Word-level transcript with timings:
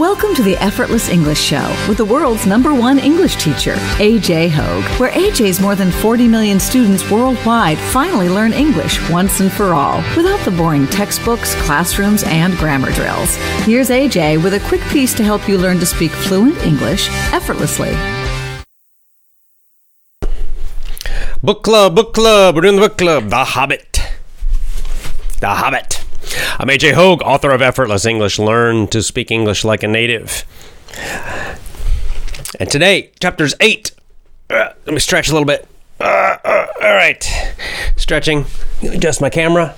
Welcome 0.00 0.34
to 0.36 0.42
the 0.42 0.56
Effortless 0.56 1.10
English 1.10 1.38
Show 1.38 1.76
with 1.86 1.98
the 1.98 2.06
world's 2.06 2.46
number 2.46 2.72
one 2.72 2.98
English 2.98 3.36
teacher, 3.36 3.74
AJ 3.98 4.48
Hoge, 4.48 4.98
where 4.98 5.10
AJ's 5.10 5.60
more 5.60 5.74
than 5.74 5.92
40 5.92 6.26
million 6.26 6.58
students 6.58 7.10
worldwide 7.10 7.76
finally 7.76 8.30
learn 8.30 8.54
English 8.54 8.98
once 9.10 9.40
and 9.40 9.52
for 9.52 9.74
all 9.74 9.98
without 10.16 10.42
the 10.46 10.52
boring 10.52 10.86
textbooks, 10.86 11.54
classrooms, 11.66 12.24
and 12.24 12.56
grammar 12.56 12.90
drills. 12.92 13.36
Here's 13.66 13.90
AJ 13.90 14.42
with 14.42 14.54
a 14.54 14.68
quick 14.68 14.80
piece 14.88 15.12
to 15.16 15.22
help 15.22 15.46
you 15.46 15.58
learn 15.58 15.78
to 15.80 15.84
speak 15.86 16.12
fluent 16.12 16.56
English 16.64 17.10
effortlessly. 17.34 17.94
Book 21.42 21.62
club, 21.62 21.94
book 21.94 22.14
club. 22.14 22.54
We're 22.54 22.62
doing 22.62 22.76
the 22.76 22.88
book 22.88 22.96
club. 22.96 23.28
The 23.28 23.44
Hobbit. 23.44 24.00
The 25.40 25.48
Hobbit. 25.48 25.99
I'm 26.58 26.68
AJ 26.68 26.94
Hoge, 26.94 27.22
author 27.22 27.50
of 27.50 27.62
Effortless 27.62 28.04
English. 28.04 28.38
Learn 28.38 28.86
to 28.88 29.02
speak 29.02 29.30
English 29.30 29.64
like 29.64 29.82
a 29.82 29.88
native. 29.88 30.44
And 32.58 32.70
today, 32.70 33.10
chapters 33.20 33.54
eight. 33.60 33.92
Uh, 34.50 34.72
let 34.84 34.92
me 34.92 34.98
stretch 34.98 35.28
a 35.28 35.32
little 35.32 35.46
bit. 35.46 35.66
Uh, 35.98 36.36
uh, 36.44 36.66
all 36.82 36.94
right, 36.94 37.22
stretching. 37.96 38.46
Adjust 38.82 39.20
my 39.20 39.30
camera. 39.30 39.74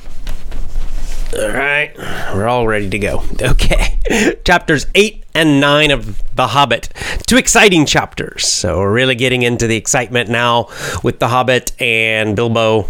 All 1.38 1.48
right, 1.48 1.96
we're 2.34 2.46
all 2.46 2.66
ready 2.66 2.90
to 2.90 2.98
go. 2.98 3.22
Okay, 3.42 4.38
chapters 4.44 4.86
eight 4.94 5.24
and 5.34 5.60
nine 5.60 5.90
of 5.90 6.22
The 6.34 6.48
Hobbit. 6.48 6.88
Two 7.26 7.36
exciting 7.36 7.86
chapters. 7.86 8.46
So 8.46 8.78
we're 8.78 8.92
really 8.92 9.14
getting 9.14 9.42
into 9.42 9.66
the 9.66 9.76
excitement 9.76 10.28
now 10.28 10.68
with 11.02 11.18
The 11.20 11.28
Hobbit 11.28 11.80
and 11.80 12.34
Bilbo. 12.36 12.88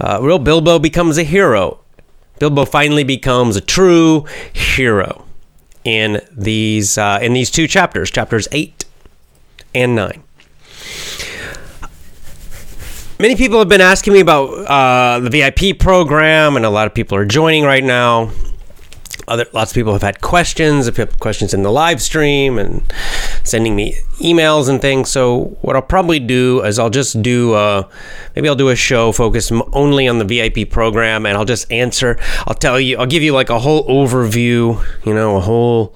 Uh, 0.00 0.18
real 0.22 0.38
Bilbo 0.38 0.78
becomes 0.78 1.18
a 1.18 1.22
hero. 1.22 1.80
Bilbo 2.38 2.64
finally 2.64 3.04
becomes 3.04 3.56
a 3.56 3.60
true 3.60 4.24
hero 4.52 5.24
in 5.84 6.20
these 6.32 6.98
uh, 6.98 7.18
in 7.22 7.32
these 7.32 7.50
two 7.50 7.66
chapters, 7.66 8.10
chapters 8.10 8.48
eight 8.52 8.84
and 9.74 9.94
nine. 9.94 10.22
Many 13.18 13.34
people 13.34 13.58
have 13.60 13.68
been 13.68 13.80
asking 13.80 14.12
me 14.12 14.20
about 14.20 14.50
uh, 14.50 15.20
the 15.20 15.30
VIP 15.30 15.78
program, 15.78 16.56
and 16.56 16.66
a 16.66 16.70
lot 16.70 16.86
of 16.86 16.92
people 16.92 17.16
are 17.16 17.24
joining 17.24 17.64
right 17.64 17.82
now. 17.82 18.30
Other 19.28 19.46
lots 19.52 19.70
of 19.70 19.74
people 19.74 19.92
have 19.92 20.02
had 20.02 20.20
questions, 20.20 20.86
have 20.86 21.20
questions 21.20 21.52
in 21.52 21.62
the 21.62 21.70
live 21.70 22.00
stream, 22.00 22.58
and 22.58 22.82
sending 23.44 23.74
me 23.74 23.96
emails 24.18 24.68
and 24.68 24.80
things. 24.80 25.10
So 25.10 25.56
what 25.62 25.76
I'll 25.76 25.82
probably 25.82 26.18
do 26.18 26.62
is 26.62 26.78
I'll 26.78 26.90
just 26.90 27.22
do 27.22 27.54
uh, 27.54 27.88
maybe 28.34 28.48
I'll 28.48 28.56
do 28.56 28.68
a 28.68 28.76
show 28.76 29.12
focused 29.12 29.52
only 29.72 30.08
on 30.08 30.18
the 30.18 30.24
VIP 30.24 30.70
program, 30.70 31.26
and 31.26 31.36
I'll 31.36 31.44
just 31.44 31.70
answer. 31.70 32.18
I'll 32.46 32.54
tell 32.54 32.80
you, 32.80 32.98
I'll 32.98 33.06
give 33.06 33.22
you 33.22 33.32
like 33.32 33.50
a 33.50 33.58
whole 33.58 33.86
overview, 33.88 34.84
you 35.04 35.14
know, 35.14 35.36
a 35.36 35.40
whole 35.40 35.94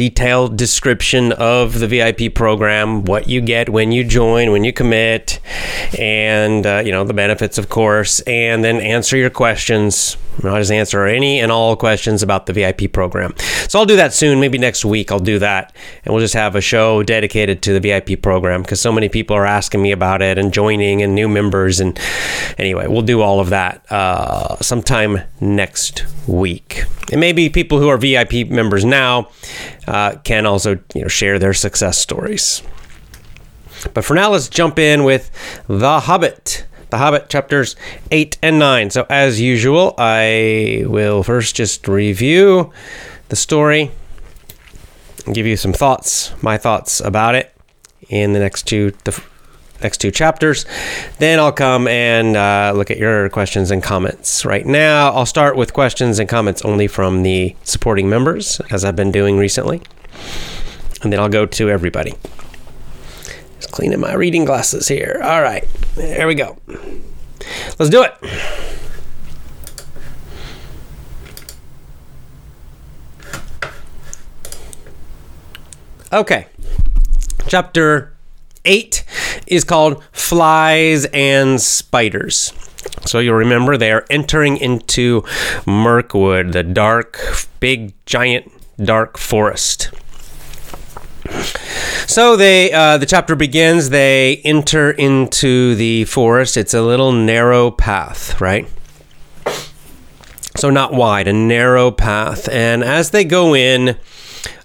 detailed 0.00 0.56
description 0.56 1.30
of 1.32 1.78
the 1.78 1.86
VIP 1.86 2.34
program, 2.34 3.04
what 3.04 3.28
you 3.28 3.38
get 3.42 3.68
when 3.68 3.92
you 3.92 4.02
join, 4.02 4.50
when 4.50 4.64
you 4.64 4.72
commit, 4.72 5.40
and 5.98 6.64
uh, 6.66 6.82
you 6.82 6.90
know 6.90 7.04
the 7.04 7.12
benefits, 7.12 7.58
of 7.58 7.68
course, 7.68 8.20
and 8.20 8.64
then 8.64 8.80
answer 8.80 9.18
your 9.18 9.28
questions. 9.28 10.16
I'll 10.44 10.58
just 10.58 10.72
answer 10.72 11.06
any 11.06 11.40
and 11.40 11.52
all 11.52 11.76
questions 11.76 12.22
about 12.22 12.46
the 12.46 12.52
VIP 12.52 12.92
program. 12.92 13.34
So 13.68 13.78
I'll 13.78 13.86
do 13.86 13.96
that 13.96 14.12
soon. 14.12 14.40
Maybe 14.40 14.58
next 14.58 14.84
week 14.84 15.12
I'll 15.12 15.18
do 15.18 15.38
that, 15.38 15.74
and 16.04 16.14
we'll 16.14 16.22
just 16.22 16.34
have 16.34 16.56
a 16.56 16.60
show 16.60 17.02
dedicated 17.02 17.62
to 17.62 17.78
the 17.78 17.80
VIP 17.80 18.22
program 18.22 18.62
because 18.62 18.80
so 18.80 18.92
many 18.92 19.08
people 19.08 19.36
are 19.36 19.46
asking 19.46 19.82
me 19.82 19.92
about 19.92 20.22
it 20.22 20.38
and 20.38 20.52
joining 20.52 21.02
and 21.02 21.14
new 21.14 21.28
members. 21.28 21.80
And 21.80 21.98
anyway, 22.58 22.86
we'll 22.86 23.02
do 23.02 23.20
all 23.20 23.40
of 23.40 23.50
that 23.50 23.84
uh, 23.90 24.56
sometime 24.60 25.20
next 25.40 26.04
week. 26.26 26.84
And 27.10 27.20
maybe 27.20 27.48
people 27.48 27.78
who 27.78 27.88
are 27.88 27.96
VIP 27.96 28.48
members 28.48 28.84
now 28.84 29.30
uh, 29.86 30.16
can 30.24 30.46
also 30.46 30.78
you 30.94 31.02
know 31.02 31.08
share 31.08 31.38
their 31.38 31.54
success 31.54 31.98
stories. 31.98 32.62
But 33.94 34.04
for 34.04 34.14
now, 34.14 34.30
let's 34.30 34.48
jump 34.48 34.78
in 34.78 35.04
with 35.04 35.30
The 35.66 36.00
Hobbit. 36.00 36.66
The 36.90 36.98
Hobbit 36.98 37.28
chapters 37.28 37.76
8 38.10 38.38
and 38.42 38.58
9. 38.58 38.90
So, 38.90 39.06
as 39.08 39.40
usual, 39.40 39.94
I 39.98 40.84
will 40.86 41.22
first 41.22 41.56
just 41.56 41.86
review 41.88 42.72
the 43.28 43.36
story 43.36 43.90
and 45.26 45.34
give 45.34 45.46
you 45.46 45.56
some 45.56 45.72
thoughts, 45.72 46.32
my 46.42 46.58
thoughts 46.58 47.00
about 47.00 47.34
it 47.34 47.54
in 48.08 48.32
the 48.32 48.40
next 48.40 48.66
two 48.66 48.92
the 49.04 49.22
next 49.82 49.98
two 49.98 50.10
chapters. 50.10 50.66
Then 51.18 51.38
I'll 51.38 51.52
come 51.52 51.88
and 51.88 52.36
uh, 52.36 52.72
look 52.74 52.90
at 52.90 52.98
your 52.98 53.28
questions 53.30 53.70
and 53.70 53.82
comments. 53.82 54.44
Right 54.44 54.66
now, 54.66 55.12
I'll 55.12 55.26
start 55.26 55.56
with 55.56 55.72
questions 55.72 56.18
and 56.18 56.28
comments 56.28 56.62
only 56.62 56.86
from 56.86 57.22
the 57.22 57.56
supporting 57.64 58.08
members, 58.08 58.60
as 58.70 58.84
I've 58.84 58.96
been 58.96 59.12
doing 59.12 59.38
recently. 59.38 59.80
And 61.02 61.12
then 61.12 61.20
I'll 61.20 61.30
go 61.30 61.46
to 61.46 61.70
everybody. 61.70 62.14
Just 63.60 63.72
cleaning 63.72 64.00
my 64.00 64.14
reading 64.14 64.46
glasses 64.46 64.88
here. 64.88 65.20
All 65.22 65.42
right, 65.42 65.68
there 65.94 66.26
we 66.26 66.34
go. 66.34 66.56
Let's 67.78 67.90
do 67.90 68.02
it. 68.02 68.14
Okay. 76.12 76.46
Chapter 77.46 78.16
8 78.64 79.04
is 79.46 79.64
called 79.64 80.02
Flies 80.12 81.04
and 81.12 81.60
Spiders. 81.60 82.52
So 83.06 83.18
you'll 83.18 83.34
remember 83.34 83.76
they 83.76 83.92
are 83.92 84.06
entering 84.10 84.56
into 84.56 85.22
Mirkwood, 85.66 86.52
the 86.52 86.62
dark, 86.62 87.20
big, 87.60 87.92
giant, 88.06 88.50
dark 88.82 89.18
forest. 89.18 89.90
So 92.06 92.36
they, 92.36 92.72
uh, 92.72 92.98
the 92.98 93.06
chapter 93.06 93.36
begins. 93.36 93.90
They 93.90 94.38
enter 94.44 94.90
into 94.90 95.74
the 95.74 96.04
forest. 96.06 96.56
It's 96.56 96.74
a 96.74 96.82
little 96.82 97.12
narrow 97.12 97.70
path, 97.70 98.40
right? 98.40 98.68
So 100.56 100.70
not 100.70 100.92
wide, 100.92 101.28
a 101.28 101.32
narrow 101.32 101.90
path. 101.90 102.48
And 102.48 102.82
as 102.82 103.10
they 103.10 103.24
go 103.24 103.54
in, 103.54 103.96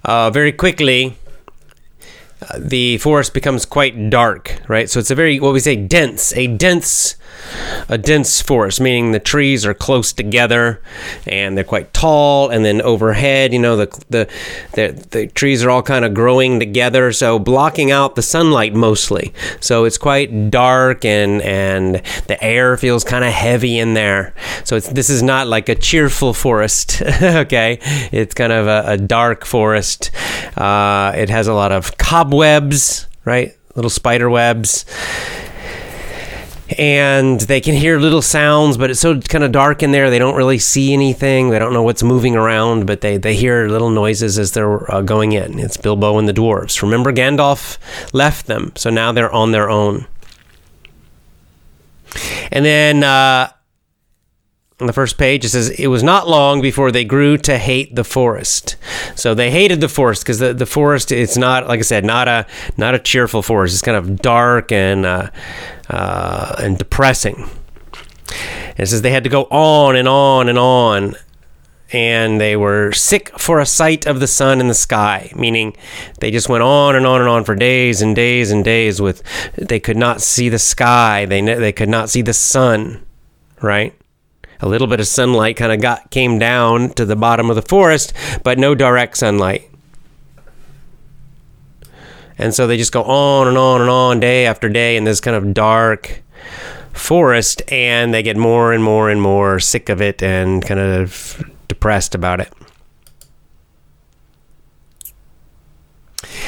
uh, 0.04 0.30
very 0.30 0.52
quickly, 0.52 1.16
uh, 2.42 2.58
the 2.58 2.98
forest 2.98 3.32
becomes 3.32 3.64
quite 3.64 4.10
dark, 4.10 4.60
right? 4.68 4.90
So 4.90 4.98
it's 5.00 5.10
a 5.10 5.14
very 5.14 5.40
what 5.40 5.52
we 5.52 5.60
say 5.60 5.76
dense, 5.76 6.36
a 6.36 6.46
dense, 6.48 7.16
a 7.88 7.98
dense 7.98 8.42
forest, 8.42 8.80
meaning 8.80 9.12
the 9.12 9.20
trees 9.20 9.64
are 9.64 9.74
close 9.74 10.12
together 10.12 10.80
and 11.26 11.56
they're 11.56 11.64
quite 11.64 11.92
tall. 11.92 12.50
And 12.50 12.64
then 12.64 12.82
overhead, 12.82 13.52
you 13.52 13.58
know, 13.58 13.76
the 13.76 14.04
the 14.10 14.28
the, 14.72 15.06
the 15.10 15.26
trees 15.28 15.64
are 15.64 15.70
all 15.70 15.82
kind 15.82 16.04
of 16.04 16.14
growing 16.14 16.58
together, 16.58 17.12
so 17.12 17.38
blocking 17.38 17.90
out 17.90 18.14
the 18.14 18.22
sunlight 18.22 18.74
mostly. 18.74 19.32
So 19.60 19.84
it's 19.84 19.98
quite 19.98 20.50
dark 20.50 21.04
and 21.04 21.42
and 21.42 22.02
the 22.26 22.42
air 22.42 22.76
feels 22.76 23.04
kind 23.04 23.24
of 23.24 23.32
heavy 23.32 23.78
in 23.78 23.94
there. 23.94 24.34
So 24.64 24.80
this 24.80 25.10
is 25.10 25.22
not 25.22 25.46
like 25.46 25.68
a 25.68 25.74
cheerful 25.74 26.34
forest, 26.34 27.02
okay? 27.22 27.78
It's 28.12 28.34
kind 28.34 28.52
of 28.52 28.66
a, 28.66 28.92
a 28.92 28.96
dark 28.96 29.44
forest. 29.44 30.10
Uh, 30.56 31.12
it 31.16 31.28
has 31.28 31.46
a 31.46 31.54
lot 31.54 31.72
of 31.72 31.96
cobwebs, 31.98 33.06
right? 33.24 33.56
Little 33.74 33.90
spider 33.90 34.30
webs. 34.30 34.84
And 36.78 37.40
they 37.42 37.60
can 37.60 37.74
hear 37.74 38.00
little 38.00 38.22
sounds, 38.22 38.76
but 38.76 38.90
it's 38.90 39.00
so 39.00 39.20
kind 39.20 39.44
of 39.44 39.52
dark 39.52 39.82
in 39.82 39.92
there. 39.92 40.10
They 40.10 40.18
don't 40.18 40.34
really 40.34 40.58
see 40.58 40.92
anything. 40.92 41.50
They 41.50 41.60
don't 41.60 41.72
know 41.72 41.84
what's 41.84 42.02
moving 42.02 42.34
around, 42.34 42.86
but 42.86 43.02
they, 43.02 43.18
they 43.18 43.36
hear 43.36 43.68
little 43.68 43.90
noises 43.90 44.38
as 44.38 44.52
they're 44.52 44.90
uh, 44.92 45.02
going 45.02 45.32
in. 45.32 45.60
It's 45.60 45.76
Bilbo 45.76 46.18
and 46.18 46.28
the 46.28 46.32
dwarves. 46.32 46.82
Remember, 46.82 47.12
Gandalf 47.12 47.78
left 48.12 48.46
them, 48.46 48.72
so 48.74 48.90
now 48.90 49.12
they're 49.12 49.32
on 49.32 49.52
their 49.52 49.70
own. 49.70 50.06
And 52.50 52.64
then 52.64 53.04
uh, 53.04 53.50
on 54.78 54.86
the 54.86 54.92
first 54.92 55.16
page 55.16 55.44
it 55.44 55.48
says 55.48 55.70
it 55.70 55.86
was 55.86 56.02
not 56.02 56.28
long 56.28 56.60
before 56.60 56.92
they 56.92 57.04
grew 57.04 57.38
to 57.38 57.56
hate 57.56 57.94
the 57.94 58.04
forest 58.04 58.76
so 59.14 59.34
they 59.34 59.50
hated 59.50 59.80
the 59.80 59.88
forest 59.88 60.22
because 60.22 60.38
the, 60.38 60.52
the 60.52 60.66
forest 60.66 61.10
it's 61.10 61.38
not 61.38 61.66
like 61.66 61.78
i 61.78 61.82
said 61.82 62.04
not 62.04 62.28
a 62.28 62.46
not 62.76 62.94
a 62.94 62.98
cheerful 62.98 63.40
forest 63.40 63.74
it's 63.74 63.82
kind 63.82 63.96
of 63.96 64.20
dark 64.20 64.70
and 64.70 65.06
uh, 65.06 65.30
uh, 65.88 66.56
and 66.58 66.78
depressing. 66.78 67.48
And 68.28 68.80
it 68.80 68.86
says 68.86 69.02
they 69.02 69.10
had 69.10 69.24
to 69.24 69.30
go 69.30 69.44
on 69.44 69.96
and 69.96 70.08
on 70.08 70.48
and 70.48 70.58
on 70.58 71.16
and 71.92 72.40
they 72.40 72.56
were 72.56 72.92
sick 72.92 73.30
for 73.38 73.60
a 73.60 73.66
sight 73.66 74.06
of 74.06 74.18
the 74.18 74.26
sun 74.26 74.60
in 74.60 74.66
the 74.66 74.74
sky 74.74 75.30
meaning 75.36 75.76
they 76.18 76.32
just 76.32 76.48
went 76.48 76.64
on 76.64 76.96
and 76.96 77.06
on 77.06 77.20
and 77.20 77.30
on 77.30 77.44
for 77.44 77.54
days 77.54 78.02
and 78.02 78.16
days 78.16 78.50
and 78.50 78.64
days 78.64 79.00
with 79.00 79.22
they 79.54 79.78
could 79.78 79.96
not 79.96 80.20
see 80.20 80.48
the 80.48 80.58
sky. 80.58 81.24
They 81.26 81.40
they 81.40 81.72
could 81.72 81.88
not 81.88 82.10
see 82.10 82.22
the 82.22 82.34
sun 82.34 83.06
right? 83.62 83.94
A 84.60 84.68
little 84.68 84.86
bit 84.86 85.00
of 85.00 85.06
sunlight 85.06 85.56
kind 85.56 85.72
of 85.72 85.80
got 85.80 86.10
came 86.10 86.38
down 86.38 86.90
to 86.90 87.04
the 87.04 87.16
bottom 87.16 87.50
of 87.50 87.56
the 87.56 87.62
forest, 87.62 88.12
but 88.42 88.58
no 88.58 88.74
direct 88.74 89.18
sunlight. 89.18 89.70
And 92.38 92.54
so 92.54 92.66
they 92.66 92.76
just 92.76 92.92
go 92.92 93.02
on 93.02 93.48
and 93.48 93.56
on 93.56 93.80
and 93.80 93.90
on 93.90 94.20
day 94.20 94.46
after 94.46 94.68
day 94.68 94.96
in 94.96 95.04
this 95.04 95.20
kind 95.20 95.36
of 95.36 95.54
dark 95.54 96.22
forest 96.92 97.62
and 97.70 98.12
they 98.12 98.22
get 98.22 98.36
more 98.36 98.72
and 98.72 98.82
more 98.82 99.10
and 99.10 99.20
more 99.20 99.60
sick 99.60 99.88
of 99.88 100.00
it 100.00 100.22
and 100.22 100.64
kind 100.64 100.80
of 100.80 101.42
depressed 101.68 102.14
about 102.14 102.40
it. 102.40 102.52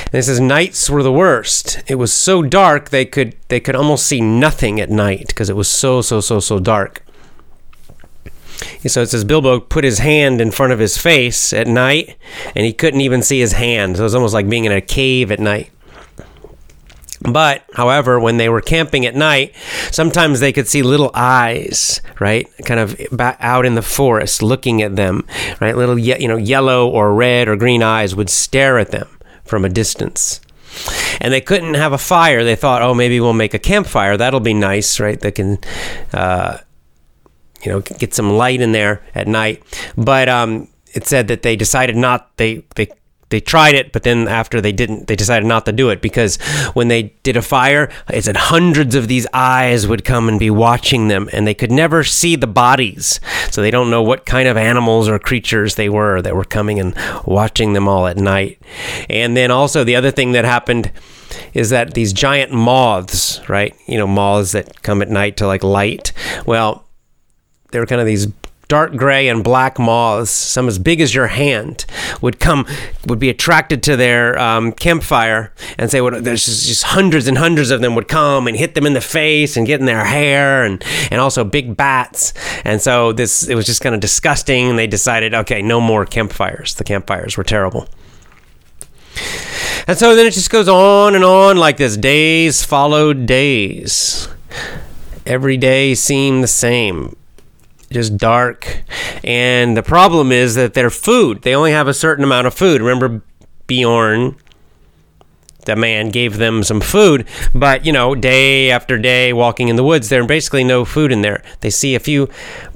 And 0.06 0.14
it 0.14 0.22
says 0.22 0.40
nights 0.40 0.88
were 0.88 1.02
the 1.02 1.12
worst. 1.12 1.82
It 1.86 1.96
was 1.96 2.12
so 2.12 2.42
dark 2.42 2.90
they 2.90 3.04
could 3.04 3.36
they 3.48 3.60
could 3.60 3.76
almost 3.76 4.06
see 4.06 4.20
nothing 4.20 4.80
at 4.80 4.90
night 4.90 5.28
because 5.28 5.50
it 5.50 5.56
was 5.56 5.68
so 5.68 6.00
so 6.00 6.20
so 6.20 6.40
so 6.40 6.58
dark. 6.58 7.04
So 8.86 9.02
it 9.02 9.10
says 9.10 9.24
Bilbo 9.24 9.60
put 9.60 9.84
his 9.84 9.98
hand 9.98 10.40
in 10.40 10.50
front 10.50 10.72
of 10.72 10.78
his 10.78 10.98
face 10.98 11.52
at 11.52 11.66
night, 11.66 12.16
and 12.56 12.64
he 12.64 12.72
couldn't 12.72 13.00
even 13.02 13.22
see 13.22 13.38
his 13.38 13.52
hand. 13.52 13.96
So 13.96 14.02
it 14.02 14.04
was 14.04 14.14
almost 14.14 14.34
like 14.34 14.48
being 14.48 14.64
in 14.64 14.72
a 14.72 14.80
cave 14.80 15.30
at 15.30 15.38
night. 15.38 15.70
But, 17.20 17.64
however, 17.74 18.20
when 18.20 18.36
they 18.36 18.48
were 18.48 18.60
camping 18.60 19.04
at 19.04 19.14
night, 19.14 19.54
sometimes 19.90 20.40
they 20.40 20.52
could 20.52 20.68
see 20.68 20.82
little 20.82 21.10
eyes, 21.14 22.00
right, 22.20 22.46
kind 22.64 22.78
of 22.78 22.96
out 23.20 23.66
in 23.66 23.74
the 23.74 23.82
forest, 23.82 24.42
looking 24.42 24.82
at 24.82 24.96
them, 24.96 25.26
right. 25.60 25.76
Little, 25.76 25.98
you 25.98 26.28
know, 26.28 26.36
yellow 26.36 26.88
or 26.88 27.14
red 27.14 27.48
or 27.48 27.56
green 27.56 27.82
eyes 27.82 28.14
would 28.14 28.30
stare 28.30 28.78
at 28.78 28.90
them 28.90 29.08
from 29.44 29.64
a 29.64 29.68
distance. 29.68 30.40
And 31.20 31.32
they 31.32 31.40
couldn't 31.40 31.74
have 31.74 31.92
a 31.92 31.98
fire. 31.98 32.44
They 32.44 32.54
thought, 32.54 32.82
oh, 32.82 32.94
maybe 32.94 33.18
we'll 33.20 33.32
make 33.32 33.54
a 33.54 33.58
campfire. 33.58 34.16
That'll 34.16 34.38
be 34.38 34.54
nice, 34.54 35.00
right? 35.00 35.18
They 35.18 35.32
can, 35.32 35.58
uh, 36.12 36.58
you 37.62 37.72
know, 37.72 37.80
get 37.80 38.14
some 38.14 38.30
light 38.30 38.60
in 38.60 38.72
there 38.72 39.02
at 39.14 39.26
night. 39.26 39.62
But 39.96 40.28
um, 40.28 40.68
it 40.94 41.06
said 41.06 41.28
that 41.28 41.42
they 41.42 41.56
decided 41.56 41.96
not. 41.96 42.36
They 42.36 42.64
they 42.76 42.88
they 43.30 43.40
tried 43.40 43.74
it, 43.74 43.92
but 43.92 44.02
then 44.04 44.26
after 44.26 44.60
they 44.60 44.72
didn't, 44.72 45.06
they 45.06 45.16
decided 45.16 45.46
not 45.46 45.66
to 45.66 45.72
do 45.72 45.90
it 45.90 46.00
because 46.00 46.36
when 46.72 46.88
they 46.88 47.14
did 47.22 47.36
a 47.36 47.42
fire, 47.42 47.90
it 48.08 48.24
said 48.24 48.36
hundreds 48.36 48.94
of 48.94 49.08
these 49.08 49.26
eyes 49.32 49.86
would 49.86 50.04
come 50.04 50.28
and 50.28 50.38
be 50.38 50.50
watching 50.50 51.08
them, 51.08 51.28
and 51.32 51.46
they 51.46 51.54
could 51.54 51.70
never 51.70 52.04
see 52.04 52.36
the 52.36 52.46
bodies. 52.46 53.20
So 53.50 53.60
they 53.60 53.70
don't 53.70 53.90
know 53.90 54.02
what 54.02 54.26
kind 54.26 54.48
of 54.48 54.56
animals 54.56 55.08
or 55.08 55.18
creatures 55.18 55.74
they 55.74 55.88
were 55.88 56.22
that 56.22 56.34
were 56.34 56.44
coming 56.44 56.80
and 56.80 56.94
watching 57.26 57.74
them 57.74 57.86
all 57.86 58.06
at 58.06 58.16
night. 58.16 58.60
And 59.10 59.36
then 59.36 59.50
also, 59.50 59.84
the 59.84 59.96
other 59.96 60.10
thing 60.10 60.32
that 60.32 60.44
happened 60.44 60.90
is 61.52 61.70
that 61.70 61.94
these 61.94 62.12
giant 62.12 62.52
moths, 62.52 63.46
right? 63.48 63.74
You 63.86 63.98
know, 63.98 64.06
moths 64.06 64.52
that 64.52 64.82
come 64.82 65.02
at 65.02 65.10
night 65.10 65.36
to 65.38 65.46
like 65.46 65.62
light. 65.62 66.12
Well, 66.46 66.86
they 67.70 67.78
were 67.78 67.86
kind 67.86 68.00
of 68.00 68.06
these 68.06 68.28
dark 68.68 68.94
gray 68.94 69.28
and 69.28 69.42
black 69.42 69.78
moths, 69.78 70.30
some 70.30 70.68
as 70.68 70.78
big 70.78 71.00
as 71.00 71.14
your 71.14 71.26
hand, 71.26 71.84
would 72.20 72.38
come, 72.38 72.66
would 73.06 73.18
be 73.18 73.30
attracted 73.30 73.82
to 73.82 73.96
their 73.96 74.38
um, 74.38 74.72
campfire, 74.72 75.52
and 75.78 75.90
say, 75.90 76.00
well, 76.00 76.20
there's 76.20 76.44
just, 76.44 76.66
just, 76.66 76.84
hundreds 76.84 77.26
and 77.26 77.38
hundreds 77.38 77.70
of 77.70 77.80
them 77.80 77.94
would 77.94 78.08
come 78.08 78.46
and 78.46 78.56
hit 78.56 78.74
them 78.74 78.86
in 78.86 78.92
the 78.92 79.00
face 79.00 79.56
and 79.56 79.66
get 79.66 79.80
in 79.80 79.86
their 79.86 80.04
hair, 80.04 80.64
and 80.64 80.84
and 81.10 81.20
also 81.20 81.44
big 81.44 81.76
bats, 81.76 82.32
and 82.64 82.80
so 82.80 83.12
this 83.12 83.48
it 83.48 83.54
was 83.54 83.66
just 83.66 83.80
kind 83.80 83.94
of 83.94 84.00
disgusting. 84.00 84.68
And 84.68 84.78
they 84.78 84.86
decided, 84.86 85.34
okay, 85.34 85.62
no 85.62 85.80
more 85.80 86.04
campfires. 86.04 86.74
The 86.74 86.84
campfires 86.84 87.36
were 87.36 87.44
terrible. 87.44 87.88
And 89.86 89.96
so 89.96 90.14
then 90.14 90.26
it 90.26 90.32
just 90.32 90.50
goes 90.50 90.68
on 90.68 91.14
and 91.14 91.24
on 91.24 91.56
like 91.56 91.78
this. 91.78 91.96
Days 91.96 92.62
followed 92.62 93.24
days. 93.24 94.28
Every 95.24 95.56
day 95.56 95.94
seemed 95.94 96.42
the 96.42 96.48
same 96.48 97.16
just 97.90 98.16
dark. 98.16 98.82
And 99.24 99.76
the 99.76 99.82
problem 99.82 100.32
is 100.32 100.54
that 100.54 100.74
their 100.74 100.90
food, 100.90 101.42
they 101.42 101.54
only 101.54 101.72
have 101.72 101.88
a 101.88 101.94
certain 101.94 102.24
amount 102.24 102.46
of 102.46 102.54
food. 102.54 102.80
Remember 102.80 103.22
Beorn, 103.66 104.36
the 105.64 105.76
man, 105.76 106.08
gave 106.10 106.38
them 106.38 106.62
some 106.62 106.80
food, 106.80 107.26
but 107.54 107.84
you 107.84 107.92
know, 107.92 108.14
day 108.14 108.70
after 108.70 108.98
day 108.98 109.32
walking 109.32 109.68
in 109.68 109.76
the 109.76 109.84
woods, 109.84 110.08
there's 110.08 110.26
basically 110.26 110.64
no 110.64 110.84
food 110.84 111.12
in 111.12 111.22
there. 111.22 111.42
They 111.60 111.70
see 111.70 111.94
a 111.94 112.00
few 112.00 112.28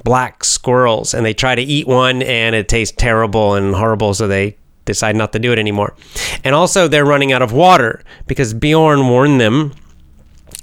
black 0.03 0.43
squirrels 0.43 1.13
and 1.13 1.25
they 1.25 1.33
try 1.33 1.55
to 1.55 1.61
eat 1.61 1.87
one 1.87 2.21
and 2.21 2.55
it 2.55 2.67
tastes 2.67 2.95
terrible 2.95 3.55
and 3.55 3.73
horrible, 3.75 4.13
so 4.13 4.27
they 4.27 4.57
decide 4.85 5.15
not 5.15 5.31
to 5.33 5.39
do 5.39 5.51
it 5.51 5.59
anymore. 5.59 5.95
And 6.43 6.53
also, 6.53 6.87
they're 6.87 7.05
running 7.05 7.31
out 7.31 7.41
of 7.41 7.53
water 7.53 8.03
because 8.27 8.53
Beorn 8.53 9.07
warned 9.07 9.39
them 9.39 9.73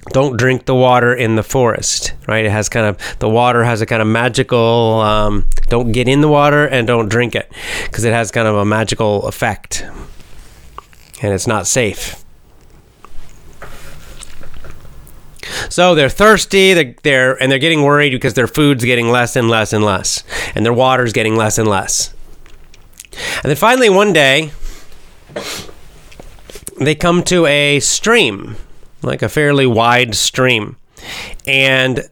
don't 0.09 0.37
drink 0.37 0.65
the 0.65 0.75
water 0.75 1.15
in 1.15 1.37
the 1.37 1.43
forest, 1.43 2.15
right? 2.27 2.45
It 2.45 2.51
has 2.51 2.69
kind 2.69 2.87
of, 2.87 2.99
the 3.19 3.29
water 3.29 3.65
has 3.65 3.81
a 3.81 3.87
kind 3.87 4.03
of 4.03 4.09
magical, 4.09 5.01
um, 5.01 5.47
don't 5.69 5.93
get 5.93 6.09
in 6.09 6.21
the 6.21 6.29
water 6.29 6.67
and 6.67 6.87
don't 6.87 7.09
drink 7.09 7.35
it 7.35 7.53
because 7.85 8.05
it 8.05 8.13
has 8.13 8.31
kind 8.31 8.49
of 8.49 8.57
a 8.57 8.65
magical 8.65 9.27
effect 9.27 9.85
and 11.23 11.33
it's 11.33 11.47
not 11.47 11.67
safe. 11.67 12.25
So 15.69 15.95
they're 15.95 16.09
thirsty, 16.09 16.75
they're, 16.75 16.95
they're, 17.03 17.43
and 17.43 17.53
they're 17.53 17.59
getting 17.59 17.83
worried 17.83 18.11
because 18.11 18.35
their 18.35 18.47
food's 18.47 18.85
getting 18.85 19.11
less 19.11 19.37
and 19.37 19.49
less 19.49 19.73
and 19.73 19.85
less, 19.85 20.25
and 20.55 20.65
their 20.65 20.73
water's 20.73 21.13
getting 21.13 21.37
less 21.37 21.59
and 21.59 21.69
less. 21.69 22.15
And 23.13 23.51
then 23.51 23.57
finally, 23.57 23.91
one 23.91 24.13
day, 24.13 24.53
they 26.79 26.95
come 26.95 27.23
to 27.25 27.47
a 27.47 27.81
stream 27.81 28.57
like 29.03 29.23
a 29.23 29.29
fairly 29.29 29.67
wide 29.67 30.15
stream. 30.15 30.77
And 31.47 32.09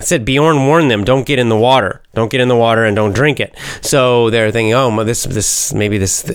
I 0.00 0.04
said 0.04 0.24
Beorn 0.24 0.66
warned 0.66 0.90
them, 0.90 1.04
don't 1.04 1.26
get 1.26 1.38
in 1.38 1.48
the 1.48 1.56
water. 1.56 2.02
Don't 2.14 2.30
get 2.30 2.40
in 2.40 2.48
the 2.48 2.56
water 2.56 2.84
and 2.84 2.96
don't 2.96 3.12
drink 3.12 3.38
it. 3.38 3.56
So 3.82 4.30
they're 4.30 4.50
thinking, 4.50 4.74
oh, 4.74 5.04
this, 5.04 5.24
this, 5.24 5.72
maybe 5.72 5.98
this, 5.98 6.28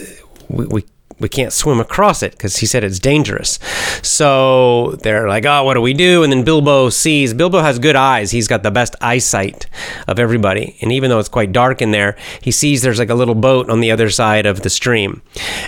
we, 0.48 0.66
we, 0.68 0.86
we 1.20 1.28
can't 1.28 1.52
swim 1.52 1.80
across 1.80 2.22
it 2.24 2.32
because 2.32 2.58
he 2.58 2.66
said 2.66 2.84
it's 2.84 3.00
dangerous. 3.00 3.60
So 4.04 4.92
they're 5.02 5.28
like, 5.28 5.46
oh, 5.46 5.64
what 5.64 5.74
do 5.74 5.82
we 5.82 5.94
do? 5.94 6.24
And 6.24 6.32
then 6.32 6.44
Bilbo 6.44 6.90
sees, 6.90 7.34
Bilbo 7.34 7.60
has 7.60 7.80
good 7.80 7.96
eyes. 7.96 8.32
He's 8.32 8.48
got 8.48 8.64
the 8.64 8.72
best 8.72 8.96
eyesight 9.02 9.66
of 10.08 10.20
everybody. 10.20 10.78
And 10.82 10.92
even 10.92 11.10
though 11.10 11.20
it's 11.20 11.28
quite 11.28 11.52
dark 11.52 11.82
in 11.82 11.92
there, 11.92 12.16
he 12.42 12.52
sees 12.52 12.84
there's 12.84 13.00
like 13.00 13.10
a 13.10 13.16
little 13.16 13.36
boat 13.36 13.70
on 13.70 13.82
the 13.82 13.92
other 13.92 14.10
side 14.10 14.46
of 14.46 14.62
the 14.62 14.70
stream. 14.70 15.22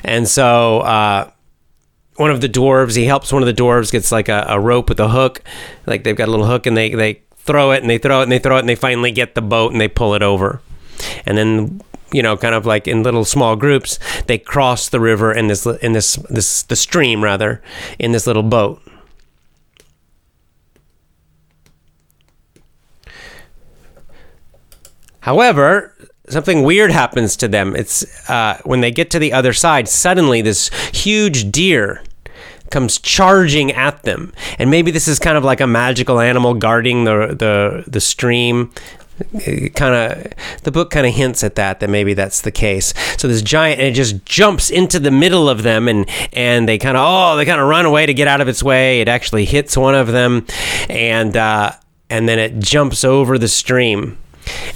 And 0.04 0.28
so, 0.28 0.82
uh, 0.82 1.32
one 2.20 2.32
of 2.32 2.42
the 2.42 2.50
dwarves. 2.50 2.98
He 2.98 3.06
helps 3.06 3.32
one 3.32 3.42
of 3.42 3.48
the 3.48 3.54
dwarves 3.54 3.92
gets 3.92 4.12
like 4.12 4.28
a, 4.28 4.46
a 4.50 4.60
rope 4.60 4.90
with 4.90 5.00
a 5.00 5.08
hook. 5.08 5.42
Like 5.86 6.04
they've 6.04 6.16
got 6.16 6.28
a 6.28 6.32
little 6.32 6.46
hook 6.46 6.66
and 6.66 6.76
they 6.76 6.94
they 6.94 7.22
throw 7.38 7.72
it 7.72 7.82
and 7.82 7.90
they 7.90 7.98
throw 7.98 8.20
it 8.20 8.24
and 8.24 8.32
they 8.32 8.40
throw 8.40 8.58
it 8.58 8.60
and 8.60 8.70
they 8.70 8.76
finally 8.76 9.12
get 9.12 9.36
the 9.36 9.42
boat 9.42 9.72
and 9.72 9.80
they 9.80 9.88
pull 9.88 10.14
it 10.14 10.22
over. 10.22 10.62
And 11.26 11.38
then 11.38 11.82
you 12.12 12.22
know, 12.22 12.36
kind 12.36 12.56
of 12.56 12.66
like 12.66 12.88
in 12.88 13.04
little 13.04 13.24
small 13.24 13.56
groups, 13.56 14.00
they 14.28 14.38
cross 14.38 14.90
the 14.90 15.00
river 15.00 15.32
in 15.32 15.48
this 15.48 15.66
in 15.66 15.94
this 15.94 16.16
this 16.30 16.64
the 16.64 16.76
stream 16.76 17.24
rather 17.24 17.62
in 17.98 18.12
this 18.12 18.28
little 18.28 18.44
boat. 18.44 18.82
However, 25.22 25.96
something 26.28 26.64
weird 26.64 26.92
happens 26.92 27.38
to 27.38 27.48
them. 27.48 27.76
It's 27.76 28.30
uh, 28.30 28.60
when 28.66 28.82
they 28.82 28.92
get 28.92 29.10
to 29.12 29.20
the 29.20 29.32
other 29.32 29.54
side, 29.54 29.88
suddenly 29.88 30.42
this 30.42 30.70
huge 30.94 31.52
deer 31.52 32.04
comes 32.72 32.98
charging 32.98 33.72
at 33.72 34.04
them. 34.04 34.34
And 34.58 34.70
maybe 34.70 34.92
this 34.92 35.08
is 35.08 35.20
kind 35.20 35.38
of 35.38 35.44
like 35.44 35.62
a 35.62 35.68
magical 35.68 36.20
animal 36.20 36.54
guarding 36.54 37.04
the 37.04 37.36
the 37.38 37.84
the 37.88 38.02
stream. 38.02 38.72
Kind 39.76 39.96
of, 39.96 40.34
the 40.64 40.72
book 40.72 40.92
kind 40.92 41.06
of 41.06 41.14
hints 41.14 41.44
at 41.44 41.56
that 41.56 41.82
that 41.82 41.90
maybe 41.90 42.14
that's 42.14 42.40
the 42.40 42.52
case. 42.52 42.94
So 43.18 43.28
this 43.28 43.42
giant, 43.42 43.82
and 43.82 43.90
it 43.90 43.94
just 43.94 44.24
jumps 44.24 44.70
into 44.70 44.98
the 44.98 45.12
middle 45.12 45.50
of 45.50 45.64
them, 45.64 45.90
and 45.90 46.10
and 46.32 46.70
they 46.70 46.78
kind 46.78 46.96
of 46.96 47.04
oh 47.06 47.36
they 47.36 47.44
kind 47.46 47.60
of 47.60 47.68
run 47.68 47.86
away 47.86 48.06
to 48.06 48.14
get 48.14 48.30
out 48.30 48.40
of 48.40 48.48
its 48.48 48.64
way. 48.64 49.02
It 49.02 49.10
actually 49.10 49.44
hits 49.44 49.76
one 49.76 49.94
of 49.94 50.08
them, 50.08 50.46
and 50.90 51.36
uh, 51.36 51.74
and 52.10 52.30
then 52.30 52.40
it 52.40 52.60
jumps 52.60 53.04
over 53.04 53.38
the 53.38 53.50
stream 53.50 54.18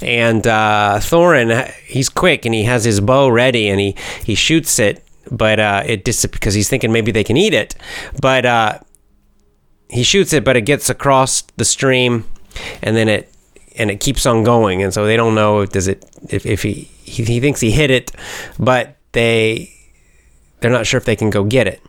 and 0.02 0.46
uh, 0.46 0.98
Thorin, 1.00 1.70
he's 1.86 2.08
quick 2.08 2.44
and 2.44 2.54
he 2.54 2.64
has 2.64 2.84
his 2.84 3.00
bow 3.00 3.28
ready 3.28 3.68
and 3.68 3.80
he 3.80 3.96
he 4.24 4.34
shoots 4.34 4.78
it 4.78 5.03
but 5.30 5.60
uh, 5.60 5.82
it 5.86 6.04
dis- 6.04 6.26
because 6.26 6.54
he's 6.54 6.68
thinking 6.68 6.92
maybe 6.92 7.12
they 7.12 7.24
can 7.24 7.36
eat 7.36 7.54
it. 7.54 7.74
But 8.20 8.46
uh, 8.46 8.78
he 9.88 10.02
shoots 10.02 10.32
it, 10.32 10.44
but 10.44 10.56
it 10.56 10.62
gets 10.62 10.90
across 10.90 11.42
the 11.56 11.64
stream, 11.64 12.24
and 12.82 12.96
then 12.96 13.08
it 13.08 13.32
and 13.76 13.90
it 13.90 14.00
keeps 14.00 14.26
on 14.26 14.44
going. 14.44 14.82
And 14.82 14.92
so 14.92 15.06
they 15.06 15.16
don't 15.16 15.34
know 15.34 15.60
if 15.60 15.70
does 15.70 15.88
it 15.88 16.04
if, 16.28 16.46
if 16.46 16.62
he, 16.62 16.88
he 17.02 17.24
he 17.24 17.40
thinks 17.40 17.60
he 17.60 17.70
hit 17.70 17.90
it, 17.90 18.12
but 18.58 18.96
they 19.12 19.70
they're 20.60 20.70
not 20.70 20.86
sure 20.86 20.98
if 20.98 21.04
they 21.04 21.16
can 21.16 21.30
go 21.30 21.44
get 21.44 21.66
it. 21.66 21.82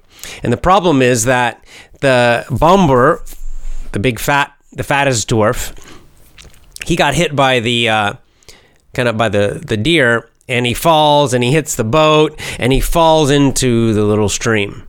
And 0.43 0.51
the 0.51 0.57
problem 0.57 1.01
is 1.01 1.25
that 1.25 1.63
the 2.01 2.45
Bombur, 2.49 3.23
the 3.91 3.99
big 3.99 4.19
fat 4.19 4.53
the 4.71 4.83
fattest 4.83 5.29
dwarf, 5.29 5.73
he 6.85 6.95
got 6.95 7.13
hit 7.13 7.35
by 7.35 7.59
the 7.59 7.89
uh, 7.89 8.13
kind 8.93 9.07
of 9.07 9.17
by 9.17 9.29
the 9.29 9.61
the 9.65 9.77
deer 9.77 10.29
and 10.47 10.65
he 10.65 10.73
falls 10.73 11.33
and 11.33 11.43
he 11.43 11.51
hits 11.51 11.75
the 11.75 11.83
boat 11.83 12.39
and 12.59 12.71
he 12.71 12.79
falls 12.79 13.31
into 13.31 13.93
the 13.93 14.03
little 14.03 14.29
stream. 14.29 14.87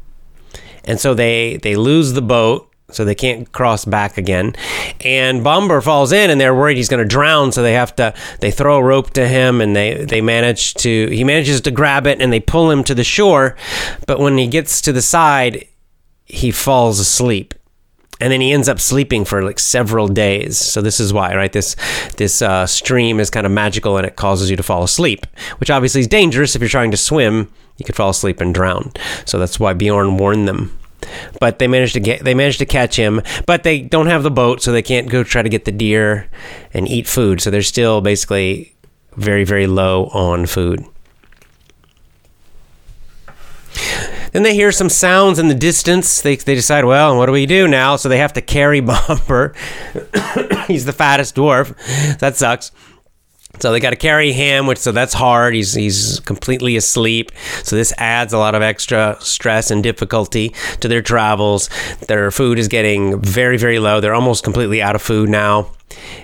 And 0.85 1.01
so 1.01 1.15
they 1.15 1.59
they 1.59 1.77
lose 1.77 2.13
the 2.13 2.23
boat 2.23 2.73
so 2.91 3.05
they 3.05 3.15
can't 3.15 3.51
cross 3.51 3.85
back 3.85 4.17
again. 4.17 4.55
And 5.01 5.43
Bombur 5.43 5.81
falls 5.81 6.13
in 6.13 6.31
and 6.31 6.41
they're 6.41 6.55
worried 6.55 6.77
he's 6.77 6.89
going 6.89 7.03
to 7.03 7.09
drown 7.09 7.51
so 7.51 7.63
they 7.63 7.73
have 7.73 7.97
to 7.97 8.15
they 8.41 8.51
throw 8.51 8.79
a 8.79 8.85
rope 8.85 9.11
to 9.11 9.27
him 9.27 9.61
and 9.61 9.75
they 9.75 10.05
they 10.05 10.21
manage 10.21 10.75
to 10.75 11.09
he 11.09 11.25
manages 11.25 11.61
to 11.63 11.71
grab 11.71 12.07
it 12.07 12.21
and 12.21 12.33
they 12.33 12.41
pull 12.41 12.71
him 12.71 12.85
to 12.85 12.95
the 12.95 13.05
shore, 13.05 13.57
but 14.07 14.21
when 14.21 14.39
he 14.39 14.47
gets 14.47 14.81
to 14.83 14.93
the 14.93 15.03
side 15.03 15.67
he 16.25 16.51
falls 16.51 16.99
asleep 16.99 17.55
and 18.21 18.33
then 18.33 18.41
he 18.41 18.53
ends 18.53 18.69
up 18.69 18.81
sleeping 18.81 19.25
for 19.25 19.43
like 19.43 19.59
several 19.59 20.09
days. 20.09 20.57
So 20.57 20.81
this 20.81 21.01
is 21.01 21.13
why, 21.13 21.35
right? 21.35 21.53
This 21.53 21.77
this 22.17 22.43
uh, 22.43 22.67
stream 22.67 23.21
is 23.21 23.31
kind 23.31 23.47
of 23.47 23.53
magical 23.53 23.97
and 23.97 24.07
it 24.07 24.17
causes 24.17 24.51
you 24.51 24.57
to 24.57 24.63
fall 24.63 24.83
asleep, 24.83 25.27
which 25.59 25.71
obviously 25.71 26.01
is 26.01 26.09
dangerous 26.09 26.55
if 26.55 26.63
you're 26.63 26.69
trying 26.69 26.91
to 26.91 26.97
swim. 26.97 27.51
You 27.77 27.85
could 27.85 27.97
fall 27.97 28.11
asleep 28.11 28.41
and 28.41 28.55
drown. 28.55 28.93
So 29.27 29.39
that's 29.39 29.61
why 29.61 29.75
Beorn 29.75 30.17
warned 30.17 30.49
them. 30.49 30.79
But 31.41 31.59
they 31.59 31.69
managed 31.69 31.93
to 31.95 32.01
get 32.01 32.25
they 32.25 32.35
managed 32.35 32.59
to 32.61 32.67
catch 32.67 32.97
him, 32.97 33.21
but 33.47 33.63
they 33.63 33.81
don't 33.81 34.07
have 34.07 34.23
the 34.23 34.31
boat, 34.31 34.63
so 34.63 34.73
they 34.73 34.83
can't 34.83 35.11
go 35.11 35.23
try 35.23 35.43
to 35.43 35.49
get 35.49 35.67
the 35.67 35.73
deer 35.73 36.29
and 36.73 36.89
eat 36.89 37.07
food. 37.07 37.41
So 37.41 37.51
they're 37.51 37.63
still 37.63 38.01
basically 38.01 38.75
very 39.15 39.45
very 39.45 39.67
low 39.67 40.07
on 40.07 40.47
food. 40.47 40.85
Then 44.37 44.43
they 44.43 44.55
hear 44.55 44.71
some 44.71 44.91
sounds 44.91 45.39
in 45.39 45.49
the 45.49 45.55
distance. 45.55 46.21
They, 46.21 46.37
they 46.37 46.55
decide, 46.55 46.85
well, 46.85 47.17
what 47.17 47.25
do 47.25 47.33
we 47.33 47.47
do 47.47 47.67
now? 47.67 47.97
So 47.97 48.11
they 48.11 48.19
have 48.19 48.35
to 48.35 48.43
carry 48.43 48.81
Bombur. 48.83 49.55
He's 50.67 50.85
the 50.85 50.93
fattest 50.93 51.37
dwarf. 51.37 51.75
That 52.19 52.37
sucks. 52.37 52.71
So 53.61 53.73
they 53.73 53.81
got 53.81 53.91
to 53.91 53.97
carry 53.97 54.33
him, 54.33 54.67
which 54.67 54.77
so 54.77 54.93
that's 54.93 55.15
hard. 55.15 55.55
He's 55.55 55.73
he's 55.73 56.21
completely 56.21 56.77
asleep. 56.77 57.33
So 57.63 57.77
this 57.77 57.95
adds 57.97 58.35
a 58.35 58.39
lot 58.39 58.55
of 58.55 58.61
extra 58.61 59.17
stress 59.21 59.71
and 59.71 59.83
difficulty 59.83 60.55
to 60.81 60.89
their 60.89 61.01
travels. 61.01 61.71
Their 62.07 62.31
food 62.31 62.59
is 62.59 62.69
getting 62.69 63.19
very 63.23 63.57
very 63.57 63.79
low. 63.79 64.03
They're 64.03 64.13
almost 64.13 64.45
completely 64.45 64.83
out 64.83 64.95
of 64.97 65.01
food 65.01 65.31
now. 65.31 65.71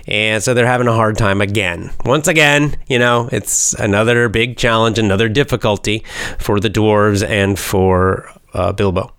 And 0.07 0.43
so 0.43 0.53
they're 0.53 0.65
having 0.65 0.87
a 0.87 0.93
hard 0.93 1.17
time 1.17 1.41
again. 1.41 1.91
Once 2.05 2.27
again, 2.27 2.75
you 2.87 2.99
know, 2.99 3.29
it's 3.31 3.73
another 3.73 4.27
big 4.29 4.57
challenge, 4.57 4.99
another 4.99 5.29
difficulty 5.29 6.03
for 6.37 6.59
the 6.59 6.69
dwarves 6.69 7.27
and 7.27 7.57
for 7.57 8.29
uh, 8.53 8.73
Bilbo. 8.73 9.13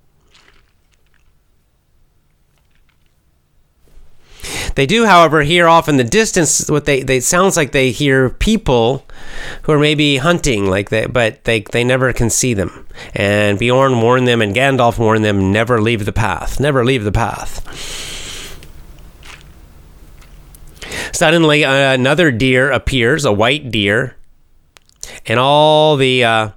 They 4.74 4.86
do, 4.86 5.06
however, 5.06 5.42
hear 5.42 5.68
off 5.68 5.88
in 5.88 5.96
the 5.96 6.04
distance 6.04 6.68
what 6.68 6.84
they 6.84 7.02
they 7.02 7.20
sounds 7.20 7.56
like 7.56 7.72
they 7.72 7.90
hear 7.92 8.28
people 8.28 9.06
who 9.62 9.72
are 9.72 9.78
maybe 9.78 10.16
hunting, 10.16 10.66
like 10.68 10.90
they, 10.90 11.06
but 11.06 11.44
they 11.44 11.60
they 11.60 11.84
never 11.84 12.12
can 12.12 12.28
see 12.28 12.54
them. 12.54 12.86
And 13.14 13.58
Beorn 13.58 14.00
warned 14.00 14.26
them, 14.26 14.42
and 14.42 14.54
Gandalf 14.54 14.98
warned 14.98 15.24
them, 15.24 15.52
never 15.52 15.80
leave 15.80 16.04
the 16.04 16.12
path, 16.12 16.58
never 16.58 16.84
leave 16.84 17.04
the 17.04 17.12
path. 17.12 18.23
Suddenly, 21.14 21.64
uh, 21.64 21.94
another 21.94 22.32
deer 22.32 22.72
appears, 22.72 23.24
a 23.24 23.32
white 23.32 23.70
deer, 23.70 24.16
and 25.26 25.38
all 25.38 25.96
the 25.96 26.24
uh, 26.24 26.50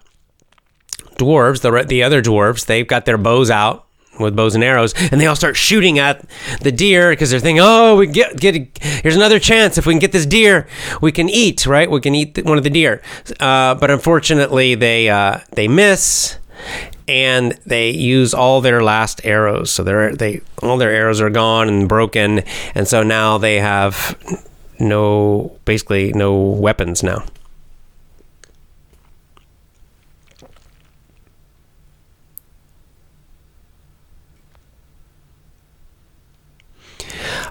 dwarves, 1.17 1.61
the 1.61 1.85
the 1.87 2.01
other 2.01 2.23
dwarves, 2.23 2.65
they've 2.65 2.87
got 2.87 3.05
their 3.05 3.19
bows 3.19 3.51
out 3.51 3.85
with 4.19 4.35
bows 4.35 4.55
and 4.55 4.63
arrows, 4.63 4.95
and 5.11 5.21
they 5.21 5.27
all 5.27 5.35
start 5.35 5.55
shooting 5.55 5.99
at 5.99 6.27
the 6.61 6.71
deer 6.71 7.11
because 7.11 7.29
they're 7.29 7.39
thinking, 7.39 7.61
"Oh, 7.63 7.97
we 7.97 8.07
get 8.07 8.37
get 8.37 8.55
here's 8.81 9.15
another 9.15 9.39
chance. 9.39 9.77
If 9.77 9.85
we 9.85 9.93
can 9.93 9.99
get 9.99 10.11
this 10.11 10.25
deer, 10.25 10.67
we 11.01 11.11
can 11.11 11.29
eat. 11.29 11.67
Right? 11.67 11.89
We 11.89 12.01
can 12.01 12.15
eat 12.15 12.43
one 12.43 12.57
of 12.57 12.63
the 12.63 12.71
deer." 12.71 13.01
Uh, 13.39 13.75
but 13.75 13.91
unfortunately, 13.91 14.73
they 14.73 15.09
uh, 15.09 15.39
they 15.51 15.67
miss. 15.67 16.37
And 17.09 17.57
they 17.65 17.91
use 17.91 18.33
all 18.33 18.59
their 18.59 18.83
last 18.83 19.21
arrows, 19.23 19.71
so 19.71 19.81
they're 19.81 20.13
they 20.13 20.41
all 20.61 20.75
their 20.75 20.89
arrows 20.89 21.21
are 21.21 21.29
gone 21.29 21.69
and 21.69 21.87
broken, 21.87 22.41
and 22.75 22.85
so 22.85 23.01
now 23.01 23.37
they 23.37 23.61
have 23.61 24.17
no 24.79 25.57
basically 25.65 26.13
no 26.13 26.35
weapons 26.37 27.03
now. 27.03 27.23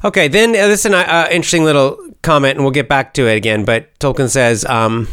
Okay, 0.05 0.29
then 0.29 0.51
uh, 0.51 0.69
this 0.69 0.81
is 0.81 0.87
an 0.87 0.95
uh, 0.95 1.27
interesting 1.31 1.65
little 1.65 1.99
comment, 2.23 2.57
and 2.57 2.65
we'll 2.65 2.71
get 2.71 2.89
back 2.89 3.15
to 3.15 3.27
it 3.27 3.37
again. 3.37 3.65
But 3.65 3.99
Tolkien 3.99 4.31
says, 4.31 4.65
um, 4.67 5.09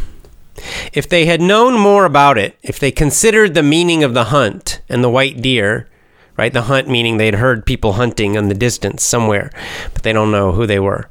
if 0.91 1.07
they 1.09 1.25
had 1.25 1.41
known 1.41 1.79
more 1.79 2.05
about 2.05 2.37
it, 2.37 2.57
if 2.61 2.79
they 2.79 2.91
considered 2.91 3.53
the 3.53 3.63
meaning 3.63 4.03
of 4.03 4.13
the 4.13 4.25
hunt 4.25 4.81
and 4.89 5.03
the 5.03 5.09
white 5.09 5.41
deer, 5.41 5.89
right? 6.37 6.53
The 6.53 6.63
hunt 6.63 6.89
meaning 6.89 7.17
they'd 7.17 7.35
heard 7.35 7.65
people 7.65 7.93
hunting 7.93 8.35
in 8.35 8.49
the 8.49 8.55
distance 8.55 9.03
somewhere, 9.03 9.49
but 9.93 10.03
they 10.03 10.13
don't 10.13 10.31
know 10.31 10.51
who 10.51 10.67
they 10.67 10.79
were. 10.79 11.09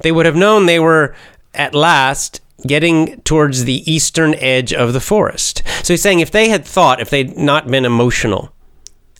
They 0.00 0.12
would 0.12 0.26
have 0.26 0.36
known 0.36 0.66
they 0.66 0.80
were 0.80 1.14
at 1.52 1.74
last 1.74 2.40
getting 2.66 3.20
towards 3.22 3.64
the 3.64 3.90
eastern 3.90 4.34
edge 4.36 4.72
of 4.72 4.92
the 4.92 5.00
forest. 5.00 5.62
So 5.82 5.92
he's 5.92 6.02
saying 6.02 6.20
if 6.20 6.30
they 6.30 6.48
had 6.48 6.64
thought, 6.64 7.00
if 7.00 7.10
they'd 7.10 7.36
not 7.36 7.68
been 7.68 7.84
emotional, 7.84 8.52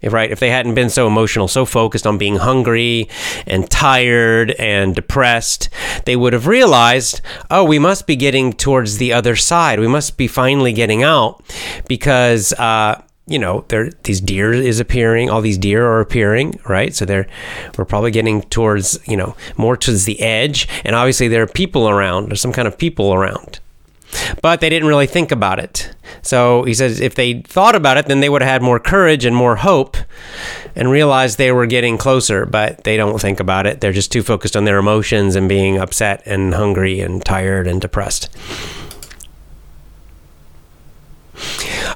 if, 0.04 0.12
right, 0.12 0.30
if 0.30 0.38
they 0.38 0.50
hadn't 0.50 0.74
been 0.74 0.90
so 0.90 1.06
emotional, 1.06 1.48
so 1.48 1.64
focused 1.64 2.06
on 2.06 2.18
being 2.18 2.36
hungry 2.36 3.08
and 3.46 3.70
tired 3.70 4.50
and 4.52 4.94
depressed, 4.94 5.70
they 6.04 6.14
would 6.14 6.34
have 6.34 6.46
realized, 6.46 7.22
oh, 7.50 7.64
we 7.64 7.78
must 7.78 8.06
be 8.06 8.14
getting 8.14 8.52
towards 8.52 8.98
the 8.98 9.14
other 9.14 9.34
side. 9.34 9.80
We 9.80 9.88
must 9.88 10.18
be 10.18 10.26
finally 10.26 10.74
getting 10.74 11.02
out 11.02 11.42
because, 11.88 12.52
uh, 12.54 13.00
you 13.26 13.38
know, 13.38 13.64
there 13.68 13.90
these 14.02 14.20
deer 14.20 14.52
is 14.52 14.80
appearing. 14.80 15.30
All 15.30 15.40
these 15.40 15.58
deer 15.58 15.86
are 15.86 16.00
appearing, 16.00 16.60
right? 16.68 16.94
So 16.94 17.04
they're 17.04 17.26
we're 17.78 17.84
probably 17.86 18.10
getting 18.10 18.42
towards, 18.42 18.98
you 19.08 19.16
know, 19.16 19.34
more 19.56 19.76
towards 19.76 20.04
the 20.04 20.20
edge, 20.20 20.68
and 20.84 20.94
obviously 20.94 21.28
there 21.28 21.42
are 21.42 21.46
people 21.46 21.88
around. 21.88 22.28
There's 22.28 22.40
some 22.40 22.52
kind 22.52 22.68
of 22.68 22.76
people 22.76 23.14
around. 23.14 23.60
But 24.42 24.60
they 24.60 24.68
didn't 24.68 24.88
really 24.88 25.08
think 25.08 25.32
about 25.32 25.58
it. 25.58 25.92
So 26.22 26.62
he 26.64 26.74
says 26.74 27.00
if 27.00 27.14
they 27.14 27.40
thought 27.40 27.74
about 27.74 27.96
it, 27.96 28.06
then 28.06 28.20
they 28.20 28.28
would 28.28 28.42
have 28.42 28.50
had 28.50 28.62
more 28.62 28.78
courage 28.78 29.24
and 29.24 29.34
more 29.34 29.56
hope 29.56 29.96
and 30.76 30.90
realized 30.90 31.36
they 31.38 31.50
were 31.50 31.66
getting 31.66 31.98
closer, 31.98 32.46
but 32.46 32.84
they 32.84 32.96
don't 32.96 33.20
think 33.20 33.40
about 33.40 33.66
it. 33.66 33.80
They're 33.80 33.92
just 33.92 34.12
too 34.12 34.22
focused 34.22 34.56
on 34.56 34.64
their 34.64 34.78
emotions 34.78 35.34
and 35.34 35.48
being 35.48 35.78
upset 35.78 36.22
and 36.26 36.54
hungry 36.54 37.00
and 37.00 37.24
tired 37.24 37.66
and 37.66 37.80
depressed. 37.80 38.28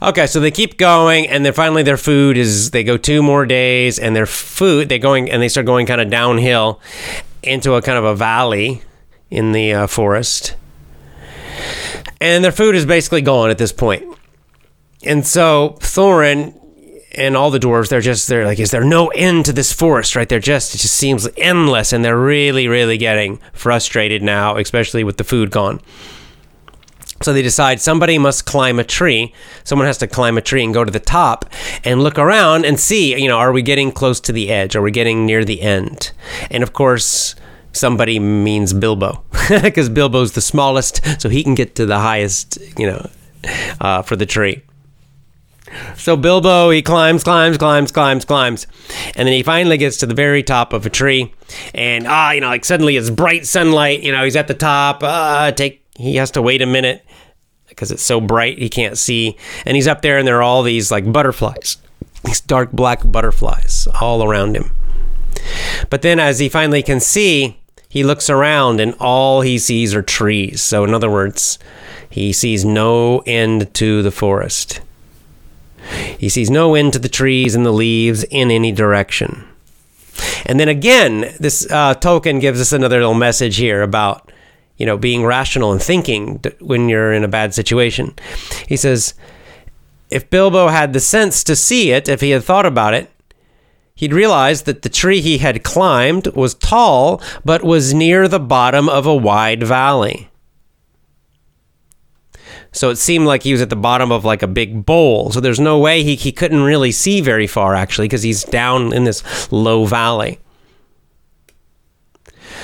Okay, 0.01 0.27
so 0.27 0.39
they 0.39 0.51
keep 0.51 0.79
going, 0.79 1.27
and 1.27 1.45
then 1.45 1.53
finally 1.53 1.83
their 1.83 1.97
food 1.97 2.37
is 2.37 2.71
they 2.71 2.85
go 2.85 2.97
two 2.97 3.23
more 3.23 3.47
days, 3.47 3.99
and 3.99 4.15
their 4.15 4.27
food 4.27 4.89
they 4.89 4.99
going 4.99 5.31
and 5.31 5.43
they 5.43 5.49
start 5.49 5.67
going 5.67 5.87
kind 5.87 6.01
of 6.01 6.09
downhill 6.09 6.81
into 7.43 7.75
a 7.75 7.83
kind 7.83 7.99
of 7.99 8.05
a 8.05 8.15
valley 8.15 8.83
in 9.31 9.53
the 9.53 9.73
uh, 9.73 9.87
forest, 9.87 10.55
and 12.21 12.45
their 12.45 12.53
food 12.53 12.75
is 12.75 12.87
basically 12.87 13.23
gone 13.23 13.51
at 13.51 13.59
this 13.59 13.73
point. 13.73 14.05
And 15.05 15.27
so 15.27 15.77
Thorin 15.81 16.55
and 17.17 17.37
all 17.37 17.51
the 17.51 17.59
dwarves, 17.59 17.89
they're 17.89 18.01
just 18.01 18.29
they're 18.29 18.45
like, 18.45 18.61
is 18.61 18.71
there 18.71 18.85
no 18.85 19.09
end 19.09 19.47
to 19.47 19.53
this 19.53 19.73
forest? 19.73 20.15
Right? 20.15 20.29
They're 20.29 20.39
just 20.39 20.75
it 20.75 20.79
just 20.79 20.95
seems 20.95 21.29
endless, 21.37 21.93
and 21.93 22.05
they're 22.05 22.19
really 22.19 22.69
really 22.69 22.99
getting 22.99 23.41
frustrated 23.53 24.23
now, 24.23 24.57
especially 24.57 25.03
with 25.03 25.17
the 25.17 25.25
food 25.25 25.51
gone. 25.51 25.81
So 27.23 27.33
they 27.33 27.43
decide 27.43 27.81
somebody 27.81 28.19
must 28.19 28.47
climb 28.47 28.79
a 28.79 28.85
tree. 28.85 29.35
Someone 29.65 29.87
has 29.87 29.99
to 29.99 30.07
climb 30.07 30.39
a 30.39 30.41
tree 30.41 30.63
and 30.63 30.73
go 30.73 30.85
to 30.85 30.91
the 30.91 31.01
top 31.01 31.47
and 31.85 32.03
look 32.03 32.19
around 32.19 32.65
and 32.65 32.79
see, 32.79 33.21
you 33.21 33.29
know, 33.29 33.39
are 33.39 33.53
we 33.53 33.63
getting 33.63 33.91
close 33.91 34.21
to 34.21 34.33
the 34.33 34.51
edge? 34.51 34.77
Are 34.77 34.83
we 34.83 34.91
getting 34.91 35.27
near 35.27 35.45
the 35.45 35.61
end? 35.61 36.13
And 36.51 36.63
of 36.63 36.73
course, 36.73 37.35
somebody 37.73 38.19
means 38.19 38.73
Bilbo 38.73 39.25
because 39.63 39.89
Bilbo's 39.89 40.33
the 40.33 40.41
smallest, 40.41 41.21
so 41.21 41.29
he 41.29 41.43
can 41.43 41.55
get 41.55 41.75
to 41.77 41.87
the 41.87 41.99
highest, 41.99 42.59
you 42.79 42.87
know, 42.87 43.11
uh, 43.81 44.03
for 44.03 44.17
the 44.17 44.27
tree. 44.27 44.63
So 45.97 46.17
Bilbo, 46.17 46.71
he 46.71 46.81
climbs, 46.81 47.23
climbs, 47.23 47.59
climbs, 47.59 47.93
climbs, 47.93 48.25
climbs, 48.25 48.67
and 49.15 49.27
then 49.27 49.35
he 49.35 49.43
finally 49.43 49.77
gets 49.77 49.99
to 49.99 50.07
the 50.07 50.15
very 50.15 50.43
top 50.43 50.73
of 50.73 50.87
a 50.87 50.91
tree, 50.91 51.35
and 51.75 52.07
ah, 52.07 52.33
you 52.33 52.41
know, 52.41 52.49
like 52.49 52.65
suddenly 52.65 52.97
it's 52.97 53.11
bright 53.11 53.47
sunlight. 53.47 54.03
You 54.03 54.13
know, 54.13 54.25
he's 54.25 54.37
at 54.37 54.49
the 54.49 54.55
top. 54.55 55.03
Uh, 55.03 55.53
take 55.53 55.85
he 55.99 56.17
has 56.17 56.31
to 56.33 56.43
wait 56.43 56.63
a 56.63 56.67
minute 56.67 57.05
because 57.69 57.91
it's 57.91 58.03
so 58.03 58.21
bright 58.21 58.59
he 58.59 58.69
can't 58.69 58.97
see. 58.97 59.37
And 59.67 59.77
he's 59.77 59.89
up 59.89 60.03
there, 60.03 60.17
and 60.17 60.27
there 60.27 60.39
are 60.39 60.43
all 60.43 60.63
these 60.63 60.91
like 60.91 61.13
butterflies, 61.13 61.77
these 62.25 62.41
dark 62.41 62.71
black 62.73 63.01
butterflies 63.05 63.89
all 64.01 64.23
around 64.23 64.57
him. 64.57 64.71
But 65.91 66.03
then, 66.03 66.19
as 66.19 66.39
he 66.39 66.49
finally 66.49 66.83
can 66.83 67.01
see, 67.01 67.59
he 67.89 68.05
looks 68.05 68.31
around, 68.31 68.81
and 68.81 68.95
all 69.01 69.41
he 69.41 69.59
sees 69.59 69.95
are 69.95 70.03
trees. 70.03 70.63
So, 70.63 70.85
in 70.85 70.95
other 70.95 71.11
words, 71.11 71.59
he 72.09 72.33
sees 72.33 72.65
no 72.65 73.21
end 73.27 73.75
to 73.75 74.03
the 74.03 74.11
forest. 74.11 74.81
He 76.19 76.29
sees 76.29 76.51
no 76.51 76.75
end 76.75 76.93
to 76.93 76.99
the 76.99 77.09
trees 77.09 77.55
and 77.55 77.65
the 77.67 77.73
leaves 77.73 78.25
in 78.25 78.51
any 78.51 78.73
direction. 78.73 79.45
And 80.47 80.61
then 80.61 80.69
again, 80.69 81.33
this 81.41 81.67
uh, 81.71 81.95
Tolkien 81.95 82.41
gives 82.41 82.61
us 82.61 82.73
another 82.73 82.99
little 82.99 83.15
message 83.15 83.57
here 83.57 83.83
about 83.83 84.31
you 84.79 84.87
know, 84.87 84.97
being 84.97 85.25
rational 85.25 85.73
and 85.73 85.83
thinking 85.83 86.43
when 86.61 86.89
you're 86.89 87.13
in 87.13 87.25
a 87.25 87.29
bad 87.29 87.53
situation. 87.53 88.15
He 88.67 88.77
says, 88.77 89.15
if 90.11 90.31
Bilbo 90.31 90.69
had 90.69 90.93
the 90.93 91.01
sense 91.01 91.45
to 91.45 91.55
see 91.55 91.91
it, 91.91 92.09
if 92.09 92.21
he 92.21 92.31
had 92.31 92.45
thought 92.45 92.65
about 92.65 92.95
it, 92.95 93.11
he'd 93.95 94.15
realize 94.15 94.63
that 94.63 94.83
the 94.83 94.89
tree 94.89 95.21
he 95.21 95.39
had 95.39 95.65
climbed 95.65 96.29
was 96.29 96.55
tall, 96.55 97.21
but 97.45 97.63
was 97.63 97.93
near 97.93 98.29
the 98.29 98.41
bottom 98.41 98.89
of 98.89 99.05
a 99.05 99.15
wide 99.15 99.63
valley. 99.63 100.31
So 102.71 102.91
it 102.91 102.97
seemed 102.97 103.27
like 103.27 103.43
he 103.43 103.53
was 103.53 103.61
at 103.61 103.71
the 103.71 103.77
bottom 103.77 104.13
of 104.13 104.25
like 104.25 104.43
a 104.43 104.47
big 104.47 104.87
bowl. 104.87 105.31
So 105.31 105.41
there's 105.41 105.59
no 105.61 105.79
way 105.79 106.05
he, 106.05 106.15
he 106.15 106.31
couldn't 106.31 106.63
really 106.63 106.93
see 106.93 107.21
very 107.21 107.47
far 107.47 107.75
actually 107.75 108.07
because 108.07 108.23
he's 108.23 108.45
down 108.45 108.93
in 108.93 109.05
this 109.05 109.51
low 109.51 109.85
valley. 109.85 110.39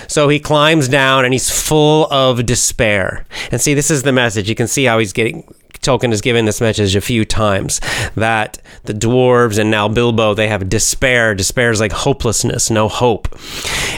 So 0.08 0.28
he 0.28 0.38
climbs 0.38 0.88
down 0.88 1.24
and 1.24 1.34
he's 1.34 1.50
full 1.50 2.06
of 2.12 2.46
despair. 2.46 3.24
And 3.50 3.60
see, 3.60 3.74
this 3.74 3.90
is 3.90 4.02
the 4.02 4.12
message. 4.12 4.48
You 4.48 4.54
can 4.54 4.68
see 4.68 4.84
how 4.84 4.98
he's 4.98 5.12
getting 5.12 5.44
Tolkien 5.84 6.10
has 6.10 6.22
given 6.22 6.46
this 6.46 6.60
message 6.60 6.96
a 6.96 7.00
few 7.00 7.24
times 7.24 7.80
that 8.14 8.58
the 8.84 8.94
dwarves 8.94 9.58
and 9.58 9.70
now 9.70 9.86
Bilbo 9.86 10.34
they 10.34 10.48
have 10.48 10.68
despair. 10.68 11.34
Despair 11.34 11.70
is 11.70 11.78
like 11.78 11.92
hopelessness, 11.92 12.70
no 12.70 12.88
hope, 12.88 13.28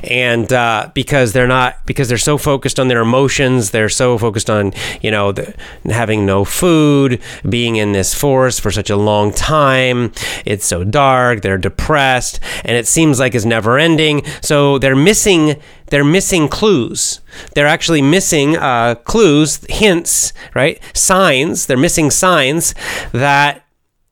and 0.02 0.52
uh, 0.52 0.90
because 0.94 1.32
they're 1.32 1.46
not 1.46 1.86
because 1.86 2.08
they're 2.08 2.18
so 2.18 2.36
focused 2.36 2.80
on 2.80 2.88
their 2.88 3.00
emotions, 3.00 3.70
they're 3.70 3.88
so 3.88 4.18
focused 4.18 4.50
on 4.50 4.72
you 5.00 5.10
know 5.12 5.30
the, 5.30 5.54
having 5.86 6.26
no 6.26 6.44
food, 6.44 7.22
being 7.48 7.76
in 7.76 7.92
this 7.92 8.12
forest 8.12 8.60
for 8.60 8.72
such 8.72 8.90
a 8.90 8.96
long 8.96 9.32
time. 9.32 10.12
It's 10.44 10.66
so 10.66 10.82
dark. 10.82 11.42
They're 11.42 11.56
depressed, 11.56 12.40
and 12.64 12.76
it 12.76 12.88
seems 12.88 13.20
like 13.20 13.34
it's 13.34 13.44
never 13.44 13.78
ending. 13.78 14.24
So 14.42 14.78
they're 14.78 14.96
missing 14.96 15.56
they're 15.88 16.04
missing 16.04 16.48
clues. 16.48 17.20
They're 17.54 17.66
actually 17.66 18.02
missing 18.02 18.56
uh, 18.56 18.96
clues, 18.96 19.64
hints, 19.68 20.32
right? 20.54 20.80
Signs. 20.94 21.66
They're 21.66 21.76
missing 21.76 22.10
signs 22.10 22.74
that, 23.12 23.64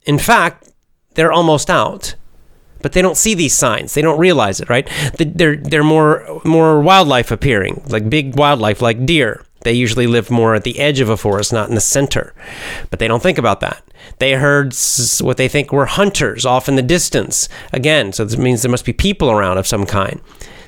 in 0.04 0.18
fact, 0.18 0.70
they're 1.14 1.32
almost 1.32 1.70
out. 1.70 2.14
But 2.82 2.92
they 2.92 3.00
don't 3.02 3.16
see 3.16 3.34
these 3.34 3.54
signs. 3.54 3.94
They 3.94 4.02
don't 4.02 4.18
realize 4.18 4.60
it, 4.60 4.68
right? 4.68 4.88
They're 5.18 5.56
they're 5.56 5.82
more 5.82 6.42
more 6.44 6.82
wildlife 6.82 7.30
appearing, 7.30 7.82
like 7.88 8.10
big 8.10 8.36
wildlife, 8.36 8.82
like 8.82 9.06
deer. 9.06 9.42
They 9.62 9.72
usually 9.72 10.06
live 10.06 10.30
more 10.30 10.54
at 10.54 10.64
the 10.64 10.78
edge 10.78 11.00
of 11.00 11.08
a 11.08 11.16
forest, 11.16 11.50
not 11.50 11.70
in 11.70 11.74
the 11.74 11.80
center. 11.80 12.34
But 12.90 12.98
they 12.98 13.08
don't 13.08 13.22
think 13.22 13.38
about 13.38 13.60
that. 13.60 13.82
They 14.18 14.32
heard 14.32 14.74
what 15.20 15.38
they 15.38 15.48
think 15.48 15.72
were 15.72 15.86
hunters 15.86 16.44
off 16.44 16.68
in 16.68 16.76
the 16.76 16.82
distance. 16.82 17.48
Again, 17.72 18.12
so 18.12 18.24
this 18.24 18.36
means 18.36 18.60
there 18.60 18.70
must 18.70 18.84
be 18.84 18.92
people 18.92 19.30
around 19.30 19.56
of 19.56 19.66
some 19.66 19.86
kind. 19.86 20.20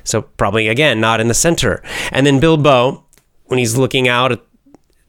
So 0.07 0.21
probably 0.21 0.67
again 0.67 0.99
not 0.99 1.19
in 1.19 1.27
the 1.27 1.33
center. 1.33 1.83
And 2.11 2.25
then 2.25 2.39
Bilbo, 2.39 3.03
when 3.45 3.59
he's 3.59 3.77
looking 3.77 4.07
out 4.07 4.31
at 4.31 4.41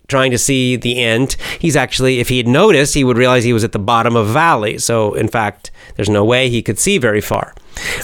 trying 0.09 0.31
to 0.31 0.39
see 0.39 0.75
the 0.75 0.99
end, 1.01 1.37
he's 1.59 1.77
actually 1.77 2.19
if 2.19 2.29
he 2.29 2.39
had 2.39 2.49
noticed, 2.49 2.95
he 2.95 3.05
would 3.05 3.19
realize 3.19 3.45
he 3.45 3.53
was 3.53 3.65
at 3.65 3.73
the 3.73 3.79
bottom 3.79 4.17
of 4.17 4.29
a 4.29 4.33
valley. 4.33 4.79
So 4.79 5.15
in 5.15 5.29
fact, 5.29 5.71
there's 5.97 6.09
no 6.09 6.25
way 6.25 6.49
he 6.49 6.63
could 6.63 6.79
see 6.79 6.99
very 6.99 7.21
far. 7.21 7.55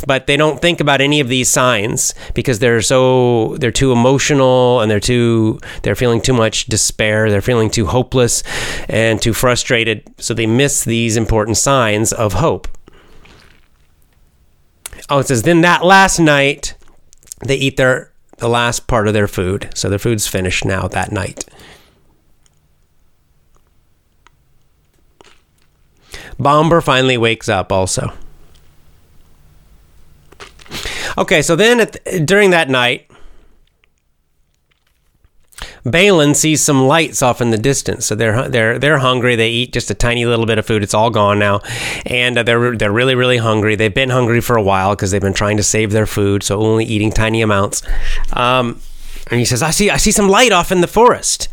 But 0.06 0.26
they 0.26 0.36
don't 0.36 0.60
think 0.60 0.80
about 0.80 1.00
any 1.00 1.18
of 1.18 1.28
these 1.28 1.50
signs 1.50 2.14
because 2.34 2.60
they're 2.60 2.82
so 2.82 3.56
they're 3.58 3.72
too 3.72 3.90
emotional 3.90 4.80
and 4.80 4.90
they're 4.90 5.00
too 5.00 5.58
they're 5.82 5.96
feeling 5.96 6.20
too 6.20 6.34
much 6.34 6.66
despair, 6.66 7.28
they're 7.28 7.42
feeling 7.42 7.70
too 7.70 7.86
hopeless 7.86 8.44
and 8.88 9.20
too 9.20 9.32
frustrated, 9.32 10.04
so 10.18 10.32
they 10.32 10.46
miss 10.46 10.84
these 10.84 11.16
important 11.16 11.56
signs 11.56 12.12
of 12.12 12.34
hope. 12.34 12.68
Oh, 15.08 15.18
it 15.18 15.26
says 15.26 15.42
then 15.42 15.62
that 15.62 15.84
last 15.84 16.18
night 16.18 16.74
they 17.44 17.56
eat 17.56 17.76
their 17.76 18.10
the 18.38 18.48
last 18.48 18.86
part 18.86 19.06
of 19.06 19.14
their 19.14 19.28
food. 19.28 19.70
So 19.74 19.88
their 19.88 19.98
food's 19.98 20.26
finished 20.26 20.64
now 20.64 20.88
that 20.88 21.12
night. 21.12 21.44
Bombur 26.38 26.80
finally 26.80 27.16
wakes 27.16 27.48
up 27.48 27.70
also. 27.70 28.12
Okay, 31.16 31.42
so 31.42 31.54
then 31.54 31.88
during 32.24 32.50
that 32.50 32.68
night, 32.68 33.08
Balin 35.84 36.34
sees 36.34 36.64
some 36.64 36.86
lights 36.86 37.20
off 37.20 37.42
in 37.42 37.50
the 37.50 37.58
distance, 37.58 38.06
so 38.06 38.14
they're 38.14 38.48
they're 38.48 38.78
they're 38.78 38.98
hungry. 38.98 39.36
They 39.36 39.50
eat 39.50 39.72
just 39.72 39.90
a 39.90 39.94
tiny 39.94 40.24
little 40.24 40.46
bit 40.46 40.58
of 40.58 40.64
food. 40.64 40.82
It's 40.82 40.94
all 40.94 41.10
gone 41.10 41.38
now, 41.38 41.60
and 42.06 42.38
uh, 42.38 42.42
they're 42.42 42.74
they're 42.74 42.92
really 42.92 43.14
really 43.14 43.36
hungry. 43.36 43.76
They've 43.76 43.94
been 43.94 44.08
hungry 44.08 44.40
for 44.40 44.56
a 44.56 44.62
while 44.62 44.96
because 44.96 45.10
they've 45.10 45.20
been 45.20 45.34
trying 45.34 45.58
to 45.58 45.62
save 45.62 45.92
their 45.92 46.06
food, 46.06 46.42
so 46.42 46.58
only 46.60 46.86
eating 46.86 47.12
tiny 47.12 47.42
amounts. 47.42 47.82
Um, 48.32 48.80
and 49.30 49.38
he 49.38 49.44
says, 49.44 49.62
"I 49.62 49.70
see 49.70 49.90
I 49.90 49.98
see 49.98 50.10
some 50.10 50.28
light 50.28 50.52
off 50.52 50.72
in 50.72 50.80
the 50.80 50.86
forest, 50.86 51.48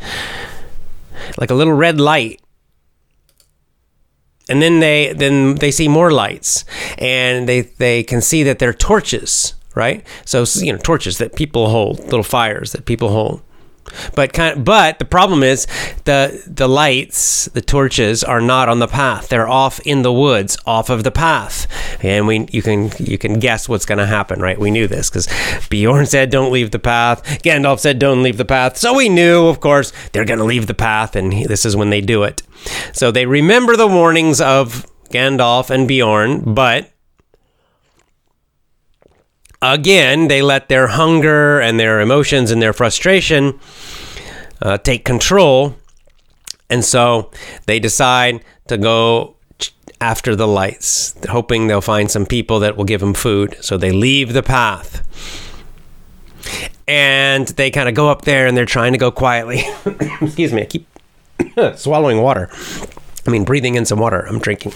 like 1.37 1.49
a 1.49 1.55
little 1.55 1.73
red 1.73 1.99
light." 1.99 2.41
And 4.47 4.61
then 4.61 4.79
they 4.79 5.11
then 5.13 5.55
they 5.55 5.71
see 5.71 5.89
more 5.89 6.09
lights, 6.09 6.63
and 6.97 7.49
they 7.49 7.61
they 7.61 8.01
can 8.03 8.21
see 8.21 8.43
that 8.43 8.59
they're 8.59 8.73
torches, 8.73 9.55
right? 9.75 10.07
So 10.23 10.45
you 10.55 10.71
know 10.71 10.79
torches 10.79 11.17
that 11.17 11.35
people 11.35 11.69
hold, 11.69 11.99
little 11.99 12.23
fires 12.23 12.71
that 12.71 12.85
people 12.85 13.09
hold. 13.09 13.41
But 14.15 14.33
kind 14.33 14.57
of, 14.57 14.65
but 14.65 14.99
the 14.99 15.05
problem 15.05 15.43
is 15.43 15.67
the 16.05 16.41
the 16.47 16.67
lights, 16.67 17.45
the 17.45 17.61
torches 17.61 18.23
are 18.23 18.41
not 18.41 18.69
on 18.69 18.79
the 18.79 18.87
path. 18.87 19.29
They're 19.29 19.47
off 19.49 19.79
in 19.81 20.01
the 20.01 20.13
woods, 20.13 20.57
off 20.65 20.89
of 20.89 21.03
the 21.03 21.11
path. 21.11 21.67
And 22.03 22.27
we 22.27 22.47
you 22.51 22.61
can 22.61 22.91
you 22.99 23.17
can 23.17 23.39
guess 23.39 23.67
what's 23.69 23.85
going 23.85 23.99
to 23.99 24.05
happen, 24.05 24.39
right? 24.39 24.59
We 24.59 24.71
knew 24.71 24.87
this 24.87 25.09
cuz 25.09 25.27
Beorn 25.69 26.05
said 26.05 26.29
don't 26.29 26.51
leave 26.51 26.71
the 26.71 26.79
path. 26.79 27.23
Gandalf 27.43 27.79
said 27.79 27.99
don't 27.99 28.23
leave 28.23 28.37
the 28.37 28.45
path. 28.45 28.77
So 28.77 28.93
we 28.93 29.09
knew, 29.09 29.47
of 29.47 29.59
course, 29.59 29.93
they're 30.11 30.25
going 30.25 30.39
to 30.39 30.45
leave 30.45 30.67
the 30.67 30.73
path 30.73 31.15
and 31.15 31.33
he, 31.33 31.45
this 31.45 31.65
is 31.65 31.75
when 31.75 31.89
they 31.89 32.01
do 32.01 32.23
it. 32.23 32.41
So 32.93 33.11
they 33.11 33.25
remember 33.25 33.75
the 33.75 33.87
warnings 33.87 34.41
of 34.41 34.85
Gandalf 35.09 35.69
and 35.69 35.87
Beorn, 35.87 36.53
but 36.53 36.89
again, 39.61 40.27
they 40.27 40.41
let 40.41 40.69
their 40.69 40.87
hunger 40.87 41.59
and 41.59 41.79
their 41.79 41.99
emotions 42.01 42.51
and 42.51 42.61
their 42.61 42.73
frustration 42.73 43.59
uh, 44.61 44.77
take 44.77 45.05
control. 45.05 45.75
And 46.69 46.83
so 46.85 47.31
they 47.65 47.79
decide 47.79 48.43
to 48.67 48.77
go 48.77 49.35
after 49.99 50.35
the 50.35 50.47
lights, 50.47 51.15
hoping 51.29 51.67
they'll 51.67 51.81
find 51.81 52.09
some 52.09 52.25
people 52.25 52.59
that 52.59 52.75
will 52.75 52.85
give 52.85 53.01
them 53.01 53.13
food. 53.13 53.57
So 53.61 53.77
they 53.77 53.91
leave 53.91 54.33
the 54.33 54.43
path. 54.43 55.07
And 56.87 57.47
they 57.49 57.69
kind 57.69 57.87
of 57.87 57.95
go 57.95 58.09
up 58.09 58.23
there 58.23 58.47
and 58.47 58.57
they're 58.57 58.65
trying 58.65 58.93
to 58.93 58.97
go 58.97 59.11
quietly. 59.11 59.63
Excuse 60.21 60.51
me, 60.51 60.63
I 60.63 60.65
keep 60.65 60.87
swallowing 61.75 62.21
water. 62.21 62.49
I 63.27 63.29
mean, 63.29 63.43
breathing 63.43 63.75
in 63.75 63.85
some 63.85 63.99
water. 63.99 64.21
I'm 64.21 64.39
drinking. 64.39 64.73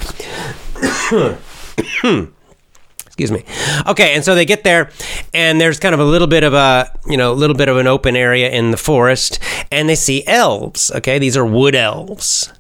Excuse 3.18 3.32
me. 3.32 3.46
Okay, 3.88 4.14
and 4.14 4.26
so 4.26 4.36
they 4.36 4.44
get 4.44 4.66
there, 4.66 4.90
and 5.34 5.62
there's 5.62 5.80
kind 5.80 5.94
of 5.94 6.02
a 6.02 6.04
little 6.04 6.28
bit 6.28 6.44
of 6.44 6.54
a, 6.54 6.92
you 7.08 7.16
know, 7.16 7.32
a 7.32 7.34
little 7.34 7.56
bit 7.56 7.70
of 7.70 7.78
an 7.78 7.88
open 7.88 8.14
area 8.18 8.50
in 8.50 8.72
the 8.72 8.78
forest, 8.78 9.40
and 9.72 9.88
they 9.88 9.96
see 9.96 10.28
elves. 10.28 10.92
Okay, 10.92 11.18
these 11.18 11.38
are 11.38 11.46
wood 11.46 11.76
elves. 11.76 12.52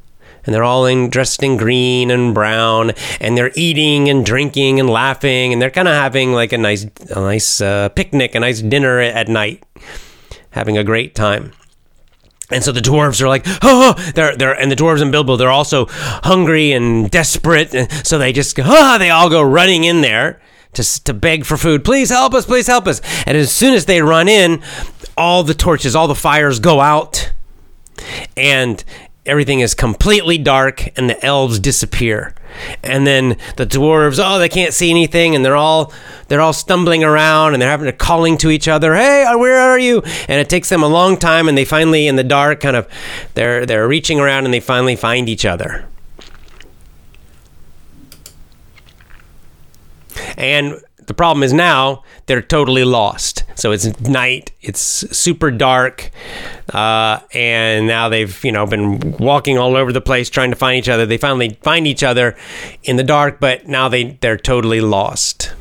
And 0.45 0.55
they're 0.55 0.63
all 0.63 0.85
in, 0.85 1.09
dressed 1.09 1.43
in 1.43 1.57
green 1.57 2.09
and 2.09 2.33
brown, 2.33 2.93
and 3.19 3.37
they're 3.37 3.51
eating 3.55 4.07
and 4.07 4.25
drinking 4.25 4.79
and 4.79 4.89
laughing, 4.89 5.51
and 5.51 5.61
they're 5.61 5.69
kind 5.69 5.89
of 5.89 5.93
having 5.93 6.31
like 6.31 6.53
a 6.53 6.57
nice, 6.57 6.85
a 7.09 7.19
nice 7.19 7.59
uh, 7.59 7.89
picnic, 7.89 8.33
a 8.33 8.39
nice 8.39 8.61
dinner 8.61 9.01
at 9.01 9.27
night, 9.27 9.61
having 10.51 10.77
a 10.77 10.85
great 10.85 11.15
time. 11.15 11.51
And 12.51 12.63
so 12.63 12.71
the 12.71 12.79
dwarves 12.79 13.21
are 13.21 13.27
like, 13.27 13.43
oh, 13.63 13.93
they're 14.13 14.35
they're 14.35 14.53
and 14.53 14.71
the 14.71 14.75
dwarves 14.75 15.01
and 15.01 15.11
Bilbo 15.11 15.35
they're 15.35 15.49
also 15.49 15.87
hungry 15.89 16.71
and 16.73 17.09
desperate, 17.09 17.73
and 17.73 17.91
so 18.05 18.17
they 18.17 18.31
just 18.33 18.55
go, 18.55 18.63
oh, 18.65 18.97
they 18.99 19.09
all 19.09 19.29
go 19.29 19.41
running 19.41 19.83
in 19.83 20.01
there 20.01 20.39
to 20.73 21.03
to 21.05 21.13
beg 21.13 21.45
for 21.45 21.57
food. 21.57 21.83
Please 21.83 22.09
help 22.09 22.33
us, 22.33 22.45
please 22.45 22.67
help 22.67 22.87
us. 22.87 23.01
And 23.25 23.35
as 23.35 23.51
soon 23.51 23.73
as 23.73 23.85
they 23.85 24.01
run 24.01 24.27
in, 24.27 24.61
all 25.17 25.43
the 25.43 25.55
torches, 25.55 25.95
all 25.95 26.07
the 26.07 26.15
fires 26.15 26.59
go 26.59 26.81
out, 26.81 27.33
and 28.37 28.83
everything 29.25 29.61
is 29.61 29.73
completely 29.73 30.37
dark, 30.37 30.95
and 30.97 31.09
the 31.09 31.25
elves 31.25 31.59
disappear 31.59 32.35
and 32.83 33.05
then 33.05 33.37
the 33.57 33.65
dwarves 33.65 34.21
oh 34.23 34.39
they 34.39 34.49
can't 34.49 34.73
see 34.73 34.89
anything 34.89 35.35
and 35.35 35.43
they're 35.43 35.55
all 35.55 35.93
they're 36.27 36.41
all 36.41 36.53
stumbling 36.53 37.03
around 37.03 37.53
and 37.53 37.61
they're 37.61 37.69
having 37.69 37.85
to 37.85 37.93
calling 37.93 38.37
to 38.37 38.49
each 38.49 38.67
other 38.67 38.95
hey 38.95 39.23
uh, 39.23 39.37
where 39.37 39.59
are 39.59 39.79
you? 39.79 40.01
And 40.27 40.39
it 40.39 40.49
takes 40.49 40.69
them 40.69 40.83
a 40.83 40.87
long 40.87 41.17
time 41.17 41.47
and 41.47 41.57
they 41.57 41.65
finally 41.65 42.07
in 42.07 42.15
the 42.15 42.23
dark 42.23 42.61
kind 42.61 42.75
of 42.75 42.87
they're 43.33 43.65
they're 43.65 43.87
reaching 43.87 44.19
around 44.19 44.45
and 44.45 44.53
they 44.53 44.59
finally 44.59 44.95
find 44.95 45.29
each 45.29 45.45
other. 45.45 45.87
And 50.37 50.81
the 51.07 51.13
problem 51.13 51.43
is 51.43 51.53
now 51.53 52.03
they're 52.25 52.41
totally 52.41 52.83
lost. 52.83 53.43
So 53.55 53.71
it's 53.71 53.99
night, 54.01 54.51
it's 54.61 54.79
super 54.79 55.51
dark, 55.51 56.11
uh, 56.73 57.19
and 57.33 57.87
now 57.87 58.09
they've 58.09 58.43
you 58.43 58.51
know 58.51 58.65
been 58.65 59.17
walking 59.17 59.57
all 59.57 59.75
over 59.75 59.91
the 59.91 60.01
place 60.01 60.29
trying 60.29 60.49
to 60.51 60.55
find 60.55 60.77
each 60.77 60.89
other. 60.89 61.05
They 61.05 61.17
finally 61.17 61.57
find 61.61 61.87
each 61.87 62.03
other 62.03 62.35
in 62.83 62.95
the 62.95 63.03
dark, 63.03 63.39
but 63.39 63.67
now 63.67 63.89
they 63.89 64.17
they're 64.21 64.37
totally 64.37 64.81
lost. 64.81 65.53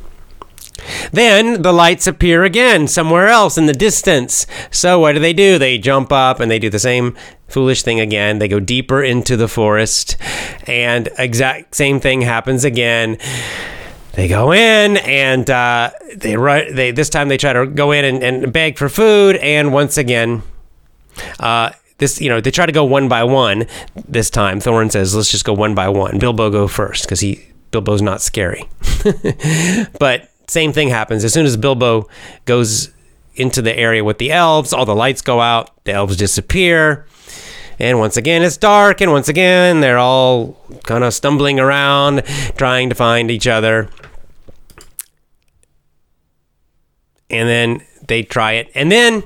Then 1.12 1.62
the 1.62 1.72
lights 1.72 2.06
appear 2.06 2.44
again 2.44 2.88
somewhere 2.88 3.28
else 3.28 3.56
in 3.56 3.66
the 3.66 3.72
distance. 3.72 4.46
So 4.70 4.98
what 4.98 5.12
do 5.12 5.18
they 5.18 5.32
do? 5.32 5.58
They 5.58 5.78
jump 5.78 6.12
up 6.12 6.40
and 6.40 6.50
they 6.50 6.58
do 6.58 6.68
the 6.68 6.78
same 6.78 7.16
foolish 7.48 7.82
thing 7.82 8.00
again. 8.00 8.38
They 8.38 8.48
go 8.48 8.60
deeper 8.60 9.02
into 9.02 9.36
the 9.36 9.48
forest, 9.48 10.16
and 10.66 11.08
exact 11.18 11.74
same 11.76 12.00
thing 12.00 12.22
happens 12.22 12.64
again 12.64 13.18
they 14.14 14.28
go 14.28 14.52
in 14.52 14.96
and 14.98 15.48
uh, 15.48 15.90
they 16.16 16.36
run. 16.36 16.74
They 16.74 16.90
this 16.90 17.08
time 17.08 17.28
they 17.28 17.36
try 17.36 17.52
to 17.52 17.66
go 17.66 17.92
in 17.92 18.04
and, 18.04 18.22
and 18.22 18.52
beg 18.52 18.78
for 18.78 18.88
food, 18.88 19.36
and 19.36 19.72
once 19.72 19.96
again, 19.96 20.42
uh, 21.40 21.70
this, 21.98 22.20
you 22.20 22.28
know, 22.28 22.40
they 22.40 22.50
try 22.50 22.66
to 22.66 22.72
go 22.72 22.84
one 22.84 23.08
by 23.08 23.24
one 23.24 23.66
this 24.08 24.30
time. 24.30 24.60
Thorin 24.60 24.90
says, 24.90 25.14
let's 25.14 25.30
just 25.30 25.44
go 25.44 25.52
one 25.52 25.74
by 25.74 25.88
one. 25.88 26.18
Bilbo 26.18 26.50
go 26.50 26.66
first 26.68 27.04
because 27.04 27.20
he 27.20 27.44
Bilbo's 27.70 28.02
not 28.02 28.20
scary. 28.20 28.68
but 29.98 30.30
same 30.48 30.72
thing 30.72 30.88
happens 30.88 31.24
as 31.24 31.32
soon 31.32 31.46
as 31.46 31.56
Bilbo 31.56 32.08
goes 32.44 32.90
into 33.36 33.62
the 33.62 33.76
area 33.76 34.04
with 34.04 34.18
the 34.18 34.32
elves. 34.32 34.72
All 34.72 34.84
the 34.84 34.94
lights 34.94 35.22
go 35.22 35.40
out. 35.40 35.70
The 35.84 35.92
elves 35.92 36.16
disappear. 36.16 37.06
And 37.78 37.98
once 37.98 38.16
again, 38.16 38.42
it's 38.42 38.56
dark. 38.56 39.00
And 39.00 39.10
once 39.10 39.28
again, 39.28 39.80
they're 39.80 39.98
all 39.98 40.56
kind 40.84 41.04
of 41.04 41.14
stumbling 41.14 41.58
around, 41.58 42.22
trying 42.56 42.88
to 42.88 42.94
find 42.94 43.30
each 43.30 43.46
other. 43.46 43.88
And 47.30 47.48
then 47.48 47.82
they 48.06 48.22
try 48.22 48.52
it. 48.52 48.70
And 48.74 48.92
then 48.92 49.24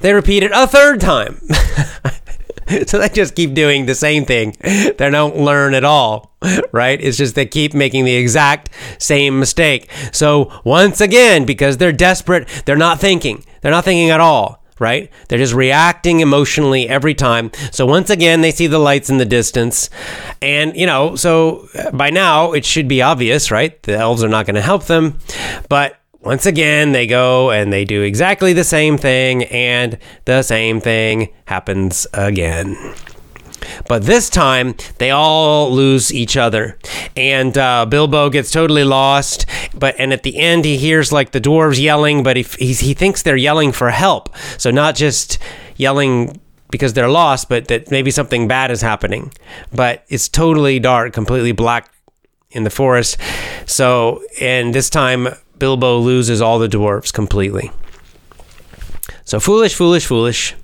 they 0.00 0.12
repeat 0.12 0.42
it 0.42 0.50
a 0.54 0.66
third 0.66 1.00
time. 1.00 1.40
so 2.86 2.98
they 2.98 3.08
just 3.08 3.34
keep 3.34 3.54
doing 3.54 3.86
the 3.86 3.94
same 3.94 4.24
thing. 4.24 4.56
They 4.60 5.10
don't 5.10 5.36
learn 5.36 5.74
at 5.74 5.84
all, 5.84 6.36
right? 6.72 7.00
It's 7.00 7.16
just 7.16 7.34
they 7.34 7.46
keep 7.46 7.72
making 7.72 8.04
the 8.04 8.14
exact 8.14 8.70
same 8.98 9.38
mistake. 9.38 9.90
So 10.12 10.52
once 10.64 11.00
again, 11.00 11.46
because 11.46 11.78
they're 11.78 11.92
desperate, 11.92 12.48
they're 12.66 12.76
not 12.76 13.00
thinking. 13.00 13.44
They're 13.62 13.70
not 13.70 13.84
thinking 13.84 14.10
at 14.10 14.20
all 14.20 14.63
right? 14.78 15.10
They're 15.28 15.38
just 15.38 15.54
reacting 15.54 16.20
emotionally 16.20 16.88
every 16.88 17.14
time. 17.14 17.50
So 17.70 17.86
once 17.86 18.10
again, 18.10 18.40
they 18.40 18.50
see 18.50 18.66
the 18.66 18.78
lights 18.78 19.10
in 19.10 19.18
the 19.18 19.24
distance. 19.24 19.90
And, 20.42 20.76
you 20.76 20.86
know, 20.86 21.16
so 21.16 21.68
uh, 21.78 21.90
by 21.90 22.10
now 22.10 22.52
it 22.52 22.64
should 22.64 22.88
be 22.88 23.02
obvious, 23.02 23.50
right? 23.50 23.80
The 23.82 23.96
elves 23.96 24.22
are 24.24 24.28
not 24.28 24.46
going 24.46 24.56
to 24.56 24.62
help 24.62 24.84
them. 24.84 25.18
But 25.68 26.00
once 26.20 26.46
again, 26.46 26.92
they 26.92 27.06
go 27.06 27.50
and 27.50 27.72
they 27.72 27.84
do 27.84 28.00
exactly 28.02 28.54
the 28.54 28.64
same 28.64 28.96
thing, 28.96 29.44
and 29.44 29.98
the 30.24 30.42
same 30.42 30.80
thing 30.80 31.28
happens 31.44 32.06
again. 32.14 32.94
But 33.88 34.04
this 34.04 34.28
time, 34.30 34.74
they 34.98 35.10
all 35.10 35.70
lose 35.70 36.12
each 36.12 36.36
other, 36.36 36.78
and 37.16 37.56
uh, 37.56 37.86
Bilbo 37.86 38.30
gets 38.30 38.50
totally 38.50 38.84
lost. 38.84 39.46
But 39.74 39.94
and 39.98 40.12
at 40.12 40.22
the 40.22 40.38
end, 40.38 40.64
he 40.64 40.76
hears 40.76 41.12
like 41.12 41.32
the 41.32 41.40
dwarves 41.40 41.80
yelling, 41.80 42.22
but 42.22 42.36
he 42.36 42.42
he 42.42 42.94
thinks 42.94 43.22
they're 43.22 43.36
yelling 43.36 43.72
for 43.72 43.90
help. 43.90 44.34
So 44.58 44.70
not 44.70 44.94
just 44.94 45.38
yelling 45.76 46.40
because 46.70 46.92
they're 46.92 47.08
lost, 47.08 47.48
but 47.48 47.68
that 47.68 47.90
maybe 47.90 48.10
something 48.10 48.48
bad 48.48 48.70
is 48.70 48.82
happening. 48.82 49.32
But 49.72 50.04
it's 50.08 50.28
totally 50.28 50.80
dark, 50.80 51.12
completely 51.12 51.52
black 51.52 51.90
in 52.50 52.64
the 52.64 52.70
forest. 52.70 53.16
So 53.66 54.22
and 54.40 54.74
this 54.74 54.90
time 54.90 55.28
Bilbo 55.58 55.98
loses 55.98 56.40
all 56.42 56.58
the 56.58 56.68
dwarves 56.68 57.12
completely. 57.12 57.70
So 59.24 59.40
foolish, 59.40 59.74
foolish, 59.74 60.06
foolish. 60.06 60.54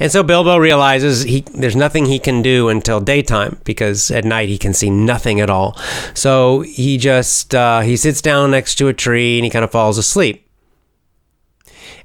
And 0.00 0.10
so 0.10 0.22
Bilbo 0.22 0.56
realizes 0.56 1.22
he 1.22 1.42
there's 1.54 1.76
nothing 1.76 2.06
he 2.06 2.18
can 2.18 2.42
do 2.42 2.68
until 2.68 3.00
daytime 3.00 3.58
because 3.64 4.10
at 4.10 4.24
night 4.24 4.48
he 4.48 4.58
can 4.58 4.72
see 4.72 4.90
nothing 4.90 5.40
at 5.40 5.50
all. 5.50 5.78
So 6.14 6.62
he 6.62 6.96
just 6.96 7.54
uh, 7.54 7.80
he 7.80 7.96
sits 7.96 8.22
down 8.22 8.50
next 8.50 8.76
to 8.76 8.88
a 8.88 8.94
tree 8.94 9.38
and 9.38 9.44
he 9.44 9.50
kind 9.50 9.64
of 9.64 9.70
falls 9.70 9.98
asleep. 9.98 10.48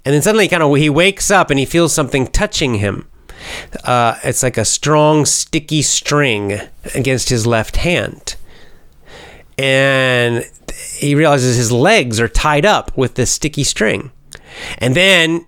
And 0.05 0.13
then 0.13 0.21
suddenly, 0.21 0.47
kind 0.47 0.61
of 0.61 0.75
he 0.75 0.89
wakes 0.89 1.31
up 1.31 1.49
and 1.49 1.57
he 1.57 1.65
feels 1.65 1.93
something 1.93 2.27
touching 2.27 2.75
him. 2.75 3.07
Uh, 3.83 4.17
it's 4.23 4.43
like 4.43 4.57
a 4.57 4.65
strong, 4.65 5.25
sticky 5.25 5.81
string 5.81 6.59
against 6.93 7.29
his 7.29 7.47
left 7.47 7.77
hand. 7.77 8.35
And 9.57 10.45
he 10.97 11.15
realizes 11.15 11.57
his 11.57 11.71
legs 11.71 12.19
are 12.19 12.27
tied 12.27 12.65
up 12.65 12.95
with 12.95 13.15
this 13.15 13.31
sticky 13.31 13.63
string. 13.63 14.11
And 14.77 14.95
then, 14.95 15.47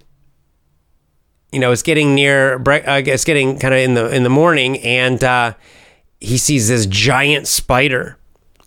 you 1.51 1.59
know, 1.59 1.71
it's 1.71 1.83
getting 1.83 2.13
near, 2.13 2.55
uh, 2.55 3.01
it's 3.05 3.23
getting 3.23 3.57
kind 3.57 3.73
of 3.73 3.79
in 3.79 3.93
the 3.93 4.13
in 4.13 4.23
the 4.23 4.29
morning, 4.29 4.77
and 4.79 5.23
uh, 5.23 5.53
he 6.19 6.37
sees 6.37 6.67
this 6.67 6.85
giant 6.85 7.47
spider, 7.47 8.17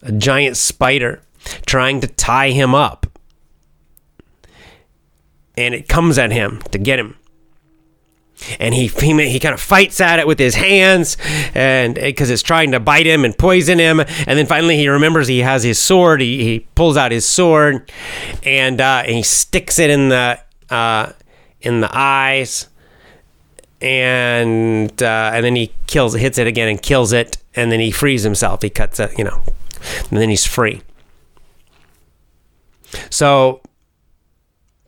a 0.02 0.12
giant 0.12 0.56
spider, 0.56 1.20
trying 1.66 2.00
to 2.00 2.06
tie 2.06 2.50
him 2.50 2.74
up. 2.74 3.06
And 5.56 5.74
it 5.74 5.88
comes 5.88 6.16
at 6.16 6.32
him 6.32 6.62
to 6.70 6.78
get 6.78 6.98
him. 6.98 7.16
And 8.58 8.74
he 8.74 8.86
he, 8.86 9.28
he 9.28 9.38
kind 9.38 9.52
of 9.52 9.60
fights 9.60 10.00
at 10.00 10.18
it 10.18 10.26
with 10.26 10.38
his 10.38 10.54
hands 10.54 11.18
and 11.54 11.94
because 11.96 12.30
it's 12.30 12.42
trying 12.42 12.72
to 12.72 12.80
bite 12.80 13.04
him 13.04 13.26
and 13.26 13.36
poison 13.36 13.78
him. 13.78 14.00
And 14.00 14.38
then 14.38 14.46
finally 14.46 14.76
he 14.76 14.88
remembers 14.88 15.28
he 15.28 15.40
has 15.40 15.62
his 15.62 15.78
sword. 15.78 16.22
He, 16.22 16.42
he 16.44 16.60
pulls 16.74 16.96
out 16.96 17.12
his 17.12 17.26
sword 17.26 17.92
and, 18.42 18.80
uh, 18.80 19.02
and 19.04 19.14
he 19.14 19.22
sticks 19.22 19.78
it 19.78 19.90
in 19.90 20.08
the 20.08 20.40
uh, 20.70 21.12
in 21.60 21.80
the 21.80 21.90
eyes 21.92 22.69
and 23.80 25.02
uh, 25.02 25.30
and 25.32 25.44
then 25.44 25.56
he 25.56 25.72
kills 25.86 26.14
hits 26.14 26.38
it 26.38 26.46
again 26.46 26.68
and 26.68 26.82
kills 26.82 27.12
it 27.12 27.38
and 27.56 27.72
then 27.72 27.80
he 27.80 27.90
frees 27.90 28.22
himself 28.22 28.62
he 28.62 28.70
cuts 28.70 29.00
it 29.00 29.16
you 29.18 29.24
know 29.24 29.42
and 30.10 30.20
then 30.20 30.28
he's 30.28 30.44
free 30.44 30.82
so 33.08 33.60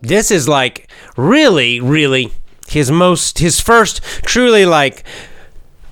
this 0.00 0.30
is 0.30 0.48
like 0.48 0.90
really 1.16 1.80
really 1.80 2.32
his 2.68 2.90
most 2.90 3.38
his 3.38 3.60
first 3.60 4.02
truly 4.24 4.66
like 4.66 5.04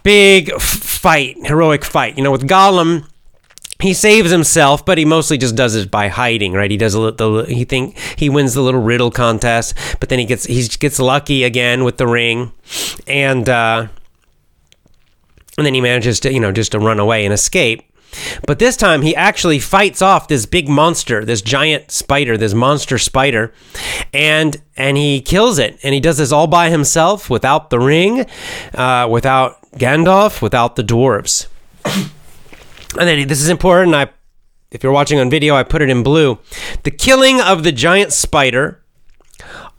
big 0.03 0.53
fight, 0.61 1.37
heroic 1.45 1.85
fight. 1.85 2.17
You 2.17 2.25
know, 2.25 2.31
with 2.31 2.49
Gollum, 2.49 3.09
he 3.81 3.95
saves 3.95 4.31
himself, 4.31 4.85
but 4.85 4.99
he 4.99 5.05
mostly 5.05 5.39
just 5.39 5.57
does 5.57 5.75
it 5.75 5.91
by 5.91 6.09
hiding, 6.09 6.53
right? 6.53 6.71
He 6.71 6.77
does 6.77 6.95
a 6.95 7.01
little, 7.01 7.45
he 7.45 7.65
think 7.65 7.99
he 8.17 8.29
wins 8.29 8.55
the 8.55 8.63
little 8.63 8.83
riddle 8.83 9.11
contest, 9.11 9.75
but 10.01 10.09
then 10.09 10.19
he 10.19 10.25
gets 10.25 10.45
he 10.45 10.67
gets 10.67 10.99
lucky 10.99 11.45
again 11.45 11.85
with 11.85 11.97
the 11.97 12.07
ring, 12.07 12.53
and 13.07 13.49
uh, 13.49 13.89
and 15.57 15.67
then 15.67 15.75
he 15.75 15.81
manages 15.81 16.21
to 16.21 16.33
you 16.33 16.41
know 16.41 16.53
just 16.53 16.73
to 16.73 16.79
run 16.79 16.99
away 16.99 17.25
and 17.25 17.35
escape. 17.35 17.83
But 18.47 18.59
this 18.59 18.77
time 18.77 19.03
he 19.03 19.15
actually 19.15 19.61
fights 19.61 20.03
off 20.03 20.29
this 20.29 20.47
big 20.47 20.69
monster, 20.69 21.25
this 21.25 21.43
giant 21.43 21.91
spider, 21.91 22.37
this 22.37 22.55
monster 22.55 22.99
spider, 22.99 23.53
and 24.13 24.61
and 24.77 24.97
he 24.97 25.21
kills 25.21 25.59
it. 25.59 25.79
And 25.83 25.95
he 25.95 26.01
does 26.01 26.19
this 26.19 26.33
all 26.33 26.47
by 26.47 26.71
himself, 26.71 27.31
without 27.31 27.71
the 27.71 27.79
ring, 27.79 28.27
uh, 28.75 29.09
without 29.11 29.59
Gandalf, 29.73 30.43
without 30.43 30.77
the 30.77 30.83
dwarves. 30.83 31.47
And 32.99 33.09
then 33.09 33.29
this 33.29 33.41
is 33.41 33.49
important. 33.49 33.95
I, 33.95 34.09
if 34.71 34.83
you're 34.83 34.93
watching 34.93 35.19
on 35.19 35.31
video, 35.31 35.55
I 35.55 35.63
put 35.63 35.83
it 35.83 35.91
in 35.91 36.03
blue. 36.03 36.39
The 36.83 36.91
killing 36.91 37.41
of 37.41 37.63
the 37.63 37.73
giant 37.73 38.13
spider, 38.13 38.83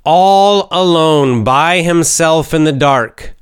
all 0.04 0.68
alone 0.72 1.44
by 1.44 1.82
himself 1.82 2.54
in 2.54 2.64
the 2.64 2.72
dark, 2.72 3.34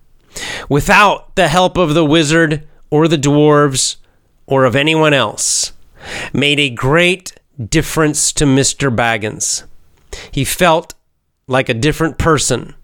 without 0.68 1.36
the 1.36 1.48
help 1.48 1.78
of 1.78 1.94
the 1.94 2.06
wizard 2.06 2.68
or 2.90 3.08
the 3.08 3.18
dwarves 3.18 3.98
or 4.46 4.66
of 4.66 4.76
anyone 4.76 5.14
else 5.14 5.74
made 6.34 6.60
a 6.60 6.70
great 6.70 7.34
difference 7.70 8.32
to 8.34 8.46
Mr. 8.46 8.94
Baggins. 8.94 9.64
He 10.32 10.44
felt 10.44 10.96
like 11.48 11.70
a 11.70 11.74
different 11.74 12.18
person, 12.18 12.76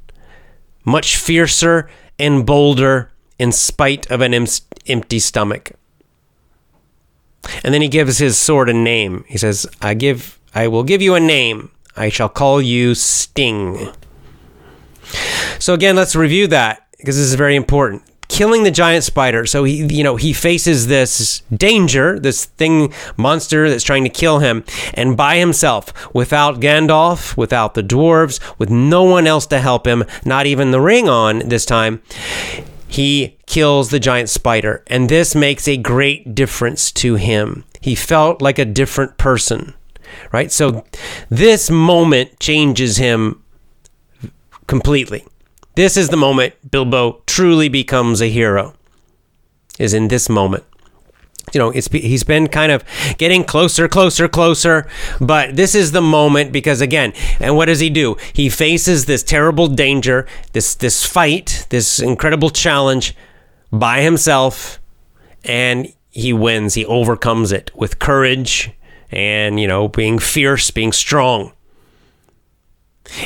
much 0.83 1.17
fiercer 1.17 1.89
and 2.19 2.45
bolder 2.45 3.11
in 3.39 3.51
spite 3.51 4.09
of 4.11 4.21
an 4.21 4.33
em- 4.33 4.47
empty 4.87 5.19
stomach. 5.19 5.71
And 7.63 7.73
then 7.73 7.81
he 7.81 7.87
gives 7.87 8.17
his 8.17 8.37
sword 8.37 8.69
a 8.69 8.73
name. 8.73 9.25
He 9.27 9.37
says, 9.37 9.65
"I 9.81 9.93
give 9.93 10.39
I 10.53 10.67
will 10.67 10.83
give 10.83 11.01
you 11.01 11.15
a 11.15 11.19
name. 11.19 11.71
I 11.95 12.09
shall 12.09 12.29
call 12.29 12.61
you 12.61 12.95
Sting." 12.95 13.89
So 15.59 15.73
again, 15.73 15.95
let's 15.95 16.15
review 16.15 16.47
that 16.47 16.87
because 16.97 17.15
this 17.15 17.25
is 17.25 17.35
very 17.35 17.55
important 17.55 18.03
killing 18.27 18.63
the 18.63 18.71
giant 18.71 19.03
spider. 19.03 19.45
So 19.45 19.63
he, 19.63 19.85
you 19.93 20.03
know, 20.03 20.15
he 20.15 20.33
faces 20.33 20.87
this 20.87 21.41
danger, 21.53 22.19
this 22.19 22.45
thing, 22.45 22.93
monster 23.17 23.69
that's 23.69 23.83
trying 23.83 24.03
to 24.03 24.09
kill 24.09 24.39
him, 24.39 24.63
and 24.93 25.15
by 25.15 25.37
himself, 25.37 25.93
without 26.13 26.59
Gandalf, 26.59 27.37
without 27.37 27.73
the 27.73 27.83
dwarves, 27.83 28.39
with 28.57 28.69
no 28.69 29.03
one 29.03 29.27
else 29.27 29.45
to 29.47 29.59
help 29.59 29.87
him, 29.87 30.03
not 30.23 30.45
even 30.45 30.71
the 30.71 30.81
ring 30.81 31.07
on 31.07 31.39
this 31.47 31.65
time. 31.65 32.01
He 32.95 33.37
kills 33.45 33.89
the 33.89 33.99
giant 33.99 34.29
spider, 34.29 34.81
and 34.87 35.09
this 35.09 35.35
makes 35.35 35.67
a 35.67 35.75
great 35.75 36.33
difference 36.33 36.93
to 36.93 37.15
him. 37.15 37.65
He 37.81 37.93
felt 37.93 38.41
like 38.41 38.57
a 38.57 38.63
different 38.63 39.17
person, 39.17 39.73
right? 40.31 40.49
So, 40.49 40.85
this 41.29 41.69
moment 41.69 42.39
changes 42.39 42.95
him 42.95 43.43
completely. 44.67 45.25
This 45.75 45.97
is 45.97 46.07
the 46.07 46.15
moment 46.15 46.53
Bilbo 46.71 47.21
truly 47.27 47.67
becomes 47.67 48.21
a 48.21 48.29
hero. 48.29 48.75
Is 49.77 49.93
in 49.93 50.07
this 50.07 50.29
moment. 50.29 50.63
You 51.55 51.59
know, 51.59 51.69
it's 51.71 51.87
he's 51.87 52.23
been 52.23 52.47
kind 52.47 52.71
of 52.71 52.83
getting 53.17 53.45
closer, 53.45 53.87
closer, 53.87 54.27
closer, 54.27 54.87
but 55.21 55.55
this 55.55 55.73
is 55.73 55.93
the 55.93 56.01
moment 56.01 56.51
because 56.51 56.81
again, 56.81 57.13
and 57.39 57.55
what 57.55 57.65
does 57.65 57.79
he 57.79 57.89
do? 57.89 58.17
He 58.33 58.49
faces 58.49 59.05
this 59.05 59.23
terrible 59.23 59.67
danger, 59.67 60.27
this 60.51 60.75
this 60.75 61.05
fight, 61.05 61.65
this 61.69 61.99
incredible 61.99 62.49
challenge 62.49 63.15
by 63.71 64.01
himself 64.01 64.79
and 65.45 65.93
he 66.09 66.33
wins. 66.33 66.73
He 66.73 66.85
overcomes 66.85 67.51
it 67.51 67.71
with 67.75 67.99
courage 67.99 68.71
and, 69.11 69.59
you 69.59 69.67
know, 69.67 69.87
being 69.87 70.19
fierce, 70.19 70.71
being 70.71 70.91
strong. 70.91 71.53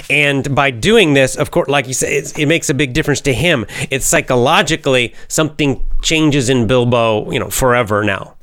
And 0.10 0.54
by 0.56 0.72
doing 0.72 1.13
this, 1.13 1.36
of 1.36 1.52
course, 1.52 1.70
like 1.70 1.88
you 1.88 1.94
it, 2.02 2.38
it 2.38 2.46
makes 2.48 2.70
a 2.70 2.74
big 2.74 2.94
difference 2.94 3.22
to 3.22 3.34
him. 3.34 3.65
It's 3.89 4.06
psychologically 4.06 5.13
something 5.28 5.86
changes 6.02 6.50
in 6.50 6.68
Bilbo, 6.68 7.32
you 7.32 7.39
know, 7.39 7.50
forever 7.50 8.04
now 8.04 8.36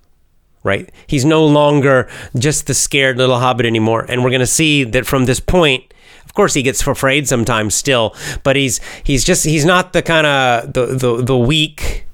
right? 0.67 0.91
He's 1.07 1.25
no 1.25 1.47
longer 1.47 2.09
just 2.37 2.67
the 2.67 2.75
scared 2.75 3.19
little 3.19 3.39
hobbit 3.39 3.67
anymore. 3.67 4.05
And 4.09 4.25
we're 4.25 4.31
going 4.31 4.41
to 4.41 4.47
see 4.49 4.83
that 4.83 5.07
from 5.07 5.25
this 5.25 5.39
point, 5.39 5.95
of 6.25 6.35
course 6.35 6.55
he 6.55 6.63
gets 6.65 6.85
afraid 6.85 7.29
sometimes 7.29 7.75
still, 7.75 8.17
but 8.43 8.57
he's 8.57 8.81
he's 9.05 9.23
just 9.25 9.45
he's 9.45 9.65
not 9.65 9.93
the 9.93 10.03
kind 10.03 10.27
of 10.27 10.73
the, 10.73 10.87
the 10.87 11.23
the 11.23 11.39
weak 11.39 12.05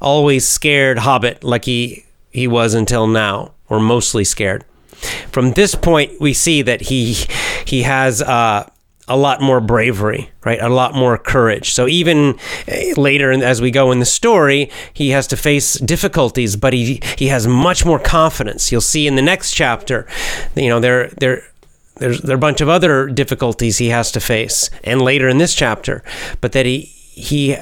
always 0.00 0.48
scared 0.48 0.98
hobbit 0.98 1.44
like 1.44 1.66
he 1.66 2.06
he 2.30 2.48
was 2.48 2.72
until 2.72 3.06
now, 3.06 3.52
or 3.68 3.78
mostly 3.78 4.24
scared. 4.24 4.64
From 5.30 5.52
this 5.52 5.74
point 5.74 6.20
we 6.20 6.32
see 6.32 6.62
that 6.62 6.82
he 6.82 7.16
he 7.64 7.82
has 7.82 8.22
uh 8.22 8.68
a 9.08 9.16
lot 9.16 9.40
more 9.40 9.60
bravery, 9.60 10.30
right? 10.44 10.60
A 10.60 10.68
lot 10.68 10.94
more 10.94 11.18
courage. 11.18 11.72
So 11.72 11.88
even 11.88 12.38
eh, 12.68 12.94
later 12.96 13.32
as 13.32 13.60
we 13.60 13.70
go 13.70 13.90
in 13.90 13.98
the 13.98 14.06
story, 14.06 14.70
he 14.92 15.10
has 15.10 15.26
to 15.28 15.36
face 15.36 15.74
difficulties, 15.74 16.56
but 16.56 16.72
he 16.72 17.00
he 17.18 17.26
has 17.26 17.46
much 17.46 17.84
more 17.84 17.98
confidence. 17.98 18.70
You'll 18.70 18.80
see 18.80 19.06
in 19.06 19.16
the 19.16 19.22
next 19.22 19.52
chapter, 19.52 20.06
you 20.54 20.68
know, 20.68 20.80
there 20.80 21.08
there 21.18 21.42
there's 21.96 22.20
there 22.20 22.34
are 22.34 22.36
a 22.36 22.40
bunch 22.40 22.60
of 22.60 22.68
other 22.68 23.06
difficulties 23.06 23.78
he 23.78 23.88
has 23.88 24.12
to 24.12 24.20
face, 24.20 24.70
and 24.84 25.02
later 25.02 25.28
in 25.28 25.38
this 25.38 25.54
chapter, 25.54 26.02
but 26.40 26.52
that 26.52 26.66
he 26.66 26.80
he 26.80 27.56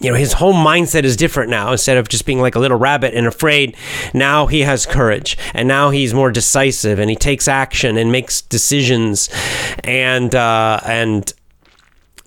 you 0.00 0.10
know 0.10 0.16
his 0.16 0.34
whole 0.34 0.54
mindset 0.54 1.04
is 1.04 1.16
different 1.16 1.50
now. 1.50 1.72
Instead 1.72 1.96
of 1.96 2.08
just 2.08 2.26
being 2.26 2.40
like 2.40 2.54
a 2.54 2.58
little 2.58 2.78
rabbit 2.78 3.14
and 3.14 3.26
afraid 3.26 3.76
now 4.12 4.46
he 4.46 4.60
has 4.60 4.86
courage 4.86 5.38
and 5.54 5.66
now 5.66 5.90
he's 5.90 6.12
more 6.12 6.30
decisive 6.30 6.98
and 6.98 7.08
he 7.10 7.16
takes 7.16 7.48
action 7.48 7.96
and 7.96 8.12
makes 8.12 8.42
decisions 8.42 9.30
and 9.84 10.34
uh, 10.34 10.80
and 10.84 11.32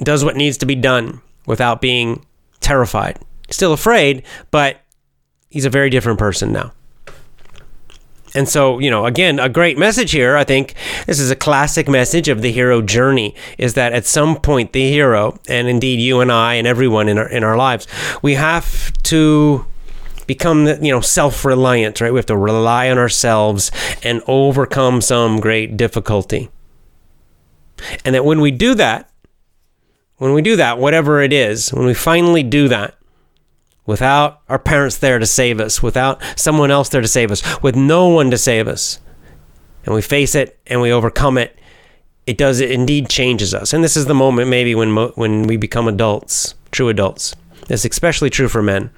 does 0.02 0.24
what 0.24 0.36
needs 0.36 0.58
to 0.58 0.66
be 0.66 0.76
done 0.76 1.22
without 1.46 1.82
being 1.82 2.26
terrified. 2.60 3.20
Still 3.50 3.74
afraid 3.74 4.24
but 4.52 4.82
he's 5.50 5.66
a 5.66 5.70
very 5.70 5.90
different 5.90 6.20
person 6.20 6.52
now 6.52 6.72
and 8.36 8.48
so, 8.48 8.80
you 8.80 8.92
know, 8.92 9.06
again, 9.06 9.40
a 9.40 9.50
great 9.50 9.78
message 9.78 10.12
here. 10.12 10.38
I 10.38 10.44
think 10.44 10.76
this 11.08 11.20
is 11.20 11.32
a 11.32 11.36
classic 11.36 11.88
message 11.88 12.28
of 12.28 12.42
the 12.42 12.52
hero 12.52 12.82
journey 12.82 13.36
is 13.58 13.74
that 13.74 13.94
at 13.94 14.06
some 14.06 14.36
point 14.36 14.74
the 14.74 14.90
hero, 14.90 15.40
and 15.48 15.68
indeed 15.68 16.00
you 16.00 16.22
and 16.22 16.32
I 16.32 16.56
and 16.56 16.68
everyone 16.68 17.10
in 17.10 17.18
our 17.18 17.30
in 17.30 17.44
our 17.44 17.58
lives, 17.58 17.88
we 18.22 18.36
have 18.36 18.94
to 19.04 19.66
become 20.28 20.68
you 20.68 20.92
know 20.92 21.02
self-reliant, 21.02 22.02
right? 22.02 22.14
We 22.14 22.20
have 22.20 22.26
to 22.28 22.38
rely 22.38 22.92
on 22.92 22.98
ourselves 22.98 23.72
and 24.04 24.22
overcome 24.28 25.02
some 25.02 25.40
great 25.40 25.76
difficulty. 25.76 26.50
And 28.06 28.14
that 28.14 28.26
when 28.26 28.42
we 28.42 28.52
do 28.52 28.76
that, 28.76 29.10
when 30.18 30.34
we 30.34 30.42
do 30.42 30.58
that, 30.58 30.78
whatever 30.78 31.22
it 31.22 31.34
is, 31.34 31.74
when 31.74 31.86
we 31.86 31.94
finally 31.94 32.44
do 32.44 32.68
that, 32.68 32.99
without 33.90 34.42
our 34.48 34.60
parents 34.60 35.00
there 35.00 35.18
to 35.18 35.26
save 35.26 35.60
us, 35.60 35.82
without 35.82 36.22
someone 36.36 36.70
else 36.70 36.90
there 36.90 37.02
to 37.02 37.08
save 37.08 37.32
us, 37.32 37.42
with 37.64 37.76
no 37.76 38.08
one 38.08 38.30
to 38.30 38.38
save 38.38 38.68
us, 38.68 39.00
and 39.84 39.96
we 39.96 40.02
face 40.02 40.36
it 40.36 40.60
and 40.68 40.80
we 40.80 40.92
overcome 40.92 41.40
it, 41.40 41.58
it 42.28 42.38
does 42.38 42.60
it 42.60 42.70
indeed 42.70 43.10
changes 43.10 43.52
us. 43.52 43.74
And 43.74 43.84
this 43.84 43.98
is 43.98 44.06
the 44.06 44.14
moment 44.14 44.48
maybe 44.48 44.76
when 44.76 44.96
when 44.96 45.48
we 45.48 45.58
become 45.58 45.88
adults, 45.88 46.54
true 46.72 46.88
adults. 46.88 47.36
It's 47.68 47.84
especially 47.84 48.30
true 48.30 48.48
for 48.48 48.62
men. 48.62 48.92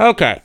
Okay. 0.00 0.40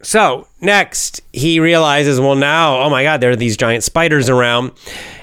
So, 0.00 0.46
next, 0.60 1.20
he 1.32 1.58
realizes, 1.58 2.20
well, 2.20 2.36
now, 2.36 2.80
oh 2.82 2.88
my 2.88 3.02
God, 3.02 3.20
there 3.20 3.32
are 3.32 3.36
these 3.36 3.56
giant 3.56 3.82
spiders 3.82 4.28
around 4.28 4.70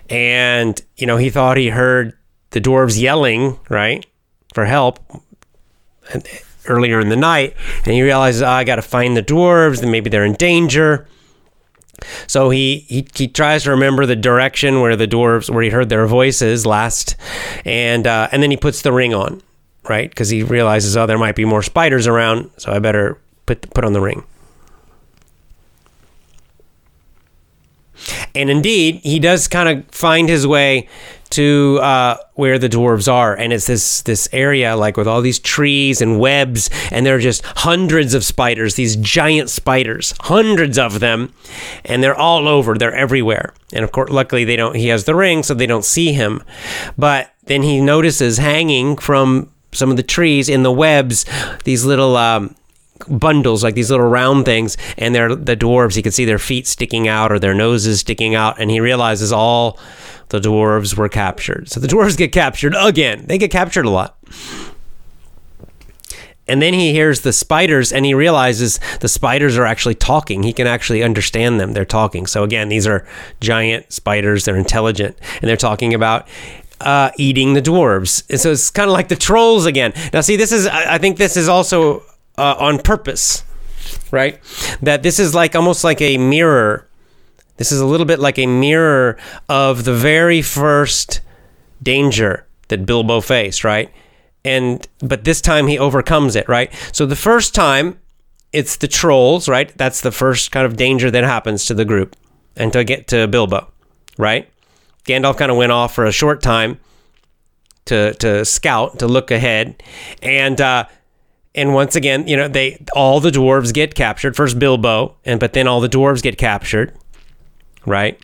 and 0.10 0.82
you 0.98 1.08
know 1.08 1.18
he 1.18 1.30
thought 1.30 1.58
he 1.58 1.70
heard 1.70 2.18
the 2.52 2.62
dwarves 2.62 3.00
yelling 3.00 3.60
right 3.70 4.06
for 4.54 4.66
help 4.66 5.00
earlier 6.68 7.00
in 7.00 7.10
the 7.10 7.16
night. 7.16 7.56
And 7.84 7.94
he 7.94 8.02
realizes 8.02 8.42
oh, 8.42 8.48
i 8.48 8.64
got 8.64 8.78
to 8.78 8.82
find 8.82 9.16
the 9.16 9.24
dwarves 9.24 9.82
and 9.82 9.92
maybe 9.92 10.10
they're 10.10 10.26
in 10.26 10.34
danger. 10.34 11.08
So 12.28 12.50
he, 12.50 12.80
he 12.90 13.08
he 13.16 13.28
tries 13.28 13.64
to 13.64 13.72
remember 13.72 14.06
the 14.06 14.18
direction 14.18 14.82
where 14.82 14.96
the 14.96 15.08
dwarves 15.08 15.50
where 15.50 15.64
he 15.64 15.70
heard 15.70 15.90
their 15.90 16.06
voices 16.08 16.66
last. 16.66 17.16
And 17.64 18.06
uh, 18.06 18.28
and 18.32 18.44
then 18.44 18.52
he 18.52 18.58
puts 18.58 18.82
the 18.82 18.92
ring 18.92 19.14
on 19.14 19.42
right? 19.90 20.10
Because 20.10 20.30
he 20.30 20.44
realizes 20.44 20.98
oh 20.98 21.06
there 21.06 21.18
might 21.18 21.36
be 21.36 21.46
more 21.46 21.64
spiders 21.64 22.08
around 22.08 22.50
so 22.58 22.72
i 22.72 22.80
better 22.80 23.20
put 23.46 23.70
put 23.74 23.84
on 23.84 23.94
the 23.94 24.02
ring 24.02 24.24
And 28.34 28.50
indeed, 28.50 29.02
he 29.04 29.20
does 29.20 29.48
kind 29.48 29.70
of 29.70 29.86
find 29.92 30.30
his 30.30 30.46
way 30.46 30.88
to 31.32 31.80
uh, 31.82 32.18
where 32.36 32.58
the 32.60 32.70
dwarves 32.70 33.12
are, 33.12 33.36
and 33.36 33.52
it's 33.52 33.68
this 33.68 34.02
this 34.04 34.30
area 34.32 34.76
like 34.76 34.96
with 34.96 35.08
all 35.08 35.22
these 35.22 35.40
trees 35.40 36.02
and 36.02 36.20
webs, 36.20 36.70
and 36.92 37.06
there 37.06 37.16
are 37.16 37.20
just 37.20 37.44
hundreds 37.58 38.14
of 38.14 38.24
spiders, 38.24 38.76
these 38.76 38.96
giant 38.98 39.50
spiders, 39.50 40.14
hundreds 40.22 40.78
of 40.78 41.00
them, 41.00 41.34
and 41.84 42.04
they're 42.04 42.16
all 42.16 42.48
over, 42.48 42.78
they're 42.78 42.96
everywhere. 42.96 43.54
And 43.74 43.84
of 43.84 43.92
course, 43.92 44.12
luckily 44.12 44.46
they 44.46 44.56
don't. 44.56 44.76
He 44.76 44.88
has 44.88 45.06
the 45.06 45.16
ring, 45.16 45.44
so 45.44 45.54
they 45.54 45.68
don't 45.68 45.86
see 45.86 46.14
him. 46.14 46.44
But 46.98 47.34
then 47.46 47.64
he 47.64 47.82
notices 47.82 48.38
hanging 48.38 48.96
from 48.98 49.52
some 49.72 49.92
of 49.92 49.98
the 49.98 50.04
trees 50.04 50.48
in 50.48 50.64
the 50.64 50.72
webs 50.72 51.26
these 51.64 51.86
little. 51.86 52.16
Um, 52.18 52.56
bundles 53.10 53.64
like 53.64 53.76
these 53.76 53.92
little 53.92 54.08
round 54.08 54.46
things 54.46 54.78
and 54.98 55.14
they're 55.14 55.36
the 55.36 55.58
dwarves 55.58 55.96
he 55.96 56.02
can 56.02 56.12
see 56.12 56.26
their 56.26 56.40
feet 56.40 56.66
sticking 56.66 57.08
out 57.08 57.32
or 57.32 57.40
their 57.40 57.54
noses 57.54 58.00
sticking 58.00 58.36
out 58.36 58.60
and 58.60 58.72
he 58.72 58.80
realizes 58.80 59.32
all 59.34 59.78
the 60.30 60.40
dwarves 60.40 60.98
were 60.98 61.10
captured 61.10 61.70
so 61.70 61.80
the 61.80 61.88
dwarves 61.88 62.18
get 62.18 62.32
captured 62.32 62.74
again 62.78 63.26
they 63.28 63.38
get 63.38 63.52
captured 63.52 63.86
a 63.86 63.90
lot 63.90 64.18
and 66.48 66.62
then 66.62 66.74
he 66.74 66.92
hears 66.92 67.22
the 67.22 67.34
spiders 67.34 67.92
and 67.92 68.06
he 68.06 68.14
realizes 68.14 68.80
the 69.00 69.08
spiders 69.08 69.58
are 69.58 69.66
actually 69.66 69.96
talking. 69.96 70.44
He 70.44 70.54
can 70.54 70.68
actually 70.68 71.02
understand 71.02 71.60
them. 71.60 71.74
They're 71.74 71.86
talking. 71.86 72.28
So, 72.28 72.44
again, 72.44 72.70
these 72.70 72.86
are 72.86 73.08
giant 73.40 73.92
spiders. 73.92 74.46
They're 74.46 74.56
intelligent 74.56 75.18
and 75.42 75.50
they're 75.50 75.58
talking 75.58 75.94
about 75.94 76.28
uh, 76.82 77.10
eating 77.18 77.54
the 77.54 77.62
dwarves. 77.62 78.30
And 78.30 78.40
so 78.40 78.52
it's 78.52 78.70
kind 78.70 78.90
of 78.90 78.94
like 78.94 79.08
the 79.08 79.16
trolls 79.16 79.66
again. 79.66 79.94
Now, 80.14 80.22
see, 80.22 80.36
this 80.36 80.52
is, 80.52 80.68
I 80.68 80.98
think 81.00 81.18
this 81.18 81.36
is 81.36 81.50
also 81.50 82.04
uh, 82.38 82.56
on 82.60 82.80
purpose, 82.80 83.44
right? 84.12 84.40
That 84.82 85.04
this 85.04 85.20
is 85.20 85.34
like 85.36 85.56
almost 85.56 85.84
like 85.84 86.02
a 86.02 86.18
mirror. 86.18 86.88
This 87.58 87.72
is 87.72 87.80
a 87.80 87.86
little 87.86 88.06
bit 88.06 88.20
like 88.20 88.38
a 88.38 88.46
mirror 88.46 89.18
of 89.48 89.86
the 89.86 89.94
very 89.94 90.42
first 90.42 91.22
danger 91.82 92.46
that 92.68 92.86
Bilbo 92.86 93.22
faced, 93.22 93.64
right? 93.64 93.92
And 94.44 94.88
but 95.00 95.24
this 95.24 95.42
time 95.42 95.68
he 95.68 95.80
overcomes 95.80 96.36
it, 96.36 96.48
right? 96.48 96.72
So 96.92 97.06
the 97.06 97.16
first 97.16 97.56
time 97.56 98.00
it's 98.56 98.78
the 98.78 98.88
trolls, 98.88 99.50
right? 99.50 99.78
That's 99.78 100.02
the 100.02 100.12
first 100.12 100.52
kind 100.52 100.66
of 100.66 100.78
danger 100.78 101.12
that 101.12 101.24
happens 101.26 101.66
to 101.66 101.74
the 101.74 101.84
group 101.84 102.16
and 102.56 102.72
to 102.72 102.86
get 102.86 103.08
to 103.08 103.28
Bilbo, 103.28 103.68
right? 104.18 104.50
Gandalf 105.04 105.38
kind 105.38 105.52
of 105.52 105.58
went 105.58 105.74
off 105.74 105.94
for 105.94 106.06
a 106.06 106.12
short 106.12 106.42
time 106.42 106.80
to 107.86 108.14
to 108.16 108.46
scout, 108.46 109.00
to 109.00 109.08
look 109.08 109.30
ahead, 109.30 109.84
and 110.22 110.60
uh, 110.60 110.86
and 111.56 111.74
once 111.74 111.96
again, 111.96 112.28
you 112.28 112.36
know, 112.36 112.48
they 112.48 112.84
all 112.94 113.20
the 113.20 113.32
dwarves 113.32 113.74
get 113.74 113.96
captured. 113.96 114.36
First 114.36 114.60
Bilbo, 114.60 115.16
and 115.26 115.40
but 115.40 115.54
then 115.54 115.68
all 115.68 115.80
the 115.80 115.90
dwarves 115.90 116.22
get 116.22 116.38
captured, 116.38 116.94
right? 117.86 118.24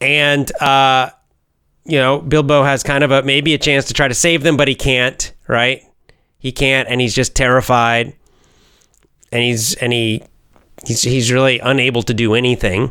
And 0.00 0.50
uh, 0.60 1.10
you 1.84 1.98
know, 1.98 2.20
Bilbo 2.20 2.64
has 2.64 2.82
kind 2.82 3.04
of 3.04 3.12
a 3.12 3.22
maybe 3.22 3.54
a 3.54 3.58
chance 3.58 3.86
to 3.86 3.94
try 3.94 4.08
to 4.08 4.14
save 4.14 4.42
them, 4.42 4.56
but 4.56 4.68
he 4.68 4.74
can't, 4.74 5.32
right? 5.46 5.82
He 6.38 6.50
can't, 6.50 6.88
and 6.88 7.00
he's 7.00 7.14
just 7.14 7.36
terrified, 7.36 8.14
and 9.30 9.42
he's 9.42 9.74
and 9.76 9.92
he 9.92 10.24
he's 10.84 11.02
he's 11.02 11.32
really 11.32 11.60
unable 11.60 12.02
to 12.02 12.12
do 12.12 12.34
anything, 12.34 12.90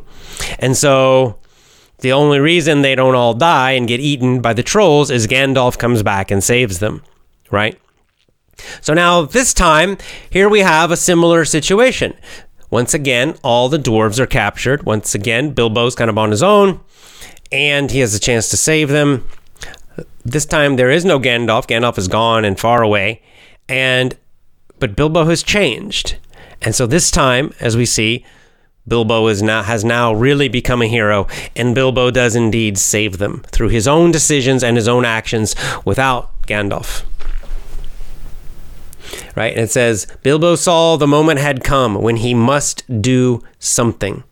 and 0.59 0.77
so 0.77 1.39
the 1.99 2.13
only 2.13 2.39
reason 2.39 2.81
they 2.81 2.95
don't 2.95 3.15
all 3.15 3.33
die 3.33 3.71
and 3.71 3.87
get 3.87 3.99
eaten 3.99 4.41
by 4.41 4.53
the 4.53 4.63
trolls 4.63 5.11
is 5.11 5.27
Gandalf 5.27 5.77
comes 5.77 6.01
back 6.01 6.31
and 6.31 6.43
saves 6.43 6.79
them, 6.79 7.03
right? 7.51 7.77
So 8.81 8.93
now, 8.93 9.23
this 9.23 9.53
time, 9.53 9.97
here 10.29 10.49
we 10.49 10.59
have 10.59 10.91
a 10.91 10.97
similar 10.97 11.45
situation. 11.45 12.13
Once 12.69 12.93
again, 12.93 13.35
all 13.43 13.67
the 13.67 13.77
dwarves 13.77 14.19
are 14.19 14.27
captured. 14.27 14.83
Once 14.83 15.13
again, 15.13 15.51
Bilbo's 15.51 15.95
kind 15.95 16.09
of 16.09 16.17
on 16.17 16.31
his 16.31 16.41
own, 16.41 16.79
and 17.51 17.91
he 17.91 17.99
has 17.99 18.15
a 18.15 18.19
chance 18.19 18.49
to 18.49 18.57
save 18.57 18.89
them. 18.89 19.27
This 20.23 20.45
time, 20.45 20.75
there 20.75 20.89
is 20.89 21.03
no 21.03 21.19
Gandalf. 21.19 21.67
Gandalf 21.67 21.97
is 21.97 22.07
gone 22.07 22.45
and 22.45 22.59
far 22.59 22.81
away, 22.81 23.21
and 23.67 24.15
but 24.79 24.95
Bilbo 24.95 25.25
has 25.25 25.43
changed. 25.43 26.17
And 26.61 26.73
so 26.73 26.87
this 26.87 27.11
time, 27.11 27.53
as 27.59 27.75
we 27.75 27.85
see, 27.85 28.25
Bilbo 28.87 29.27
is 29.27 29.41
now 29.43 29.63
has 29.63 29.83
now 29.83 30.13
really 30.13 30.47
become 30.47 30.81
a 30.81 30.87
hero, 30.87 31.27
and 31.55 31.75
Bilbo 31.75 32.09
does 32.09 32.35
indeed 32.35 32.77
save 32.77 33.17
them 33.17 33.43
through 33.51 33.69
his 33.69 33.87
own 33.87 34.11
decisions 34.11 34.63
and 34.63 34.75
his 34.75 34.87
own 34.87 35.05
actions 35.05 35.55
without 35.85 36.31
Gandalf. 36.43 37.03
Right? 39.35 39.53
And 39.53 39.63
it 39.63 39.71
says, 39.71 40.07
Bilbo 40.23 40.55
saw 40.55 40.97
the 40.97 41.07
moment 41.07 41.39
had 41.39 41.63
come 41.63 41.95
when 41.95 42.17
he 42.17 42.33
must 42.33 43.01
do 43.01 43.41
something. 43.59 44.23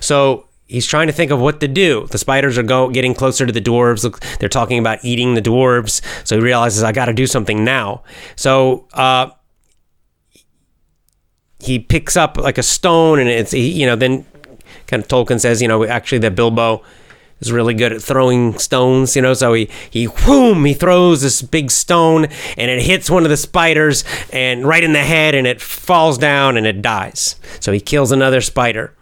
So 0.00 0.46
he's 0.66 0.86
trying 0.86 1.06
to 1.06 1.12
think 1.12 1.30
of 1.30 1.40
what 1.40 1.60
to 1.60 1.68
do. 1.68 2.06
The 2.10 2.18
spiders 2.18 2.58
are 2.58 2.62
go, 2.62 2.90
getting 2.90 3.14
closer 3.14 3.46
to 3.46 3.52
the 3.52 3.60
dwarves. 3.60 4.04
Look, 4.04 4.20
they're 4.38 4.48
talking 4.48 4.78
about 4.78 5.04
eating 5.04 5.34
the 5.34 5.42
dwarves. 5.42 6.02
So 6.26 6.36
he 6.36 6.42
realizes, 6.42 6.82
I 6.82 6.92
got 6.92 7.06
to 7.06 7.12
do 7.12 7.26
something 7.26 7.64
now. 7.64 8.02
So 8.36 8.86
uh, 8.92 9.30
he 11.60 11.78
picks 11.78 12.16
up 12.16 12.36
like 12.36 12.58
a 12.58 12.62
stone, 12.62 13.18
and 13.18 13.28
it's, 13.28 13.52
he, 13.52 13.70
you 13.70 13.86
know, 13.86 13.96
then 13.96 14.26
kind 14.86 15.02
of 15.02 15.08
Tolkien 15.08 15.40
says, 15.40 15.62
you 15.62 15.68
know, 15.68 15.84
actually 15.84 16.18
that 16.18 16.34
Bilbo 16.34 16.82
is 17.40 17.52
really 17.52 17.74
good 17.74 17.92
at 17.92 18.02
throwing 18.02 18.58
stones, 18.58 19.16
you 19.16 19.22
know. 19.22 19.34
So 19.34 19.54
he 19.54 19.68
he 19.90 20.04
whoom 20.04 20.64
he 20.64 20.74
throws 20.74 21.22
this 21.22 21.42
big 21.42 21.70
stone 21.70 22.26
and 22.56 22.70
it 22.70 22.82
hits 22.82 23.10
one 23.10 23.24
of 23.24 23.30
the 23.30 23.36
spiders 23.36 24.04
and 24.32 24.66
right 24.66 24.82
in 24.82 24.92
the 24.92 25.04
head 25.04 25.34
and 25.34 25.46
it 25.46 25.60
falls 25.60 26.18
down 26.18 26.56
and 26.56 26.66
it 26.66 26.82
dies. 26.82 27.36
So 27.60 27.72
he 27.72 27.80
kills 27.80 28.12
another 28.12 28.40
spider. 28.40 28.94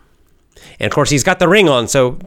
And 0.79 0.87
of 0.87 0.95
course 0.95 1.11
he's 1.11 1.25
got 1.25 1.39
the 1.39 1.49
ring 1.49 1.69
on, 1.69 1.89
so 1.89 2.19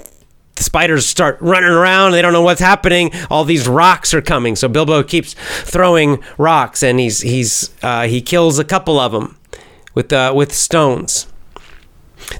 the 0.59 0.63
spiders 0.63 1.05
start 1.05 1.37
running 1.39 1.69
around. 1.69 2.11
They 2.11 2.21
don't 2.21 2.33
know 2.33 2.41
what's 2.41 2.59
happening. 2.59 3.11
All 3.29 3.45
these 3.45 3.67
rocks 3.67 4.13
are 4.13 4.21
coming. 4.21 4.57
So 4.57 4.67
Bilbo 4.67 5.03
keeps 5.03 5.33
throwing 5.33 6.21
rocks, 6.37 6.83
and 6.83 6.99
he's 6.99 7.21
he's 7.21 7.73
uh, 7.81 8.07
he 8.07 8.21
kills 8.21 8.59
a 8.59 8.65
couple 8.65 8.99
of 8.99 9.13
them 9.13 9.37
with 9.95 10.11
uh, 10.11 10.33
with 10.35 10.53
stones. 10.53 11.27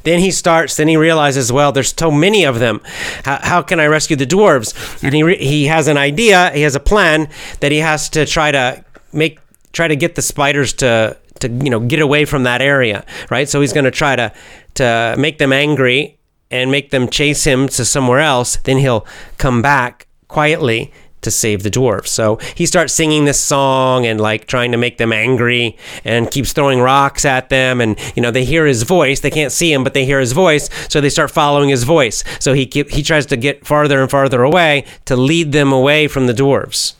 Then 0.03 0.19
he 0.19 0.31
starts. 0.31 0.77
Then 0.77 0.87
he 0.87 0.97
realizes, 0.97 1.51
well, 1.51 1.71
there's 1.71 1.93
so 1.97 2.11
many 2.11 2.45
of 2.45 2.59
them. 2.59 2.81
How, 3.23 3.39
how 3.41 3.61
can 3.61 3.79
I 3.79 3.87
rescue 3.87 4.15
the 4.15 4.25
dwarves? 4.25 5.03
And 5.03 5.13
he 5.13 5.23
re- 5.23 5.37
he 5.37 5.65
has 5.65 5.87
an 5.87 5.97
idea. 5.97 6.51
He 6.51 6.61
has 6.61 6.75
a 6.75 6.79
plan 6.79 7.29
that 7.59 7.71
he 7.71 7.79
has 7.79 8.09
to 8.09 8.25
try 8.25 8.51
to 8.51 8.83
make 9.13 9.39
try 9.71 9.87
to 9.87 9.95
get 9.95 10.15
the 10.15 10.21
spiders 10.21 10.73
to 10.73 11.17
to 11.39 11.47
you 11.47 11.69
know 11.69 11.79
get 11.79 11.99
away 11.99 12.25
from 12.25 12.43
that 12.43 12.61
area, 12.61 13.05
right? 13.29 13.47
So 13.49 13.61
he's 13.61 13.73
going 13.73 13.85
to 13.85 13.91
try 13.91 14.15
to 14.15 14.33
to 14.75 15.15
make 15.17 15.37
them 15.37 15.53
angry 15.53 16.19
and 16.51 16.71
make 16.71 16.91
them 16.91 17.07
chase 17.09 17.43
him 17.43 17.67
to 17.69 17.85
somewhere 17.85 18.19
else. 18.19 18.57
Then 18.57 18.77
he'll 18.77 19.05
come 19.37 19.61
back 19.61 20.07
quietly 20.27 20.91
to 21.21 21.31
save 21.31 21.63
the 21.63 21.69
dwarves. 21.71 22.07
So 22.07 22.37
he 22.55 22.65
starts 22.65 22.93
singing 22.93 23.25
this 23.25 23.39
song 23.39 24.05
and 24.05 24.19
like 24.19 24.47
trying 24.47 24.71
to 24.71 24.77
make 24.77 24.97
them 24.97 25.11
angry 25.11 25.77
and 26.03 26.29
keeps 26.31 26.53
throwing 26.53 26.79
rocks 26.79 27.25
at 27.25 27.49
them 27.49 27.81
and 27.81 27.97
you 28.15 28.21
know 28.21 28.31
they 28.31 28.45
hear 28.45 28.65
his 28.65 28.83
voice. 28.83 29.19
They 29.19 29.31
can't 29.31 29.51
see 29.51 29.71
him 29.71 29.83
but 29.83 29.93
they 29.93 30.05
hear 30.05 30.19
his 30.19 30.31
voice, 30.31 30.69
so 30.89 31.01
they 31.01 31.09
start 31.09 31.31
following 31.31 31.69
his 31.69 31.83
voice. 31.83 32.23
So 32.39 32.53
he 32.53 32.65
keep, 32.65 32.89
he 32.89 33.03
tries 33.03 33.25
to 33.27 33.37
get 33.37 33.65
farther 33.65 34.01
and 34.01 34.09
farther 34.09 34.43
away 34.43 34.85
to 35.05 35.15
lead 35.15 35.51
them 35.51 35.71
away 35.71 36.07
from 36.07 36.27
the 36.27 36.33
dwarves. 36.33 36.93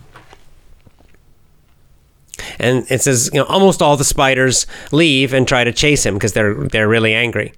And 2.58 2.86
it 2.90 3.02
says, 3.02 3.30
you 3.34 3.40
know, 3.40 3.46
almost 3.46 3.82
all 3.82 3.98
the 3.98 4.04
spiders 4.04 4.66
leave 4.92 5.34
and 5.34 5.48
try 5.48 5.64
to 5.64 5.72
chase 5.72 6.06
him 6.06 6.16
because 6.16 6.34
they're 6.34 6.54
they're 6.54 6.88
really 6.88 7.14
angry. 7.14 7.54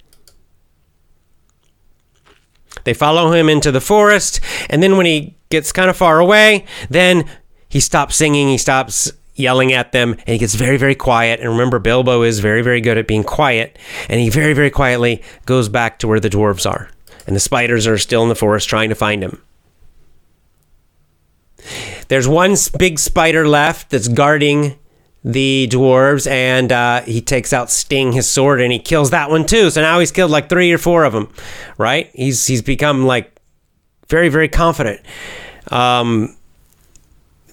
They 2.84 2.94
follow 2.94 3.32
him 3.32 3.48
into 3.48 3.70
the 3.70 3.80
forest, 3.80 4.40
and 4.70 4.82
then 4.82 4.96
when 4.96 5.06
he 5.06 5.36
gets 5.50 5.72
kind 5.72 5.90
of 5.90 5.96
far 5.96 6.18
away, 6.18 6.64
then 6.88 7.28
he 7.68 7.80
stops 7.80 8.16
singing, 8.16 8.48
he 8.48 8.58
stops 8.58 9.12
yelling 9.34 9.72
at 9.72 9.92
them, 9.92 10.12
and 10.12 10.28
he 10.28 10.38
gets 10.38 10.54
very, 10.54 10.76
very 10.76 10.94
quiet. 10.94 11.40
And 11.40 11.48
remember, 11.48 11.78
Bilbo 11.78 12.22
is 12.22 12.40
very, 12.40 12.62
very 12.62 12.80
good 12.80 12.98
at 12.98 13.06
being 13.06 13.24
quiet, 13.24 13.78
and 14.08 14.20
he 14.20 14.28
very, 14.28 14.52
very 14.52 14.70
quietly 14.70 15.22
goes 15.46 15.68
back 15.68 15.98
to 16.00 16.08
where 16.08 16.20
the 16.20 16.30
dwarves 16.30 16.70
are. 16.70 16.90
And 17.26 17.36
the 17.36 17.40
spiders 17.40 17.86
are 17.86 17.98
still 17.98 18.22
in 18.22 18.28
the 18.28 18.34
forest 18.34 18.68
trying 18.68 18.88
to 18.88 18.94
find 18.94 19.22
him. 19.22 19.42
There's 22.08 22.28
one 22.28 22.56
big 22.78 22.98
spider 22.98 23.46
left 23.46 23.90
that's 23.90 24.08
guarding 24.08 24.76
the 25.24 25.68
dwarves, 25.70 26.28
and 26.28 26.72
uh, 26.72 27.02
he 27.02 27.20
takes 27.20 27.52
out 27.52 27.70
Sting, 27.70 28.12
his 28.12 28.28
sword, 28.28 28.60
and 28.60 28.72
he 28.72 28.78
kills 28.78 29.10
that 29.10 29.30
one 29.30 29.46
too. 29.46 29.70
So 29.70 29.80
now 29.80 30.00
he's 30.00 30.10
killed 30.10 30.30
like 30.30 30.48
three 30.48 30.72
or 30.72 30.78
four 30.78 31.04
of 31.04 31.12
them, 31.12 31.32
right? 31.78 32.10
He's 32.12 32.46
he's 32.46 32.62
become 32.62 33.06
like 33.06 33.32
very 34.08 34.28
very 34.28 34.48
confident, 34.48 35.00
um, 35.70 36.36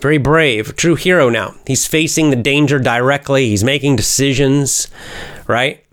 very 0.01 0.17
brave, 0.17 0.75
true 0.75 0.95
hero 0.95 1.29
now. 1.29 1.55
He's 1.67 1.85
facing 1.85 2.31
the 2.31 2.35
danger 2.35 2.79
directly. 2.79 3.49
He's 3.49 3.63
making 3.63 3.97
decisions, 3.97 4.87
right? 5.47 5.83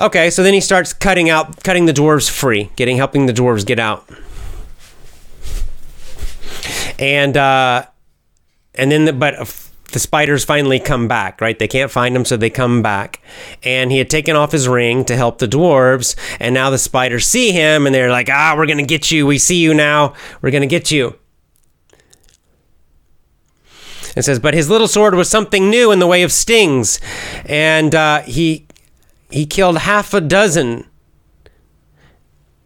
Okay, 0.00 0.30
so 0.30 0.42
then 0.42 0.54
he 0.54 0.62
starts 0.62 0.94
cutting 0.94 1.28
out, 1.28 1.62
cutting 1.62 1.84
the 1.84 1.92
dwarves 1.92 2.28
free, 2.28 2.70
getting 2.74 2.96
helping 2.96 3.26
the 3.26 3.32
dwarves 3.32 3.64
get 3.64 3.78
out, 3.78 4.10
and. 6.98 7.36
Uh, 7.36 7.86
and 8.74 8.90
then 8.90 9.04
the, 9.04 9.12
but 9.12 9.34
the 9.92 9.98
spiders 9.98 10.44
finally 10.44 10.78
come 10.78 11.08
back 11.08 11.40
right? 11.40 11.58
They 11.58 11.68
can't 11.68 11.90
find 11.90 12.14
him 12.14 12.24
so 12.24 12.36
they 12.36 12.50
come 12.50 12.82
back. 12.82 13.20
And 13.62 13.90
he 13.90 13.98
had 13.98 14.10
taken 14.10 14.36
off 14.36 14.52
his 14.52 14.68
ring 14.68 15.04
to 15.06 15.16
help 15.16 15.38
the 15.38 15.48
dwarves 15.48 16.16
and 16.38 16.54
now 16.54 16.70
the 16.70 16.78
spiders 16.78 17.26
see 17.26 17.52
him 17.52 17.86
and 17.86 17.94
they're 17.94 18.10
like 18.10 18.28
ah 18.30 18.54
we're 18.56 18.66
gonna 18.66 18.84
get 18.84 19.10
you. 19.10 19.26
We 19.26 19.38
see 19.38 19.60
you 19.60 19.74
now. 19.74 20.14
We're 20.42 20.50
gonna 20.50 20.66
get 20.66 20.90
you. 20.90 21.16
It 24.16 24.22
says 24.22 24.38
but 24.38 24.54
his 24.54 24.68
little 24.70 24.88
sword 24.88 25.14
was 25.14 25.28
something 25.28 25.70
new 25.70 25.92
in 25.92 25.98
the 25.98 26.06
way 26.06 26.22
of 26.22 26.32
stings 26.32 27.00
and 27.44 27.94
uh, 27.94 28.22
he 28.22 28.66
he 29.30 29.46
killed 29.46 29.78
half 29.78 30.14
a 30.14 30.20
dozen 30.20 30.86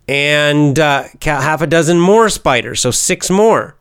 and 0.08 0.78
uh, 0.78 1.04
half 1.22 1.62
a 1.62 1.66
dozen 1.66 1.98
more 1.98 2.28
spiders 2.28 2.80
so 2.80 2.90
six 2.90 3.30
more 3.30 3.76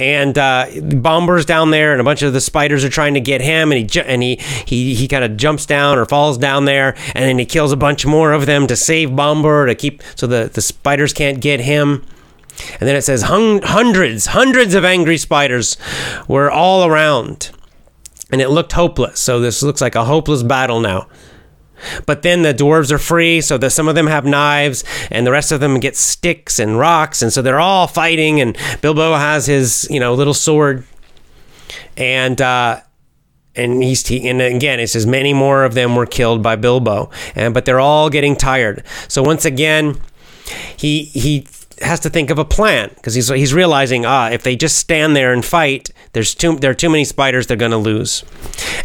and 0.00 0.36
uh, 0.36 0.66
Bombur's 0.82 1.44
down 1.46 1.70
there, 1.70 1.92
and 1.92 2.00
a 2.00 2.04
bunch 2.04 2.22
of 2.22 2.32
the 2.32 2.40
spiders 2.40 2.84
are 2.84 2.88
trying 2.88 3.14
to 3.14 3.20
get 3.20 3.40
him, 3.40 3.70
and 3.70 3.78
he 3.78 3.84
ju- 3.84 4.00
and 4.00 4.22
he 4.22 4.36
he 4.66 4.94
he 4.94 5.06
kind 5.06 5.24
of 5.24 5.36
jumps 5.36 5.66
down 5.66 5.98
or 5.98 6.04
falls 6.04 6.36
down 6.36 6.64
there, 6.64 6.94
and 7.14 7.24
then 7.24 7.38
he 7.38 7.46
kills 7.46 7.72
a 7.72 7.76
bunch 7.76 8.04
more 8.04 8.32
of 8.32 8.46
them 8.46 8.66
to 8.66 8.76
save 8.76 9.10
Bombur 9.14 9.66
to 9.66 9.74
keep 9.74 10.02
so 10.16 10.26
the 10.26 10.50
the 10.52 10.62
spiders 10.62 11.12
can't 11.12 11.40
get 11.40 11.60
him. 11.60 12.04
And 12.80 12.88
then 12.88 12.94
it 12.94 13.02
says 13.02 13.22
hun- 13.22 13.62
hundreds, 13.62 14.26
hundreds 14.26 14.74
of 14.74 14.84
angry 14.84 15.18
spiders 15.18 15.76
were 16.28 16.50
all 16.50 16.84
around, 16.86 17.50
and 18.30 18.40
it 18.40 18.48
looked 18.48 18.72
hopeless. 18.72 19.18
So 19.20 19.40
this 19.40 19.62
looks 19.62 19.80
like 19.80 19.94
a 19.96 20.04
hopeless 20.04 20.42
battle 20.44 20.80
now. 20.80 21.08
But 22.06 22.22
then 22.22 22.42
the 22.42 22.54
dwarves 22.54 22.90
are 22.90 22.98
free, 22.98 23.40
so 23.40 23.58
that 23.58 23.70
some 23.70 23.88
of 23.88 23.94
them 23.94 24.06
have 24.06 24.24
knives, 24.24 24.84
and 25.10 25.26
the 25.26 25.32
rest 25.32 25.52
of 25.52 25.60
them 25.60 25.80
get 25.80 25.96
sticks 25.96 26.58
and 26.58 26.78
rocks, 26.78 27.22
and 27.22 27.32
so 27.32 27.42
they're 27.42 27.60
all 27.60 27.86
fighting. 27.86 28.40
And 28.40 28.56
Bilbo 28.80 29.14
has 29.14 29.46
his, 29.46 29.86
you 29.90 30.00
know, 30.00 30.14
little 30.14 30.34
sword, 30.34 30.84
and 31.96 32.40
uh, 32.40 32.80
and 33.56 33.82
he's 33.82 34.06
he, 34.06 34.28
and 34.28 34.40
again 34.40 34.80
it 34.80 34.88
says 34.88 35.06
many 35.06 35.32
more 35.32 35.64
of 35.64 35.74
them 35.74 35.96
were 35.96 36.06
killed 36.06 36.42
by 36.42 36.56
Bilbo, 36.56 37.10
and 37.34 37.54
but 37.54 37.64
they're 37.64 37.80
all 37.80 38.10
getting 38.10 38.36
tired. 38.36 38.82
So 39.08 39.22
once 39.22 39.44
again, 39.44 39.96
he 40.76 41.04
he 41.04 41.46
has 41.82 42.00
to 42.00 42.10
think 42.10 42.30
of 42.30 42.38
a 42.38 42.44
plan 42.44 42.90
because 42.94 43.14
he's 43.14 43.28
he's 43.28 43.52
realizing 43.52 44.06
ah 44.06 44.28
if 44.30 44.42
they 44.42 44.56
just 44.56 44.78
stand 44.78 45.14
there 45.16 45.32
and 45.32 45.44
fight, 45.44 45.90
there's 46.12 46.34
too 46.34 46.56
there 46.56 46.70
are 46.70 46.74
too 46.74 46.90
many 46.90 47.04
spiders, 47.04 47.46
they're 47.46 47.56
going 47.56 47.70
to 47.70 47.76
lose, 47.78 48.24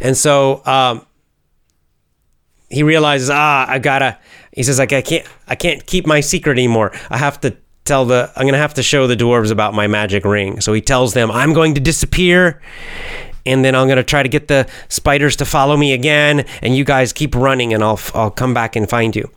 and 0.01 0.15
so. 0.17 0.62
Um, 0.65 1.05
he 2.69 2.84
realizes, 2.84 3.29
ah, 3.29 3.65
I 3.67 3.79
gotta. 3.79 4.17
He 4.51 4.63
says, 4.63 4.79
like, 4.79 4.93
I 4.93 5.01
can't, 5.01 5.25
I 5.47 5.55
can't 5.55 5.86
keep 5.86 6.05
my 6.05 6.19
secret 6.21 6.53
anymore. 6.53 6.91
I 7.10 7.17
have 7.17 7.39
to 7.41 7.55
tell 7.86 8.05
the, 8.05 8.32
I'm 8.36 8.45
gonna 8.45 8.58
have 8.58 8.75
to 8.75 8.84
show 8.84 9.08
the 9.08 9.15
dwarves 9.15 9.51
about 9.51 9.73
my 9.73 9.88
magic 9.88 10.25
ring. 10.25 10.62
So 10.62 10.73
he 10.73 10.82
tells 10.82 11.13
them, 11.13 11.32
I'm 11.32 11.53
going 11.53 11.73
to 11.75 11.82
disappear, 11.82 12.62
and 13.45 13.65
then 13.65 13.75
I'm 13.75 13.88
gonna 13.88 14.03
try 14.03 14.23
to 14.23 14.29
get 14.29 14.47
the 14.47 14.69
spiders 14.89 15.36
to 15.38 15.45
follow 15.45 15.75
me 15.77 15.93
again, 15.93 16.45
and 16.62 16.75
you 16.75 16.84
guys 16.84 17.13
keep 17.13 17.36
running, 17.36 17.73
and 17.73 17.84
I'll, 17.84 17.99
I'll 18.13 18.32
come 18.32 18.53
back 18.53 18.75
and 18.75 18.89
find 18.89 19.15
you. 19.15 19.29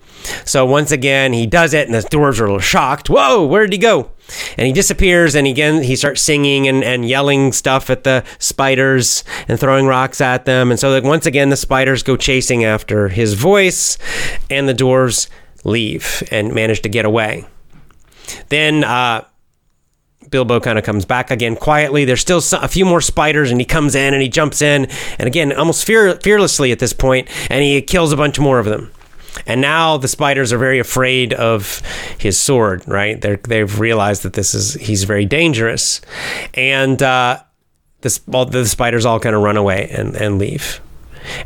So 0.44 0.64
once 0.64 0.92
again, 0.92 1.32
he 1.32 1.46
does 1.46 1.74
it, 1.74 1.88
and 1.88 1.94
the 1.94 2.00
dwarves 2.00 2.40
are 2.40 2.44
a 2.44 2.48
little 2.48 2.60
shocked. 2.60 3.08
Whoa, 3.10 3.44
where 3.44 3.62
did 3.62 3.72
he 3.72 3.78
go? 3.78 4.11
And 4.56 4.66
he 4.66 4.72
disappears, 4.72 5.34
and 5.34 5.46
again, 5.46 5.82
he 5.82 5.96
starts 5.96 6.22
singing 6.22 6.66
and, 6.66 6.82
and 6.82 7.06
yelling 7.06 7.52
stuff 7.52 7.90
at 7.90 8.04
the 8.04 8.24
spiders 8.38 9.24
and 9.46 9.60
throwing 9.60 9.86
rocks 9.86 10.20
at 10.20 10.44
them. 10.44 10.70
And 10.70 10.80
so, 10.80 10.90
like, 10.90 11.04
once 11.04 11.26
again, 11.26 11.50
the 11.50 11.56
spiders 11.56 12.02
go 12.02 12.16
chasing 12.16 12.64
after 12.64 13.08
his 13.08 13.34
voice, 13.34 13.98
and 14.48 14.68
the 14.68 14.74
dwarves 14.74 15.28
leave 15.64 16.22
and 16.30 16.54
manage 16.54 16.80
to 16.82 16.88
get 16.88 17.04
away. 17.04 17.44
Then, 18.48 18.84
uh, 18.84 19.24
Bilbo 20.30 20.60
kind 20.60 20.78
of 20.78 20.84
comes 20.84 21.04
back 21.04 21.30
again 21.30 21.56
quietly. 21.56 22.06
There's 22.06 22.20
still 22.20 22.40
a 22.52 22.68
few 22.68 22.86
more 22.86 23.02
spiders, 23.02 23.50
and 23.50 23.60
he 23.60 23.66
comes 23.66 23.94
in 23.94 24.14
and 24.14 24.22
he 24.22 24.28
jumps 24.28 24.62
in, 24.62 24.86
and 25.18 25.26
again, 25.26 25.52
almost 25.52 25.84
fear- 25.84 26.14
fearlessly 26.16 26.72
at 26.72 26.78
this 26.78 26.94
point, 26.94 27.28
and 27.50 27.62
he 27.62 27.82
kills 27.82 28.12
a 28.12 28.16
bunch 28.16 28.38
more 28.38 28.58
of 28.58 28.64
them. 28.64 28.90
And 29.46 29.60
now 29.60 29.96
the 29.96 30.08
spiders 30.08 30.52
are 30.52 30.58
very 30.58 30.78
afraid 30.78 31.32
of 31.32 31.82
his 32.18 32.38
sword, 32.38 32.86
right? 32.86 33.20
they 33.20 33.58
have 33.58 33.80
realized 33.80 34.22
that 34.22 34.34
this 34.34 34.54
is 34.54 34.74
he's 34.74 35.04
very 35.04 35.24
dangerous, 35.24 36.00
and 36.54 37.02
uh, 37.02 37.42
all, 38.32 38.44
the 38.44 38.66
spiders 38.66 39.06
all 39.06 39.18
kind 39.18 39.34
of 39.34 39.42
run 39.42 39.56
away 39.56 39.88
and, 39.90 40.14
and 40.16 40.38
leave, 40.38 40.80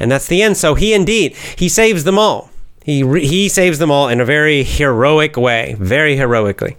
and 0.01 0.11
that's 0.11 0.27
the 0.27 0.43
end. 0.43 0.57
So 0.57 0.75
he 0.75 0.95
indeed 0.95 1.37
he 1.57 1.69
saves 1.69 2.05
them 2.05 2.19
all. 2.19 2.51
He 2.85 3.07
he 3.21 3.49
saves 3.49 3.79
them 3.79 3.91
all 3.91 4.09
in 4.09 4.21
a 4.21 4.25
very 4.25 4.63
heroic 4.63 5.37
way, 5.37 5.77
very 5.79 6.17
heroically. 6.17 6.77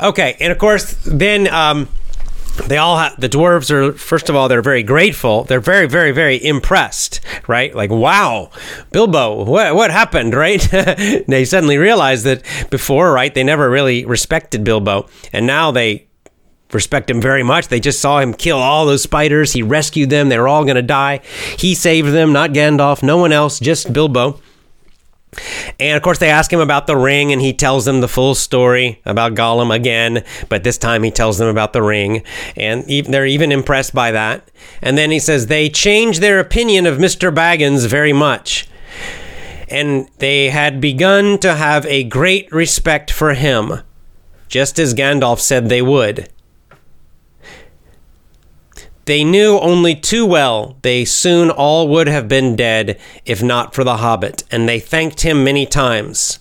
Okay, 0.00 0.36
and 0.40 0.52
of 0.52 0.58
course 0.58 0.94
then. 1.04 1.48
Um, 1.48 1.88
they 2.68 2.78
all 2.78 2.96
have 2.96 3.20
the 3.20 3.28
dwarves 3.28 3.70
are 3.70 3.92
first 3.92 4.28
of 4.28 4.36
all 4.36 4.48
they're 4.48 4.62
very 4.62 4.82
grateful. 4.82 5.44
They're 5.44 5.60
very, 5.60 5.86
very, 5.86 6.12
very 6.12 6.42
impressed, 6.44 7.20
right? 7.46 7.74
Like, 7.74 7.90
wow, 7.90 8.50
Bilbo, 8.92 9.44
what 9.44 9.74
what 9.74 9.90
happened, 9.90 10.34
right? 10.34 10.60
they 11.28 11.44
suddenly 11.44 11.78
realize 11.78 12.24
that 12.24 12.42
before, 12.70 13.12
right, 13.12 13.32
they 13.32 13.44
never 13.44 13.70
really 13.70 14.04
respected 14.04 14.64
Bilbo, 14.64 15.08
and 15.32 15.46
now 15.46 15.70
they 15.70 16.06
respect 16.72 17.10
him 17.10 17.20
very 17.20 17.42
much. 17.42 17.68
They 17.68 17.80
just 17.80 18.00
saw 18.00 18.18
him 18.18 18.34
kill 18.34 18.58
all 18.58 18.86
those 18.86 19.02
spiders. 19.02 19.52
He 19.52 19.62
rescued 19.62 20.10
them. 20.10 20.28
They 20.28 20.38
were 20.38 20.48
all 20.48 20.64
going 20.64 20.76
to 20.76 20.82
die. 20.82 21.20
He 21.58 21.74
saved 21.74 22.08
them, 22.08 22.32
not 22.32 22.50
Gandalf, 22.50 23.02
no 23.02 23.18
one 23.18 23.32
else, 23.32 23.60
just 23.60 23.92
Bilbo. 23.92 24.40
And 25.78 25.96
of 25.96 26.02
course, 26.02 26.18
they 26.18 26.30
ask 26.30 26.52
him 26.52 26.60
about 26.60 26.86
the 26.86 26.96
ring, 26.96 27.32
and 27.32 27.40
he 27.40 27.52
tells 27.52 27.84
them 27.84 28.00
the 28.00 28.08
full 28.08 28.34
story 28.34 29.00
about 29.04 29.34
Gollum 29.34 29.74
again. 29.74 30.24
But 30.48 30.64
this 30.64 30.78
time, 30.78 31.02
he 31.02 31.10
tells 31.10 31.38
them 31.38 31.48
about 31.48 31.72
the 31.72 31.82
ring, 31.82 32.22
and 32.56 32.84
they're 32.84 33.26
even 33.26 33.52
impressed 33.52 33.94
by 33.94 34.12
that. 34.12 34.50
And 34.82 34.96
then 34.96 35.10
he 35.10 35.18
says 35.18 35.46
they 35.46 35.68
changed 35.68 36.20
their 36.20 36.40
opinion 36.40 36.86
of 36.86 36.98
Mr. 36.98 37.34
Baggins 37.34 37.86
very 37.86 38.12
much. 38.12 38.68
And 39.68 40.08
they 40.18 40.50
had 40.50 40.80
begun 40.80 41.38
to 41.38 41.54
have 41.54 41.84
a 41.86 42.04
great 42.04 42.50
respect 42.52 43.10
for 43.10 43.34
him, 43.34 43.80
just 44.48 44.78
as 44.78 44.94
Gandalf 44.94 45.40
said 45.40 45.68
they 45.68 45.82
would. 45.82 46.28
They 49.06 49.22
knew 49.22 49.58
only 49.60 49.94
too 49.94 50.26
well 50.26 50.76
they 50.82 51.04
soon 51.04 51.48
all 51.48 51.86
would 51.88 52.08
have 52.08 52.26
been 52.26 52.56
dead 52.56 52.98
if 53.24 53.40
not 53.40 53.72
for 53.72 53.84
the 53.84 53.98
hobbit, 53.98 54.42
and 54.50 54.68
they 54.68 54.80
thanked 54.80 55.22
him 55.22 55.44
many 55.44 55.64
times. 55.64 56.40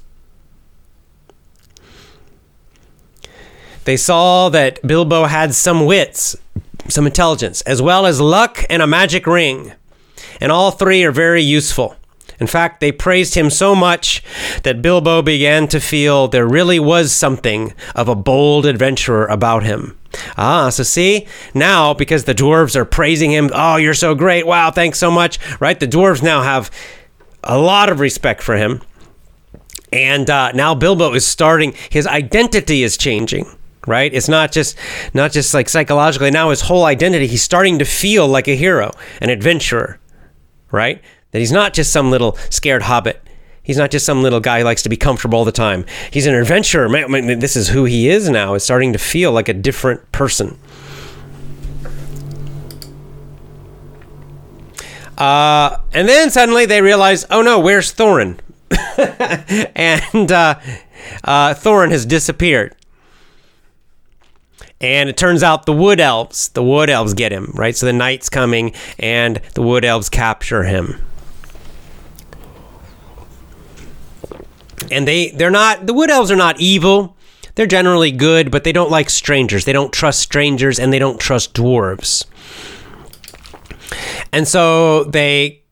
They 3.84 3.96
saw 3.96 4.50
that 4.50 4.86
Bilbo 4.86 5.26
had 5.26 5.54
some 5.54 5.86
wits, 5.86 6.36
some 6.88 7.06
intelligence, 7.06 7.62
as 7.62 7.84
well 7.84 8.08
as 8.08 8.20
luck 8.20 8.66
and 8.68 8.82
a 8.82 8.88
magic 8.88 9.28
ring, 9.28 9.74
and 10.42 10.52
all 10.52 10.72
three 10.72 11.04
are 11.04 11.12
very 11.12 11.44
useful. 11.44 11.96
In 12.40 12.48
fact, 12.48 12.80
they 12.80 12.92
praised 12.92 13.36
him 13.36 13.50
so 13.50 13.76
much 13.76 14.24
that 14.64 14.82
Bilbo 14.82 15.22
began 15.22 15.68
to 15.70 15.80
feel 15.80 16.28
there 16.28 16.48
really 16.48 16.80
was 16.80 17.12
something 17.12 17.74
of 17.96 18.08
a 18.08 18.16
bold 18.16 18.66
adventurer 18.66 19.26
about 19.26 19.64
him. 19.64 19.98
Ah, 20.38 20.70
so 20.70 20.84
see, 20.84 21.28
now 21.54 21.94
because 21.94 22.24
the 22.24 22.36
dwarves 22.36 22.76
are 22.76 22.86
praising 22.86 23.32
him, 23.32 23.50
oh, 23.54 23.76
you're 23.76 23.94
so 23.94 24.16
great, 24.16 24.46
wow, 24.48 24.72
thanks 24.72 24.98
so 24.98 25.12
much, 25.12 25.40
right? 25.60 25.80
The 25.80 25.88
dwarves 25.88 26.24
now 26.24 26.42
have 26.42 26.72
a 27.44 27.58
lot 27.58 27.90
of 27.90 28.00
respect 28.00 28.42
for 28.42 28.56
him. 28.56 28.82
And 29.92 30.30
uh, 30.30 30.52
now 30.52 30.76
Bilbo 30.76 31.14
is 31.14 31.26
starting, 31.26 31.74
his 31.90 32.08
identity 32.08 32.84
is 32.84 32.98
changing 32.98 33.46
right 33.88 34.14
it's 34.14 34.28
not 34.28 34.52
just 34.52 34.76
not 35.14 35.32
just 35.32 35.54
like 35.54 35.70
psychologically 35.70 36.32
now 36.32 36.50
his 36.50 36.62
whole 36.62 36.86
identity 36.86 37.28
he's 37.28 37.44
starting 37.44 37.80
to 37.80 37.86
feel 37.86 38.28
like 38.28 38.48
a 38.48 38.56
hero 38.56 38.92
an 39.22 39.30
adventurer 39.30 40.00
right 40.72 41.02
that 41.36 41.40
he's 41.40 41.52
not 41.52 41.74
just 41.74 41.92
some 41.92 42.12
little 42.12 42.38
scared 42.50 42.84
hobbit. 42.84 43.22
He's 43.62 43.76
not 43.76 43.92
just 43.92 44.06
some 44.06 44.24
little 44.24 44.40
guy 44.40 44.60
who 44.60 44.64
likes 44.64 44.84
to 44.84 44.90
be 44.90 44.96
comfortable 44.96 45.38
all 45.38 45.44
the 45.44 45.52
time. 45.52 45.86
He's 46.10 46.28
an 46.28 46.34
adventurer. 46.34 46.88
Man, 46.88 47.40
this 47.40 47.58
is 47.58 47.68
who 47.68 47.84
he 47.84 48.08
is 48.08 48.30
now. 48.30 48.54
Is 48.54 48.64
starting 48.64 48.94
to 48.94 49.00
feel 49.00 49.34
like 49.34 49.50
a 49.50 49.54
different 49.54 50.10
person. 50.14 50.58
Uh, 55.18 55.78
and 55.92 56.08
then 56.08 56.30
suddenly 56.30 56.66
they 56.66 56.82
realize, 56.82 57.26
oh 57.30 57.42
no, 57.42 57.60
where's 57.60 57.94
Thorin? 57.94 58.40
and 59.76 60.32
uh, 60.32 60.58
uh, 61.26 61.54
Thorin 61.54 61.92
has 61.92 62.06
disappeared. 62.06 62.78
And 64.80 65.10
it 65.10 65.18
turns 65.18 65.44
out 65.44 65.66
the 65.66 65.74
wood 65.74 66.00
elves, 66.00 66.48
the 66.48 66.64
wood 66.64 66.90
elves 66.90 67.14
get 67.14 67.34
him, 67.34 67.52
right? 67.56 67.76
So 67.76 67.88
the 67.88 67.92
night's 67.92 68.30
coming 68.30 68.74
and 68.98 69.42
the 69.54 69.62
wood 69.62 69.84
elves 69.84 70.08
capture 70.08 70.64
him. 70.64 71.02
And 74.92 75.08
they 75.08 75.30
they're 75.30 75.52
not 75.52 75.86
the 75.88 75.94
wood 75.94 76.10
elves 76.10 76.32
are 76.32 76.36
not 76.36 76.60
evil. 76.60 77.18
They're 77.56 77.66
generally 77.66 78.12
good, 78.12 78.52
but 78.52 78.66
they 78.66 78.74
don't 78.74 78.92
like 78.92 79.10
strangers. 79.10 79.64
They 79.64 79.72
don't 79.74 79.94
trust 79.94 80.20
strangers 80.20 80.78
and 80.78 80.92
they 80.92 81.00
don't 81.00 81.20
trust 81.20 81.54
dwarves. 81.54 82.26
And 84.34 84.48
so 84.48 85.06
they 85.06 85.64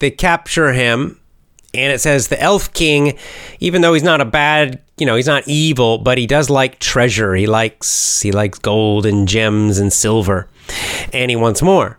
they 0.00 0.10
capture 0.10 0.72
him 0.72 1.20
and 1.74 1.92
it 1.92 2.00
says 2.00 2.28
the 2.28 2.40
elf 2.40 2.72
king 2.72 3.16
even 3.60 3.82
though 3.82 3.94
he's 3.94 4.02
not 4.02 4.20
a 4.20 4.24
bad 4.24 4.82
you 4.98 5.06
know 5.06 5.16
he's 5.16 5.26
not 5.26 5.46
evil 5.46 5.98
but 5.98 6.18
he 6.18 6.26
does 6.26 6.50
like 6.50 6.78
treasure 6.78 7.34
he 7.34 7.46
likes 7.46 8.20
he 8.20 8.32
likes 8.32 8.58
gold 8.58 9.06
and 9.06 9.28
gems 9.28 9.78
and 9.78 9.92
silver 9.92 10.48
and 11.12 11.30
he 11.30 11.36
wants 11.36 11.62
more 11.62 11.98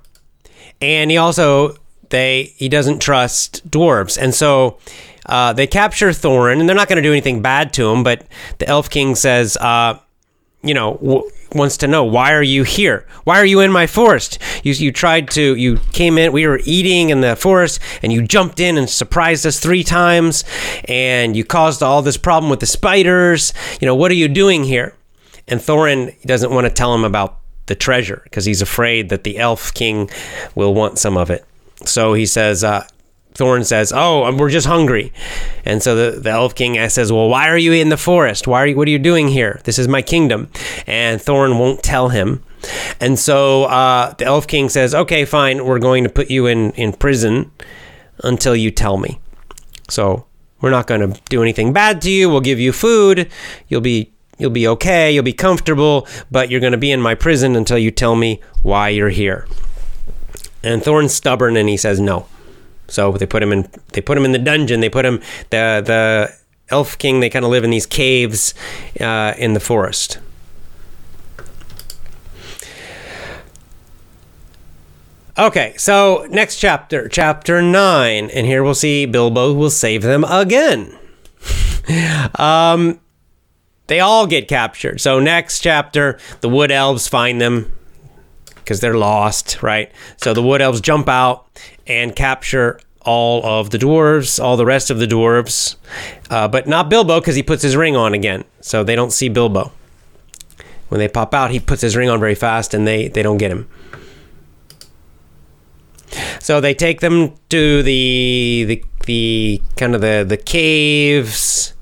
and 0.82 1.10
he 1.10 1.18
also 1.18 1.76
they 2.10 2.43
he 2.58 2.70
doesn't 2.70 2.99
trust 2.99 3.68
dwarves 3.70 4.22
and 4.22 4.36
so 4.36 4.78
uh, 5.26 5.54
they 5.54 5.68
capture 5.68 6.10
Thorin, 6.10 6.60
and 6.60 6.68
they're 6.68 6.76
not 6.76 6.88
going 6.88 6.98
to 6.98 7.08
do 7.08 7.12
anything 7.12 7.42
bad 7.42 7.74
to 7.74 7.90
him. 7.90 8.04
But 8.04 8.26
the 8.58 8.68
Elf 8.68 8.90
King 8.90 9.16
says, 9.16 9.58
uh, 9.58 10.00
you 10.62 10.74
know, 10.74 10.96
w- 10.96 11.30
wants 11.54 11.78
to 11.78 11.88
know 11.88 12.04
why 12.04 12.34
are 12.34 12.44
you 12.44 12.64
here? 12.64 13.06
Why 13.24 13.38
are 13.38 13.46
you 13.46 13.60
in 13.60 13.72
my 13.72 13.88
forest? 13.88 14.40
You 14.64 14.74
you 14.74 14.92
tried 14.92 15.30
to 15.32 15.56
you 15.56 15.78
came 15.92 16.18
in. 16.18 16.32
We 16.32 16.48
were 16.48 16.62
eating 16.66 17.10
in 17.10 17.22
the 17.22 17.36
forest, 17.36 17.80
and 18.02 18.12
you 18.12 18.26
jumped 18.26 18.60
in 18.60 18.78
and 18.78 18.90
surprised 18.90 19.46
us 19.46 19.60
three 19.60 19.84
times, 19.84 20.44
and 20.86 21.36
you 21.36 21.44
caused 21.44 21.84
all 21.84 22.02
this 22.02 22.18
problem 22.18 22.50
with 22.50 22.60
the 22.60 22.66
spiders. 22.66 23.54
You 23.80 23.86
know, 23.86 23.96
what 23.96 24.12
are 24.12 24.16
you 24.16 24.28
doing 24.28 24.64
here? 24.64 24.96
And 25.48 25.60
Thorin 25.60 26.20
doesn't 26.24 26.52
want 26.52 26.66
to 26.66 26.74
tell 26.74 26.96
him 26.96 27.04
about 27.04 27.40
the 27.66 27.76
treasure 27.76 28.22
because 28.24 28.46
he's 28.46 28.62
afraid 28.62 29.10
that 29.10 29.24
the 29.24 29.38
Elf 29.38 29.74
King 29.74 30.10
will 30.56 30.74
want 30.74 31.00
some 31.00 31.18
of 31.18 31.30
it. 31.30 31.46
So 31.86 32.14
he 32.14 32.26
says, 32.26 32.64
uh, 32.64 32.86
Thorin 33.34 33.66
says, 33.66 33.92
"Oh, 33.94 34.36
we're 34.36 34.50
just 34.50 34.68
hungry," 34.68 35.12
and 35.66 35.82
so 35.82 35.96
the, 35.96 36.20
the 36.20 36.30
Elf 36.30 36.56
King 36.56 36.78
says, 36.90 37.12
"Well, 37.12 37.30
why 37.30 37.50
are 37.50 37.58
you 37.58 37.74
in 37.74 37.90
the 37.90 37.98
forest? 37.98 38.48
Why 38.48 38.62
are 38.62 38.68
you? 38.68 38.76
What 38.76 38.88
are 38.88 38.92
you 38.92 39.00
doing 39.00 39.28
here? 39.28 39.60
This 39.64 39.80
is 39.80 39.88
my 39.88 40.02
kingdom." 40.02 40.50
And 40.88 41.20
Thorin 41.20 41.60
won't 41.60 41.84
tell 41.84 42.10
him, 42.10 42.44
and 43.00 43.18
so 43.18 43.66
uh, 43.66 44.14
the 44.14 44.26
Elf 44.26 44.48
King 44.48 44.70
says, 44.70 44.94
"Okay, 44.94 45.26
fine. 45.26 45.66
We're 45.66 45.80
going 45.80 46.04
to 46.04 46.10
put 46.10 46.30
you 46.30 46.46
in 46.46 46.72
in 46.72 46.94
prison 46.94 47.52
until 48.24 48.56
you 48.56 48.72
tell 48.72 48.98
me." 48.98 49.20
So 49.90 50.26
we're 50.62 50.70
not 50.70 50.88
going 50.88 51.02
to 51.02 51.20
do 51.30 51.42
anything 51.42 51.74
bad 51.74 52.02
to 52.04 52.12
you. 52.12 52.30
We'll 52.30 52.42
give 52.42 52.60
you 52.60 52.72
food. 52.72 53.30
You'll 53.68 53.82
be 53.82 54.14
you'll 54.38 54.52
be 54.52 54.68
okay. 54.68 55.12
You'll 55.12 55.24
be 55.24 55.34
comfortable, 55.34 56.08
but 56.32 56.50
you're 56.50 56.62
going 56.62 56.72
to 56.72 56.78
be 56.78 56.92
in 56.92 57.02
my 57.02 57.16
prison 57.16 57.56
until 57.56 57.78
you 57.78 57.92
tell 57.92 58.16
me 58.16 58.40
why 58.62 58.90
you're 58.90 59.10
here. 59.10 59.48
And 60.64 60.82
Thorin's 60.82 61.14
stubborn, 61.14 61.58
and 61.58 61.68
he 61.68 61.78
says 61.78 62.00
no. 62.00 62.28
So 62.88 63.12
they 63.14 63.26
put 63.26 63.42
him 63.42 63.52
in. 63.52 63.68
They 63.94 64.02
put 64.02 64.18
him 64.18 64.26
in 64.26 64.32
the 64.32 64.40
dungeon. 64.40 64.80
They 64.82 64.90
put 64.90 65.06
him 65.06 65.22
the 65.50 65.82
the 65.86 66.36
elf 66.70 66.98
king. 66.98 67.20
They 67.20 67.30
kind 67.30 67.46
of 67.46 67.52
live 67.52 67.64
in 67.64 67.70
these 67.70 67.86
caves 67.86 68.54
uh, 69.00 69.34
in 69.38 69.54
the 69.54 69.60
forest. 69.60 70.20
Okay, 75.36 75.74
so 75.78 76.28
next 76.30 76.58
chapter, 76.58 77.10
chapter 77.10 77.60
nine, 77.60 78.30
and 78.30 78.46
here 78.46 78.64
we'll 78.64 78.76
see 78.76 79.08
Bilbo 79.08 79.52
will 79.54 79.72
save 79.72 80.04
them 80.04 80.24
again. 80.26 80.96
um, 82.36 83.00
they 83.88 84.00
all 84.00 84.28
get 84.28 84.48
captured. 84.48 85.02
So 85.02 85.20
next 85.20 85.62
chapter, 85.62 86.20
the 86.42 86.50
wood 86.50 86.72
elves 86.72 87.08
find 87.08 87.42
them 87.42 87.72
because 88.56 88.80
they're 88.80 88.98
lost, 88.98 89.64
right? 89.64 89.92
So 90.18 90.36
the 90.36 90.44
wood 90.44 90.62
elves 90.62 90.82
jump 90.82 91.10
out 91.10 91.48
and 91.88 92.16
capture 92.16 92.80
all 93.02 93.46
of 93.46 93.70
the 93.70 93.78
dwarves, 93.78 94.42
all 94.42 94.56
the 94.56 94.66
rest 94.66 94.90
of 94.90 95.00
the 95.00 95.06
dwarves, 95.06 95.76
uh, 96.30 96.48
but 96.48 96.68
not 96.68 96.90
Bilbo 96.90 97.20
because 97.20 97.36
he 97.36 97.44
puts 97.44 97.62
his 97.62 97.76
ring 97.76 97.96
on 97.96 98.14
again. 98.14 98.46
So 98.62 98.84
they 98.84 98.96
don't 98.96 99.12
see 99.12 99.30
Bilbo. 99.30 99.72
When 100.90 101.00
they 101.00 101.08
pop 101.08 101.34
out, 101.34 101.52
he 101.52 101.60
puts 101.60 101.82
his 101.82 101.96
ring 101.96 102.10
on 102.10 102.20
very 102.20 102.36
fast 102.36 102.74
and 102.74 102.88
they, 102.88 103.08
they 103.08 103.24
don't 103.24 103.38
get 103.38 103.52
him. 103.52 103.68
So 106.40 106.62
they 106.62 106.74
take 106.74 107.00
them 107.00 107.34
to 107.50 107.82
the 107.84 108.66
the, 108.68 108.84
the 109.06 109.62
kind 109.76 109.96
of 109.96 110.02
the, 110.02 110.24
the 110.28 110.38
caves 110.38 111.74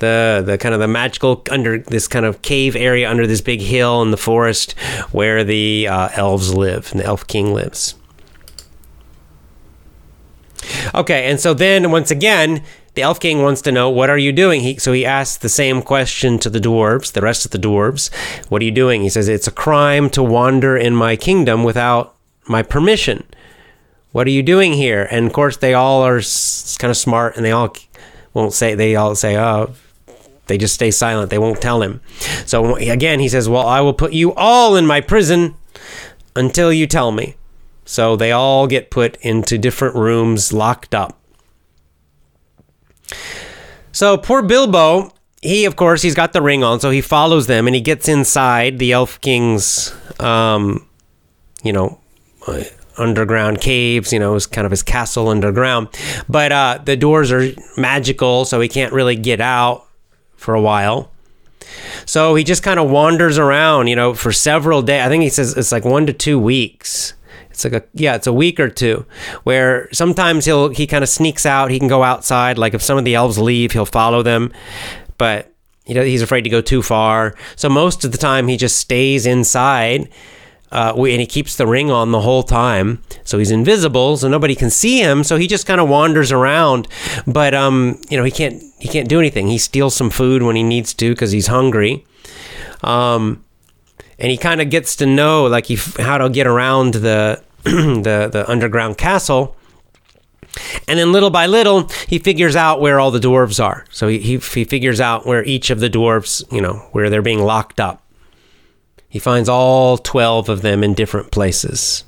the 0.00 0.42
the 0.44 0.58
kind 0.58 0.74
of 0.74 0.80
the 0.80 0.88
magical 0.88 1.42
under 1.50 1.78
this 1.78 2.08
kind 2.08 2.24
of 2.24 2.42
cave 2.42 2.74
area 2.74 3.08
under 3.08 3.26
this 3.26 3.40
big 3.40 3.60
hill 3.60 4.02
in 4.02 4.10
the 4.10 4.16
forest 4.16 4.72
where 5.12 5.44
the 5.44 5.86
uh, 5.86 6.08
elves 6.14 6.52
live 6.54 6.90
and 6.90 7.00
the 7.00 7.04
elf 7.04 7.26
king 7.26 7.54
lives. 7.54 7.94
Okay, 10.94 11.30
and 11.30 11.40
so 11.40 11.54
then 11.54 11.90
once 11.90 12.10
again, 12.10 12.62
the 12.94 13.02
elf 13.02 13.20
king 13.20 13.42
wants 13.42 13.62
to 13.62 13.72
know 13.72 13.88
what 13.88 14.10
are 14.10 14.18
you 14.18 14.32
doing. 14.32 14.62
He, 14.62 14.76
so 14.78 14.92
he 14.92 15.06
asks 15.06 15.36
the 15.36 15.48
same 15.48 15.80
question 15.82 16.38
to 16.40 16.50
the 16.50 16.58
dwarves, 16.58 17.12
the 17.12 17.20
rest 17.20 17.44
of 17.44 17.52
the 17.52 17.58
dwarves. 17.58 18.12
What 18.48 18.62
are 18.62 18.64
you 18.64 18.70
doing? 18.70 19.02
He 19.02 19.08
says 19.08 19.28
it's 19.28 19.46
a 19.46 19.52
crime 19.52 20.10
to 20.10 20.22
wander 20.22 20.76
in 20.76 20.94
my 20.96 21.16
kingdom 21.16 21.62
without 21.62 22.16
my 22.48 22.62
permission. 22.62 23.24
What 24.12 24.26
are 24.26 24.30
you 24.30 24.42
doing 24.42 24.72
here? 24.72 25.06
And 25.10 25.26
of 25.26 25.32
course, 25.32 25.56
they 25.56 25.72
all 25.72 26.02
are 26.02 26.20
kind 26.78 26.90
of 26.90 26.96
smart, 26.96 27.36
and 27.36 27.44
they 27.44 27.52
all 27.52 27.76
won't 28.34 28.52
say. 28.52 28.74
They 28.74 28.96
all 28.96 29.14
say, 29.14 29.36
"Oh, 29.36 29.70
they 30.48 30.58
just 30.58 30.74
stay 30.74 30.90
silent. 30.90 31.30
They 31.30 31.38
won't 31.38 31.60
tell 31.60 31.80
him. 31.80 32.00
So 32.44 32.74
again, 32.74 33.20
he 33.20 33.28
says, 33.28 33.48
"Well, 33.48 33.66
I 33.66 33.80
will 33.80 33.92
put 33.92 34.12
you 34.12 34.34
all 34.34 34.74
in 34.74 34.84
my 34.84 35.00
prison 35.00 35.54
until 36.34 36.72
you 36.72 36.88
tell 36.88 37.12
me." 37.12 37.36
So 37.90 38.14
they 38.14 38.30
all 38.30 38.68
get 38.68 38.88
put 38.88 39.16
into 39.16 39.58
different 39.58 39.96
rooms, 39.96 40.52
locked 40.52 40.94
up. 40.94 41.18
So 43.90 44.16
poor 44.16 44.42
Bilbo, 44.42 45.12
he 45.42 45.64
of 45.64 45.74
course 45.74 46.00
he's 46.00 46.14
got 46.14 46.32
the 46.32 46.40
ring 46.40 46.62
on, 46.62 46.78
so 46.78 46.90
he 46.90 47.00
follows 47.00 47.48
them 47.48 47.66
and 47.66 47.74
he 47.74 47.80
gets 47.80 48.06
inside 48.06 48.78
the 48.78 48.92
Elf 48.92 49.20
King's, 49.20 49.92
um, 50.20 50.86
you 51.64 51.72
know, 51.72 51.98
uh, 52.46 52.62
underground 52.96 53.60
caves. 53.60 54.12
You 54.12 54.20
know, 54.20 54.36
it's 54.36 54.46
kind 54.46 54.66
of 54.66 54.70
his 54.70 54.84
castle 54.84 55.26
underground. 55.26 55.88
But 56.28 56.52
uh, 56.52 56.78
the 56.84 56.96
doors 56.96 57.32
are 57.32 57.50
magical, 57.76 58.44
so 58.44 58.60
he 58.60 58.68
can't 58.68 58.92
really 58.92 59.16
get 59.16 59.40
out 59.40 59.84
for 60.36 60.54
a 60.54 60.60
while. 60.60 61.10
So 62.06 62.36
he 62.36 62.44
just 62.44 62.62
kind 62.62 62.78
of 62.78 62.88
wanders 62.88 63.36
around, 63.36 63.88
you 63.88 63.96
know, 63.96 64.14
for 64.14 64.30
several 64.30 64.80
days. 64.80 65.04
I 65.04 65.08
think 65.08 65.24
he 65.24 65.28
says 65.28 65.56
it's 65.56 65.72
like 65.72 65.84
one 65.84 66.06
to 66.06 66.12
two 66.12 66.38
weeks. 66.38 67.14
It's 67.64 67.72
like 67.72 67.82
a 67.82 67.86
yeah, 67.92 68.14
it's 68.14 68.26
a 68.26 68.32
week 68.32 68.58
or 68.58 68.70
two 68.70 69.04
where 69.44 69.88
sometimes 69.92 70.46
he'll 70.46 70.70
he 70.70 70.86
kind 70.86 71.04
of 71.04 71.10
sneaks 71.10 71.44
out. 71.44 71.70
He 71.70 71.78
can 71.78 71.88
go 71.88 72.02
outside. 72.02 72.56
Like 72.56 72.74
if 72.74 72.82
some 72.82 72.96
of 72.96 73.04
the 73.04 73.14
elves 73.14 73.38
leave, 73.38 73.72
he'll 73.72 73.84
follow 73.84 74.22
them, 74.22 74.52
but 75.18 75.52
you 75.86 75.94
know 75.94 76.02
he's 76.02 76.22
afraid 76.22 76.42
to 76.42 76.50
go 76.50 76.62
too 76.62 76.82
far. 76.82 77.34
So 77.56 77.68
most 77.68 78.04
of 78.04 78.12
the 78.12 78.18
time 78.18 78.48
he 78.48 78.56
just 78.56 78.76
stays 78.76 79.26
inside. 79.26 80.08
Uh, 80.72 80.94
and 80.94 81.20
he 81.20 81.26
keeps 81.26 81.56
the 81.56 81.66
ring 81.66 81.90
on 81.90 82.12
the 82.12 82.20
whole 82.20 82.44
time, 82.44 83.02
so 83.24 83.38
he's 83.38 83.50
invisible, 83.50 84.16
so 84.16 84.28
nobody 84.28 84.54
can 84.54 84.70
see 84.70 85.00
him. 85.00 85.24
So 85.24 85.36
he 85.36 85.48
just 85.48 85.66
kind 85.66 85.80
of 85.80 85.88
wanders 85.88 86.30
around, 86.30 86.86
but 87.26 87.54
um, 87.54 88.00
you 88.08 88.16
know 88.16 88.22
he 88.22 88.30
can't 88.30 88.62
he 88.78 88.86
can't 88.86 89.08
do 89.08 89.18
anything. 89.18 89.48
He 89.48 89.58
steals 89.58 89.96
some 89.96 90.10
food 90.10 90.44
when 90.44 90.54
he 90.54 90.62
needs 90.62 90.94
to 90.94 91.10
because 91.10 91.32
he's 91.32 91.48
hungry. 91.48 92.06
Um, 92.84 93.44
and 94.20 94.30
he 94.30 94.36
kind 94.36 94.60
of 94.60 94.70
gets 94.70 94.94
to 94.96 95.06
know 95.06 95.46
like 95.46 95.66
he, 95.66 95.76
how 95.98 96.18
to 96.18 96.28
get 96.28 96.46
around 96.46 96.94
the 96.94 97.42
the 97.64 98.28
the 98.32 98.44
underground 98.48 98.98
castle. 98.98 99.56
And 100.88 100.98
then 100.98 101.12
little 101.12 101.30
by 101.30 101.46
little, 101.46 101.88
he 102.08 102.18
figures 102.18 102.56
out 102.56 102.80
where 102.80 102.98
all 102.98 103.12
the 103.12 103.20
dwarves 103.20 103.62
are. 103.62 103.84
So 103.90 104.08
he, 104.08 104.18
he, 104.18 104.38
he 104.38 104.64
figures 104.64 105.00
out 105.00 105.24
where 105.24 105.44
each 105.44 105.70
of 105.70 105.78
the 105.78 105.88
dwarves, 105.88 106.42
you 106.52 106.60
know, 106.60 106.88
where 106.90 107.08
they're 107.08 107.22
being 107.22 107.38
locked 107.38 107.78
up. 107.78 108.02
He 109.08 109.18
finds 109.18 109.48
all 109.48 109.96
12 109.96 110.48
of 110.48 110.62
them 110.62 110.82
in 110.82 110.94
different 110.94 111.30
places. 111.30 112.04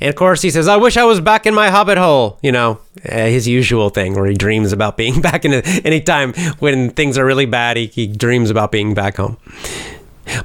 And 0.00 0.08
of 0.08 0.14
course, 0.16 0.42
he 0.42 0.50
says, 0.50 0.68
I 0.68 0.76
wish 0.76 0.96
I 0.96 1.04
was 1.04 1.20
back 1.20 1.46
in 1.46 1.54
my 1.54 1.70
hobbit 1.70 1.98
hole. 1.98 2.38
You 2.42 2.52
know, 2.52 2.78
uh, 3.08 3.26
his 3.26 3.48
usual 3.48 3.90
thing 3.90 4.14
where 4.14 4.26
he 4.26 4.34
dreams 4.34 4.72
about 4.72 4.96
being 4.96 5.20
back 5.22 5.44
in 5.44 5.54
any 5.54 6.00
time 6.00 6.34
when 6.58 6.90
things 6.90 7.18
are 7.18 7.24
really 7.24 7.46
bad, 7.46 7.76
he, 7.76 7.86
he 7.86 8.06
dreams 8.06 8.50
about 8.50 8.72
being 8.72 8.94
back 8.94 9.16
home. 9.16 9.38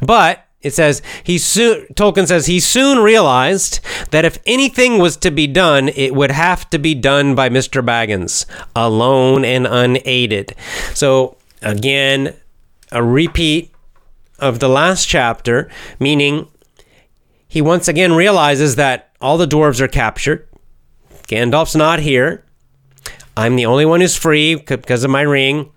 But 0.01 0.46
it 0.67 0.73
says 0.73 1.01
he 1.23 1.37
soon 1.37 1.85
Tolkien 1.95 2.27
says 2.27 2.45
he 2.45 2.59
soon 2.59 2.99
realized 2.99 3.79
that 4.11 4.25
if 4.25 4.37
anything 4.45 4.99
was 4.99 5.17
to 5.17 5.31
be 5.31 5.47
done, 5.47 5.89
it 5.89 6.13
would 6.13 6.31
have 6.31 6.69
to 6.69 6.77
be 6.77 6.93
done 6.93 7.33
by 7.35 7.49
Mr. 7.49 7.83
Baggins, 7.83 8.45
alone 8.75 9.43
and 9.43 9.65
unaided. 9.65 10.53
So 10.93 11.37
again, 11.61 12.35
a 12.91 13.03
repeat 13.03 13.73
of 14.39 14.59
the 14.59 14.69
last 14.69 15.07
chapter, 15.07 15.69
meaning 15.99 16.47
he 17.47 17.61
once 17.61 17.87
again 17.87 18.13
realizes 18.13 18.75
that 18.75 19.11
all 19.19 19.37
the 19.37 19.47
dwarves 19.47 19.81
are 19.81 19.87
captured. 19.87 20.47
Gandalf's 21.27 21.75
not 21.75 21.99
here. 21.99 22.43
I'm 23.35 23.55
the 23.55 23.65
only 23.65 23.85
one 23.85 24.01
who's 24.01 24.15
free 24.15 24.55
because 24.55 25.03
of 25.03 25.11
my 25.11 25.21
ring. 25.21 25.71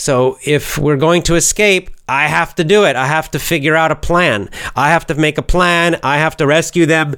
So 0.00 0.38
if 0.44 0.78
we're 0.78 0.96
going 0.96 1.22
to 1.24 1.34
escape, 1.34 1.90
I 2.08 2.26
have 2.26 2.54
to 2.54 2.64
do 2.64 2.84
it. 2.84 2.96
I 2.96 3.06
have 3.06 3.30
to 3.32 3.38
figure 3.38 3.76
out 3.76 3.92
a 3.92 3.96
plan. 3.96 4.48
I 4.74 4.88
have 4.88 5.06
to 5.08 5.14
make 5.14 5.36
a 5.36 5.42
plan. 5.42 6.00
I 6.02 6.16
have 6.16 6.38
to 6.38 6.46
rescue 6.46 6.86
them. 6.86 7.16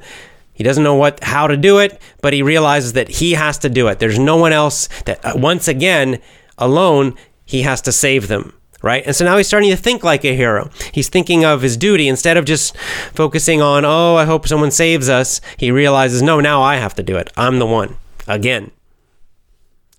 He 0.53 0.65
doesn't 0.65 0.83
know 0.83 0.97
what 0.97 1.23
how 1.23 1.47
to 1.47 1.57
do 1.57 1.79
it, 1.79 2.03
but 2.21 2.33
he 2.33 2.43
realizes 2.43 2.95
that 2.95 3.09
he 3.09 3.33
has 3.33 3.57
to 3.59 3.69
do 3.69 3.87
it. 3.87 4.01
There's 4.01 4.19
no 4.19 4.37
one 4.37 4.53
else 4.53 4.89
that 5.07 5.25
uh, 5.25 5.35
once 5.37 5.69
again 5.69 6.21
alone 6.59 7.15
he 7.45 7.63
has 7.63 7.81
to 7.83 7.93
save 7.93 8.27
them 8.29 8.53
right? 8.83 9.05
And 9.07 9.15
so 9.15 9.25
now 9.25 9.37
he's 9.37 9.47
starting 9.47 9.71
to 9.71 9.77
think 9.77 10.03
like 10.03 10.25
a 10.25 10.35
hero. 10.35 10.69
He's 10.91 11.09
thinking 11.09 11.45
of 11.45 11.63
his 11.63 11.77
duty 11.77 12.09
instead 12.09 12.37
of 12.37 12.45
just 12.45 12.77
focusing 13.15 13.63
on, 13.63 13.85
oh, 13.85 14.17
I 14.17 14.25
hope 14.25 14.49
someone 14.49 14.73
saves 14.73 15.09
us. 15.09 15.41
He 15.57 15.71
realizes, 15.71 16.21
no, 16.21 16.41
now 16.41 16.63
I 16.63 16.79
have 16.79 16.95
to 16.97 17.03
do 17.05 17.17
it. 17.17 17.33
I'm 17.37 17.61
the 17.61 17.67
one 17.67 17.97
again. 18.27 18.73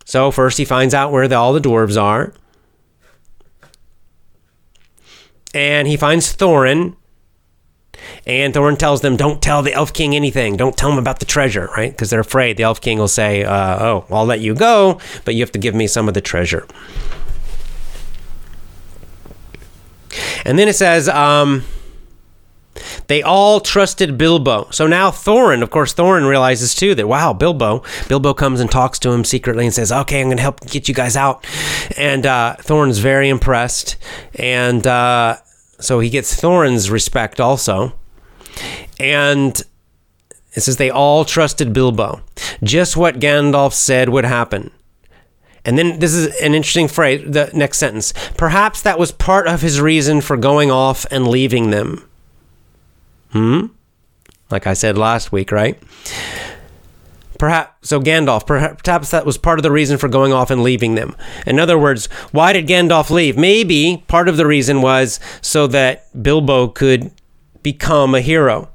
So 0.04 0.32
first 0.32 0.58
he 0.58 0.66
finds 0.66 0.94
out 0.94 1.14
where 1.14 1.30
the, 1.30 1.36
all 1.36 1.54
the 1.54 1.62
dwarves 1.62 1.96
are. 1.96 2.34
And 5.54 5.88
he 5.88 5.98
finds 5.98 6.36
Thorin. 6.36 6.96
And 8.26 8.54
Thorin 8.54 8.78
tells 8.78 9.02
them, 9.02 9.16
don't 9.16 9.42
tell 9.42 9.62
the 9.62 9.74
Elf 9.74 9.94
King 9.94 10.16
anything. 10.16 10.58
Don't 10.58 10.76
tell 10.76 10.92
him 10.92 10.98
about 10.98 11.20
the 11.20 11.26
treasure, 11.26 11.70
right? 11.78 11.92
Because 11.92 12.10
they're 12.10 12.20
afraid 12.20 12.58
the 12.58 12.64
Elf 12.64 12.82
King 12.82 12.98
will 12.98 13.08
say, 13.08 13.44
uh, 13.44 13.84
oh, 13.84 14.06
I'll 14.10 14.26
let 14.26 14.40
you 14.40 14.56
go, 14.56 15.00
but 15.26 15.36
you 15.36 15.42
have 15.42 15.52
to 15.54 15.60
give 15.60 15.76
me 15.76 15.88
some 15.88 16.08
of 16.08 16.14
the 16.14 16.22
treasure. 16.22 16.68
And 20.46 20.60
then 20.60 20.68
it 20.68 20.76
says, 20.76 21.08
um, 21.08 21.64
they 23.08 23.22
all 23.22 23.60
trusted 23.60 24.18
Bilbo. 24.18 24.68
So 24.72 24.88
now 24.88 25.12
Thorin, 25.12 25.62
of 25.62 25.70
course, 25.70 25.94
Thorin 25.94 26.28
realizes 26.28 26.74
too 26.76 26.96
that, 26.96 27.08
wow, 27.08 27.34
Bilbo. 27.34 27.84
Bilbo 28.08 28.34
comes 28.34 28.60
and 28.60 28.70
talks 28.70 29.00
to 29.00 29.12
him 29.12 29.24
secretly 29.24 29.66
and 29.66 29.74
says, 29.74 29.92
okay, 29.92 30.22
I'm 30.22 30.28
going 30.28 30.38
to 30.38 30.44
help 30.44 30.62
get 30.62 30.88
you 30.88 30.94
guys 30.94 31.16
out. 31.16 31.46
And 31.98 32.26
uh, 32.26 32.56
Thorin's 32.60 33.00
very 33.00 33.30
impressed. 33.30 33.98
And 34.36 34.86
uh, 34.88 35.38
so 35.80 36.00
he 36.00 36.10
gets 36.10 36.40
Thorin's 36.40 36.90
respect 36.90 37.40
also. 37.40 37.94
And 39.00 39.62
it 40.54 40.62
says 40.62 40.78
they 40.78 40.90
all 40.90 41.26
trusted 41.26 41.74
Bilbo. 41.74 42.22
Just 42.64 42.96
what 42.96 43.20
Gandalf 43.20 43.74
said 43.74 44.10
would 44.10 44.26
happen. 44.26 44.72
And 45.66 45.78
then 45.78 46.00
this 46.00 46.14
is 46.14 46.28
an 46.42 46.54
interesting 46.54 46.88
phrase, 46.88 47.24
the 47.26 47.50
next 47.54 47.78
sentence. 47.78 48.14
Perhaps 48.38 48.82
that 48.82 49.00
was 49.00 49.12
part 49.12 49.48
of 49.48 49.62
his 49.62 49.80
reason 49.80 50.22
for 50.22 50.36
going 50.36 50.70
off 50.70 51.06
and 51.10 51.28
leaving 51.28 51.70
them. 51.70 52.08
Hmm? 53.34 53.66
Like 54.52 54.68
I 54.68 54.74
said 54.74 54.96
last 54.96 55.32
week, 55.32 55.52
right? 55.52 55.82
Perhaps 57.40 57.90
so 57.90 58.00
Gandalf, 58.00 58.46
perhaps 58.46 59.10
that 59.10 59.26
was 59.26 59.40
part 59.40 59.58
of 59.58 59.64
the 59.64 59.72
reason 59.72 59.98
for 59.98 60.08
going 60.08 60.32
off 60.32 60.52
and 60.52 60.62
leaving 60.62 60.94
them. 60.94 61.16
In 61.48 61.60
other 61.60 61.78
words, 61.78 62.06
why 62.32 62.54
did 62.54 62.68
Gandalf 62.68 63.10
leave? 63.10 63.36
Maybe 63.36 64.04
part 64.08 64.30
of 64.30 64.38
the 64.38 64.46
reason 64.46 64.84
was 64.84 65.20
so 65.42 65.66
that 65.68 66.06
Bilbo 66.22 66.68
could 66.68 67.12
become 67.64 68.14
a 68.14 68.22
hero. 68.22 68.70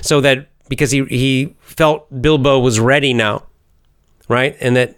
So 0.00 0.20
that 0.20 0.46
because 0.68 0.92
he 0.92 1.04
he 1.06 1.56
felt 1.60 2.22
Bilbo 2.22 2.60
was 2.60 2.78
ready 2.78 3.12
now. 3.12 3.42
Right? 4.28 4.56
And 4.60 4.76
that 4.76 4.96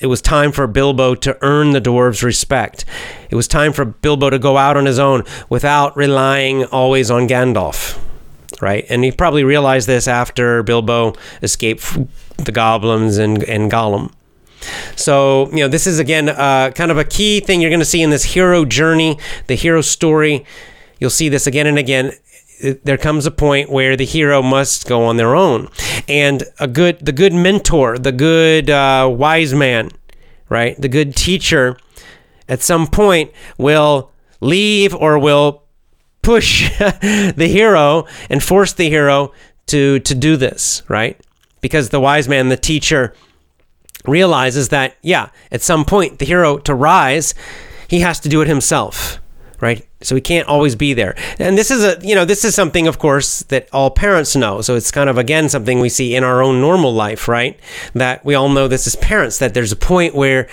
it 0.00 0.08
was 0.08 0.20
time 0.20 0.50
for 0.50 0.66
Bilbo 0.66 1.14
to 1.14 1.38
earn 1.40 1.70
the 1.70 1.80
dwarves' 1.80 2.24
respect. 2.24 2.84
It 3.30 3.36
was 3.36 3.46
time 3.46 3.72
for 3.72 3.84
Bilbo 3.84 4.30
to 4.30 4.38
go 4.38 4.56
out 4.56 4.76
on 4.76 4.84
his 4.84 4.98
own 4.98 5.22
without 5.48 5.96
relying 5.96 6.64
always 6.64 7.10
on 7.10 7.28
Gandalf 7.28 7.98
right? 8.60 8.84
And 8.88 9.04
he 9.04 9.12
probably 9.12 9.44
realized 9.44 9.86
this 9.86 10.08
after 10.08 10.62
Bilbo 10.62 11.14
escaped 11.42 11.96
the 12.36 12.52
goblins 12.52 13.18
and, 13.18 13.42
and 13.44 13.70
Gollum. 13.70 14.12
So, 14.96 15.48
you 15.50 15.58
know, 15.58 15.68
this 15.68 15.86
is 15.86 15.98
again 15.98 16.28
uh, 16.28 16.72
kind 16.74 16.90
of 16.90 16.98
a 16.98 17.04
key 17.04 17.40
thing 17.40 17.60
you're 17.60 17.70
going 17.70 17.80
to 17.80 17.86
see 17.86 18.02
in 18.02 18.10
this 18.10 18.24
hero 18.24 18.64
journey, 18.64 19.18
the 19.46 19.54
hero 19.54 19.80
story. 19.80 20.44
You'll 20.98 21.10
see 21.10 21.28
this 21.28 21.46
again 21.46 21.66
and 21.66 21.78
again. 21.78 22.12
There 22.82 22.98
comes 22.98 23.24
a 23.24 23.30
point 23.30 23.70
where 23.70 23.96
the 23.96 24.04
hero 24.04 24.42
must 24.42 24.88
go 24.88 25.04
on 25.04 25.16
their 25.16 25.36
own, 25.36 25.68
and 26.08 26.42
a 26.58 26.66
good, 26.66 26.98
the 26.98 27.12
good 27.12 27.32
mentor, 27.32 27.98
the 27.98 28.10
good 28.10 28.68
uh, 28.68 29.08
wise 29.08 29.54
man, 29.54 29.92
right, 30.48 30.76
the 30.80 30.88
good 30.88 31.14
teacher, 31.14 31.78
at 32.48 32.60
some 32.60 32.88
point 32.88 33.30
will 33.58 34.10
leave 34.40 34.92
or 34.92 35.20
will 35.20 35.62
push 36.28 36.68
the 36.78 37.48
hero 37.50 38.04
and 38.28 38.44
force 38.44 38.74
the 38.74 38.90
hero 38.90 39.32
to 39.66 39.98
to 40.00 40.14
do 40.14 40.36
this, 40.36 40.82
right? 40.86 41.18
Because 41.62 41.88
the 41.88 42.00
wise 42.00 42.28
man, 42.28 42.50
the 42.50 42.56
teacher, 42.58 43.14
realizes 44.04 44.68
that 44.68 44.94
yeah, 45.00 45.30
at 45.50 45.62
some 45.62 45.86
point 45.86 46.18
the 46.18 46.26
hero 46.26 46.58
to 46.58 46.74
rise, 46.74 47.32
he 47.88 48.00
has 48.00 48.20
to 48.20 48.28
do 48.28 48.42
it 48.42 48.46
himself, 48.46 49.20
right? 49.62 49.88
So 50.02 50.14
he 50.14 50.20
can't 50.20 50.46
always 50.46 50.76
be 50.76 50.92
there. 50.92 51.16
And 51.38 51.56
this 51.56 51.70
is 51.70 51.82
a, 51.82 51.98
you 52.06 52.14
know, 52.14 52.26
this 52.26 52.44
is 52.44 52.54
something 52.54 52.86
of 52.86 52.98
course 52.98 53.42
that 53.44 53.66
all 53.72 53.90
parents 53.90 54.36
know. 54.36 54.60
So 54.60 54.74
it's 54.76 54.90
kind 54.90 55.08
of 55.08 55.16
again 55.16 55.48
something 55.48 55.80
we 55.80 55.88
see 55.88 56.14
in 56.14 56.24
our 56.24 56.42
own 56.42 56.60
normal 56.60 56.92
life, 56.92 57.26
right? 57.26 57.58
That 57.94 58.22
we 58.22 58.34
all 58.34 58.50
know 58.50 58.68
this 58.68 58.86
as 58.86 58.96
parents 58.96 59.38
that 59.38 59.54
there's 59.54 59.72
a 59.72 59.76
point 59.76 60.14
where 60.14 60.46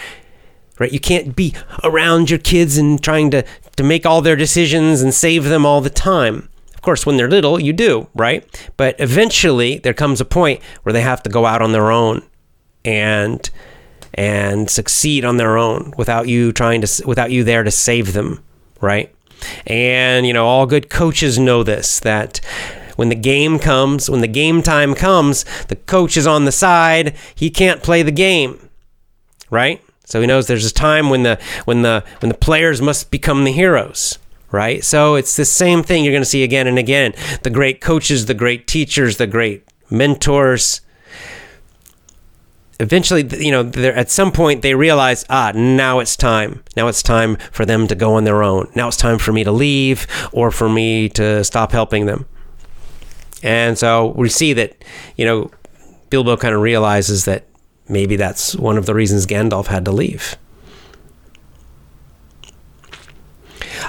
right? 0.80 0.92
You 0.92 1.00
can't 1.00 1.36
be 1.36 1.54
around 1.84 2.30
your 2.30 2.40
kids 2.40 2.78
and 2.78 3.02
trying 3.04 3.32
to, 3.32 3.44
to 3.76 3.84
make 3.84 4.06
all 4.06 4.22
their 4.22 4.36
decisions 4.36 5.02
and 5.02 5.14
save 5.14 5.46
them 5.46 5.66
all 5.66 5.82
the 5.82 5.90
time. 5.90 6.50
Of 6.74 6.82
course, 6.82 7.06
when 7.06 7.18
they're 7.18 7.30
little, 7.30 7.60
you 7.60 7.74
do, 7.74 8.08
right? 8.14 8.72
But 8.78 8.96
eventually, 9.00 9.80
there 9.80 9.94
comes 9.94 10.22
a 10.22 10.26
point 10.26 10.62
where 10.84 10.94
they 10.94 11.02
have 11.02 11.24
to 11.24 11.30
go 11.30 11.46
out 11.46 11.62
on 11.62 11.72
their 11.72 11.92
own 11.92 12.24
and 12.84 13.50
and 14.18 14.70
succeed 14.70 15.26
on 15.26 15.36
their 15.38 15.58
own 15.58 15.94
without 15.98 16.28
you 16.28 16.54
trying 16.54 16.82
to 16.82 17.04
without 17.06 17.32
you 17.32 17.44
there 17.44 17.64
to 17.64 17.72
save 17.72 18.14
them, 18.14 18.44
right? 18.82 19.14
And 19.68 20.26
you 20.26 20.34
know, 20.34 20.46
all 20.46 20.66
good 20.66 20.90
coaches 20.90 21.38
know 21.38 21.64
this 21.64 22.00
that 22.02 22.40
when 22.96 23.10
the 23.10 23.16
game 23.16 23.60
comes, 23.60 24.10
when 24.10 24.22
the 24.22 24.28
game 24.28 24.62
time 24.62 24.96
comes, 24.96 25.44
the 25.68 25.76
coach 25.76 26.16
is 26.16 26.26
on 26.26 26.46
the 26.46 26.52
side, 26.52 27.16
he 27.34 27.50
can't 27.50 27.84
play 27.84 28.02
the 28.04 28.12
game. 28.12 28.60
Right? 29.50 29.82
So 30.06 30.22
he 30.22 30.28
knows 30.28 30.48
there's 30.48 30.66
a 30.66 30.74
time 30.74 31.10
when 31.10 31.24
the 31.24 31.40
when 31.66 31.82
the 31.82 32.04
when 32.20 32.30
the 32.30 32.38
players 32.38 32.82
must 32.82 33.12
become 33.12 33.44
the 33.44 33.52
heroes 33.52 34.20
right? 34.56 34.84
So 34.84 35.16
it's 35.16 35.36
the 35.36 35.46
same 35.46 35.84
thing 35.84 36.04
you're 36.04 36.14
going 36.14 36.22
to 36.22 36.30
see 36.30 36.44
again 36.44 36.66
and 36.66 36.80
again. 36.80 37.14
The 37.44 37.50
great 37.50 37.82
coaches, 37.82 38.26
the 38.26 38.34
great 38.34 38.68
teachers, 38.68 39.18
the 39.18 39.28
great 39.28 39.68
mentors. 39.90 40.82
Eventually, 42.80 43.28
you 43.44 43.52
know, 43.52 43.70
at 43.90 44.10
some 44.10 44.32
point 44.32 44.62
they 44.62 44.74
realize, 44.74 45.26
ah, 45.30 45.52
now 45.54 46.00
it's 46.00 46.16
time. 46.16 46.64
Now 46.76 46.88
it's 46.88 47.04
time 47.04 47.38
for 47.52 47.66
them 47.66 47.88
to 47.88 47.96
go 47.96 48.16
on 48.16 48.24
their 48.24 48.44
own. 48.44 48.72
Now 48.76 48.88
it's 48.88 48.98
time 48.98 49.18
for 49.18 49.34
me 49.34 49.44
to 49.44 49.52
leave 49.52 50.08
or 50.32 50.52
for 50.52 50.70
me 50.70 51.10
to 51.10 51.44
stop 51.44 51.72
helping 51.72 52.06
them. 52.06 52.26
And 53.44 53.78
so 53.78 54.14
we 54.16 54.30
see 54.30 54.54
that, 54.54 54.84
you 55.18 55.26
know, 55.26 55.52
Bilbo 56.10 56.38
kind 56.38 56.56
of 56.56 56.62
realizes 56.62 57.26
that 57.26 57.46
maybe 57.88 58.16
that's 58.16 58.56
one 58.56 58.78
of 58.78 58.86
the 58.86 58.94
reasons 58.94 59.26
Gandalf 59.26 59.68
had 59.68 59.86
to 59.86 59.92
leave. 59.92 60.38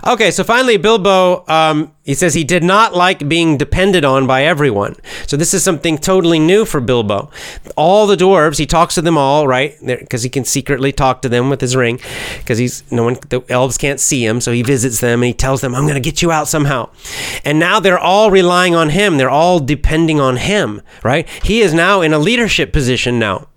Okay, 0.06 0.30
so 0.30 0.44
finally, 0.44 0.76
Bilbo, 0.76 1.44
um, 1.48 1.92
he 2.04 2.14
says 2.14 2.34
he 2.34 2.44
did 2.44 2.62
not 2.62 2.94
like 2.94 3.28
being 3.28 3.56
depended 3.56 4.04
on 4.04 4.26
by 4.26 4.44
everyone. 4.44 4.94
So 5.26 5.36
this 5.36 5.54
is 5.54 5.64
something 5.64 5.98
totally 5.98 6.38
new 6.38 6.64
for 6.64 6.80
Bilbo. 6.80 7.30
All 7.76 8.06
the 8.06 8.16
dwarves, 8.16 8.58
he 8.58 8.66
talks 8.66 8.94
to 8.94 9.02
them 9.02 9.18
all, 9.18 9.48
right? 9.48 9.74
Because 9.84 10.22
he 10.22 10.28
can 10.28 10.44
secretly 10.44 10.92
talk 10.92 11.22
to 11.22 11.28
them 11.28 11.50
with 11.50 11.60
his 11.60 11.74
ring, 11.74 12.00
because 12.38 12.58
he's 12.58 12.84
no 12.92 13.04
one, 13.04 13.16
the 13.28 13.42
elves 13.48 13.78
can't 13.78 13.98
see 13.98 14.24
him, 14.24 14.40
so 14.40 14.52
he 14.52 14.62
visits 14.62 15.00
them 15.00 15.22
and 15.22 15.28
he 15.28 15.34
tells 15.34 15.60
them, 15.60 15.74
"I'm 15.74 15.84
going 15.84 15.94
to 15.94 16.00
get 16.00 16.22
you 16.22 16.30
out 16.30 16.46
somehow." 16.46 16.90
And 17.44 17.58
now 17.58 17.80
they're 17.80 17.98
all 17.98 18.30
relying 18.30 18.74
on 18.74 18.90
him. 18.90 19.16
They're 19.16 19.30
all 19.30 19.58
depending 19.58 20.20
on 20.20 20.36
him, 20.36 20.82
right? 21.02 21.28
He 21.42 21.62
is 21.62 21.74
now 21.74 22.00
in 22.00 22.12
a 22.12 22.18
leadership 22.18 22.72
position 22.72 23.18
now 23.18 23.48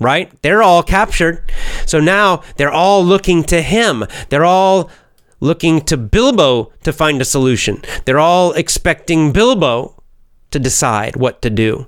right? 0.00 0.30
They're 0.42 0.62
all 0.62 0.82
captured. 0.82 1.50
So 1.86 2.00
now 2.00 2.42
they're 2.56 2.72
all 2.72 3.04
looking 3.04 3.44
to 3.44 3.62
him. 3.62 4.04
They're 4.28 4.44
all 4.44 4.90
looking 5.40 5.80
to 5.82 5.96
Bilbo 5.96 6.72
to 6.82 6.92
find 6.92 7.20
a 7.20 7.24
solution. 7.24 7.82
They're 8.04 8.18
all 8.18 8.52
expecting 8.52 9.32
Bilbo 9.32 10.02
to 10.50 10.58
decide 10.58 11.16
what 11.16 11.42
to 11.42 11.50
do. 11.50 11.86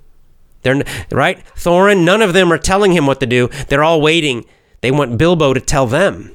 They're 0.63 0.83
right? 1.11 1.45
Thorin, 1.55 2.05
none 2.05 2.23
of 2.23 2.33
them 2.33 2.53
are 2.53 2.59
telling 2.59 2.93
him 2.93 3.07
what 3.07 3.21
to 3.21 3.27
do. 3.27 3.49
They're 3.69 3.85
all 3.85 4.01
waiting. 4.01 4.45
They 4.81 4.91
want 4.91 5.19
Bilbo 5.19 5.55
to 5.55 5.61
tell 5.61 5.87
them. 5.87 6.33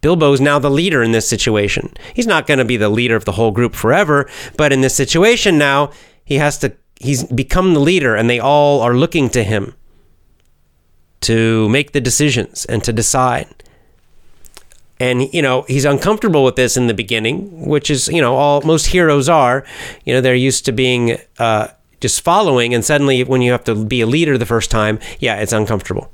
Bilbo 0.00 0.32
is 0.32 0.40
now 0.40 0.58
the 0.58 0.70
leader 0.70 1.02
in 1.02 1.12
this 1.12 1.28
situation. 1.28 1.92
He's 2.14 2.26
not 2.26 2.46
going 2.46 2.58
to 2.58 2.64
be 2.64 2.78
the 2.78 2.88
leader 2.88 3.16
of 3.16 3.26
the 3.26 3.32
whole 3.32 3.50
group 3.50 3.74
forever, 3.74 4.30
but 4.56 4.72
in 4.72 4.80
this 4.80 4.94
situation 4.94 5.58
now, 5.58 5.90
he 6.24 6.36
has 6.36 6.58
to 6.58 6.74
he's 7.00 7.24
become 7.24 7.74
the 7.74 7.80
leader 7.80 8.14
and 8.14 8.28
they 8.28 8.38
all 8.38 8.80
are 8.80 8.94
looking 8.94 9.28
to 9.30 9.42
him 9.42 9.74
to 11.22 11.68
make 11.68 11.92
the 11.92 12.00
decisions 12.00 12.64
and 12.66 12.82
to 12.84 12.92
decide 12.92 13.46
and 15.00 15.32
you 15.32 15.42
know 15.42 15.62
he's 15.62 15.84
uncomfortable 15.84 16.44
with 16.44 16.56
this 16.56 16.76
in 16.76 16.86
the 16.86 16.94
beginning 16.94 17.66
which 17.66 17.90
is 17.90 18.08
you 18.08 18.20
know 18.20 18.36
all 18.36 18.60
most 18.62 18.86
heroes 18.86 19.28
are 19.28 19.64
you 20.04 20.12
know 20.12 20.20
they're 20.20 20.34
used 20.34 20.64
to 20.64 20.72
being 20.72 21.18
uh, 21.38 21.68
just 22.00 22.20
following 22.20 22.74
and 22.74 22.84
suddenly 22.84 23.24
when 23.24 23.42
you 23.42 23.50
have 23.50 23.64
to 23.64 23.74
be 23.74 24.00
a 24.00 24.06
leader 24.06 24.38
the 24.38 24.46
first 24.46 24.70
time 24.70 24.98
yeah 25.18 25.36
it's 25.36 25.52
uncomfortable 25.52 26.12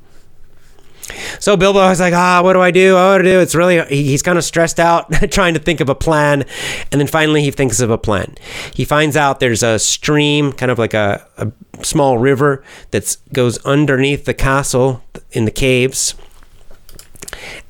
so 1.38 1.56
Bilbo 1.56 1.88
is 1.90 2.00
like, 2.00 2.14
ah, 2.14 2.40
what 2.42 2.54
do 2.54 2.60
I 2.60 2.70
do? 2.70 2.94
What 2.94 3.18
do 3.18 3.28
I 3.28 3.32
do? 3.32 3.40
It's 3.40 3.54
really, 3.54 3.84
he's 3.86 4.22
kind 4.22 4.38
of 4.38 4.44
stressed 4.44 4.80
out 4.80 5.12
trying 5.30 5.54
to 5.54 5.60
think 5.60 5.80
of 5.80 5.88
a 5.88 5.94
plan. 5.94 6.44
And 6.90 7.00
then 7.00 7.06
finally 7.06 7.42
he 7.42 7.50
thinks 7.50 7.80
of 7.80 7.90
a 7.90 7.98
plan. 7.98 8.34
He 8.74 8.84
finds 8.84 9.16
out 9.16 9.38
there's 9.38 9.62
a 9.62 9.78
stream, 9.78 10.52
kind 10.52 10.70
of 10.72 10.78
like 10.78 10.94
a, 10.94 11.24
a 11.36 11.46
small 11.82 12.18
river 12.18 12.62
that 12.90 13.16
goes 13.32 13.58
underneath 13.64 14.24
the 14.24 14.34
castle 14.34 15.02
in 15.32 15.44
the 15.44 15.50
caves. 15.50 16.14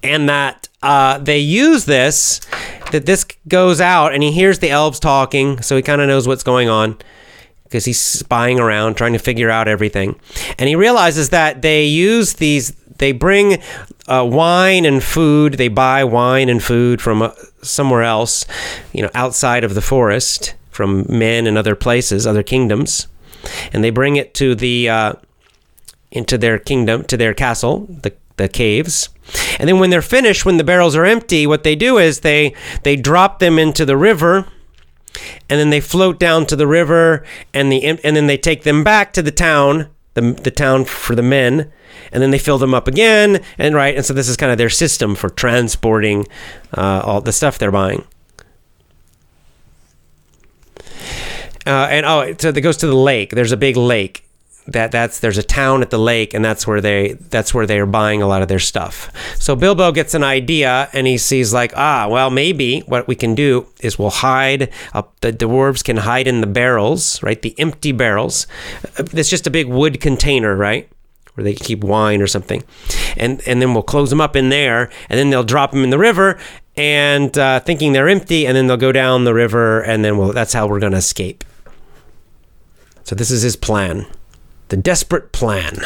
And 0.03 0.29
that 0.29 0.69
uh, 0.83 1.19
they 1.19 1.39
use 1.39 1.85
this 1.85 2.41
that 2.93 3.07
this 3.07 3.25
goes 3.49 3.81
out 3.81 4.15
and 4.15 4.23
he 4.23 4.31
hears 4.31 4.61
the 4.61 4.71
elves 4.71 5.01
talking, 5.01 5.61
so 5.61 5.77
he 5.77 5.83
kind 5.83 6.01
of 6.01 6.09
knows 6.09 6.29
what's 6.29 6.45
going 6.45 6.69
on 6.69 6.97
because 7.65 7.85
he's 7.85 8.01
spying 8.01 8.61
around 8.61 8.97
trying 8.97 9.13
to 9.13 9.19
figure 9.19 9.51
out 9.51 9.67
everything. 9.67 10.19
And 10.59 10.69
he 10.69 10.77
realizes 10.77 11.31
that 11.31 11.63
they 11.63 11.85
use 11.85 12.35
these, 12.35 12.71
they 12.99 13.11
bring 13.11 13.61
uh, 14.07 14.29
wine 14.31 14.85
and 14.85 15.03
food, 15.03 15.55
they 15.55 15.69
buy 15.69 16.05
wine 16.05 16.49
and 16.49 16.63
food 16.63 17.03
from 17.03 17.23
uh, 17.23 17.33
somewhere 17.63 18.05
else, 18.05 18.47
you 18.93 19.03
know, 19.03 19.11
outside 19.15 19.65
of 19.65 19.75
the 19.75 19.83
forest, 19.83 20.55
from 20.71 21.07
men 21.09 21.47
and 21.47 21.59
other 21.59 21.75
places, 21.75 22.27
other 22.27 22.43
kingdoms. 22.43 23.09
And 23.73 23.83
they 23.83 23.91
bring 23.91 24.17
it 24.17 24.35
to 24.35 24.55
the, 24.55 24.89
uh, 24.89 25.13
into 26.11 26.39
their 26.39 26.59
kingdom, 26.59 27.05
to 27.05 27.17
their 27.17 27.35
castle, 27.35 27.87
the 28.03 28.13
the 28.37 28.49
caves. 28.49 29.09
And 29.59 29.69
then 29.69 29.79
when 29.79 29.91
they're 29.91 30.03
finished, 30.03 30.45
when 30.45 30.57
the 30.57 30.65
barrels 30.65 30.95
are 30.95 31.05
empty, 31.05 31.47
what 31.47 31.65
they 31.65 31.75
do 31.75 31.99
is 31.99 32.21
they 32.21 32.55
they 32.85 32.97
drop 32.97 33.39
them 33.39 33.59
into 33.59 33.85
the 33.85 33.97
river 33.97 34.47
and 35.49 35.59
then 35.59 35.71
they 35.71 35.81
float 35.81 36.21
down 36.21 36.47
to 36.47 36.57
the 36.57 36.67
river 36.67 37.25
and 37.53 37.73
the 37.73 37.85
and 37.85 38.17
then 38.17 38.27
they 38.27 38.37
take 38.37 38.63
them 38.63 38.85
back 38.85 39.13
to 39.15 39.23
the 39.23 39.33
town, 39.33 39.89
the 40.15 40.21
the 40.21 40.51
town 40.51 40.85
for 40.85 41.15
the 41.15 41.23
men, 41.23 41.73
and 42.13 42.23
then 42.23 42.31
they 42.31 42.39
fill 42.39 42.59
them 42.59 42.75
up 42.75 42.87
again 42.87 43.43
and 43.59 43.75
right 43.75 43.97
and 43.97 44.05
so 44.05 44.15
this 44.15 44.29
is 44.29 44.37
kind 44.37 44.53
of 44.53 44.59
their 44.59 44.71
system 44.71 45.15
for 45.15 45.31
transporting 45.31 46.27
uh, 46.77 47.03
all 47.05 47.21
the 47.21 47.33
stuff 47.33 47.59
they're 47.59 47.73
buying. 47.73 48.05
Uh, 51.67 51.89
and 51.91 52.07
oh, 52.07 52.35
so 52.39 52.51
it 52.51 52.61
goes 52.61 52.77
to 52.79 52.87
the 52.87 52.95
lake. 52.95 53.31
There's 53.31 53.53
a 53.53 53.57
big 53.57 53.77
lake, 53.77 54.27
that 54.67 54.91
that's 54.91 55.21
there's 55.21 55.39
a 55.39 55.43
town 55.43 55.83
at 55.83 55.91
the 55.91 55.99
lake 55.99 56.35
and 56.35 56.45
that's 56.45 56.67
where 56.67 56.81
they 56.81 57.13
that's 57.31 57.55
where 57.55 57.67
they 57.67 57.79
are 57.79 57.87
buying 57.87 58.21
a 58.21 58.27
lot 58.27 58.43
of 58.43 58.49
their 58.49 58.59
stuff. 58.59 59.11
So 59.39 59.55
Bilbo 59.55 59.93
gets 59.93 60.15
an 60.15 60.25
idea 60.25 60.89
and 60.93 61.07
he 61.07 61.19
sees 61.19 61.53
like 61.55 61.73
ah 61.77 62.09
well 62.09 62.31
maybe 62.31 62.81
what 62.81 63.07
we 63.07 63.15
can 63.15 63.35
do 63.35 63.67
is 63.81 63.99
we'll 63.99 64.11
hide 64.11 64.71
up 64.93 65.19
the 65.21 65.33
dwarves 65.33 65.85
can 65.85 65.99
hide 65.99 66.27
in 66.27 66.41
the 66.41 66.47
barrels 66.47 67.23
right 67.23 67.41
the 67.41 67.59
empty 67.59 67.93
barrels. 67.93 68.47
It's 68.99 69.31
just 69.31 69.47
a 69.47 69.51
big 69.51 69.69
wood 69.69 70.01
container 70.01 70.57
right 70.57 70.89
where 71.35 71.45
they 71.45 71.55
keep 71.55 71.85
wine 71.85 72.23
or 72.23 72.27
something, 72.27 72.65
and 73.17 73.47
and 73.47 73.61
then 73.61 73.75
we'll 73.75 73.83
close 73.83 74.11
them 74.11 74.23
up 74.23 74.35
in 74.35 74.49
there 74.49 74.91
and 75.11 75.19
then 75.19 75.31
they'll 75.31 75.45
drop 75.45 75.71
them 75.71 75.85
in 75.85 75.91
the 75.91 75.99
river 75.99 76.39
and 76.79 77.37
uh, 77.39 77.61
thinking 77.61 77.93
they're 77.93 78.09
empty 78.09 78.47
and 78.47 78.57
then 78.57 78.67
they'll 78.67 78.77
go 78.77 78.93
down 78.93 79.25
the 79.25 79.35
river 79.35 79.83
and 79.83 80.05
then 80.05 80.19
we'll 80.19 80.33
that's 80.33 80.55
how 80.55 80.67
we're 80.67 80.81
gonna 80.81 80.97
escape. 80.97 81.45
So 83.07 83.15
this 83.15 83.31
is 83.31 83.43
his 83.43 83.55
plan. 83.55 84.05
The 84.67 84.77
Desperate 84.77 85.31
Plan. 85.31 85.79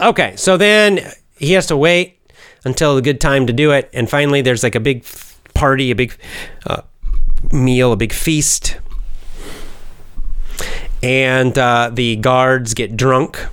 Okay, 0.00 0.34
so 0.34 0.56
then 0.56 1.12
he 1.38 1.52
has 1.52 1.66
to 1.68 1.76
wait 1.76 2.18
until 2.64 2.96
the 2.96 3.02
good 3.02 3.20
time 3.20 3.46
to 3.46 3.52
do 3.52 3.70
it. 3.70 3.88
And 3.92 4.10
finally, 4.10 4.42
there's 4.42 4.64
like 4.64 4.74
a 4.74 4.80
big 4.80 5.04
party, 5.54 5.92
a 5.92 5.94
big 5.94 6.18
uh, 6.66 6.82
meal, 7.52 7.92
a 7.92 7.96
big 7.96 8.12
feast. 8.12 8.78
And 11.04 11.56
uh, 11.56 11.92
the 11.94 12.16
guards 12.16 12.74
get 12.74 12.96
drunk. 12.96 13.46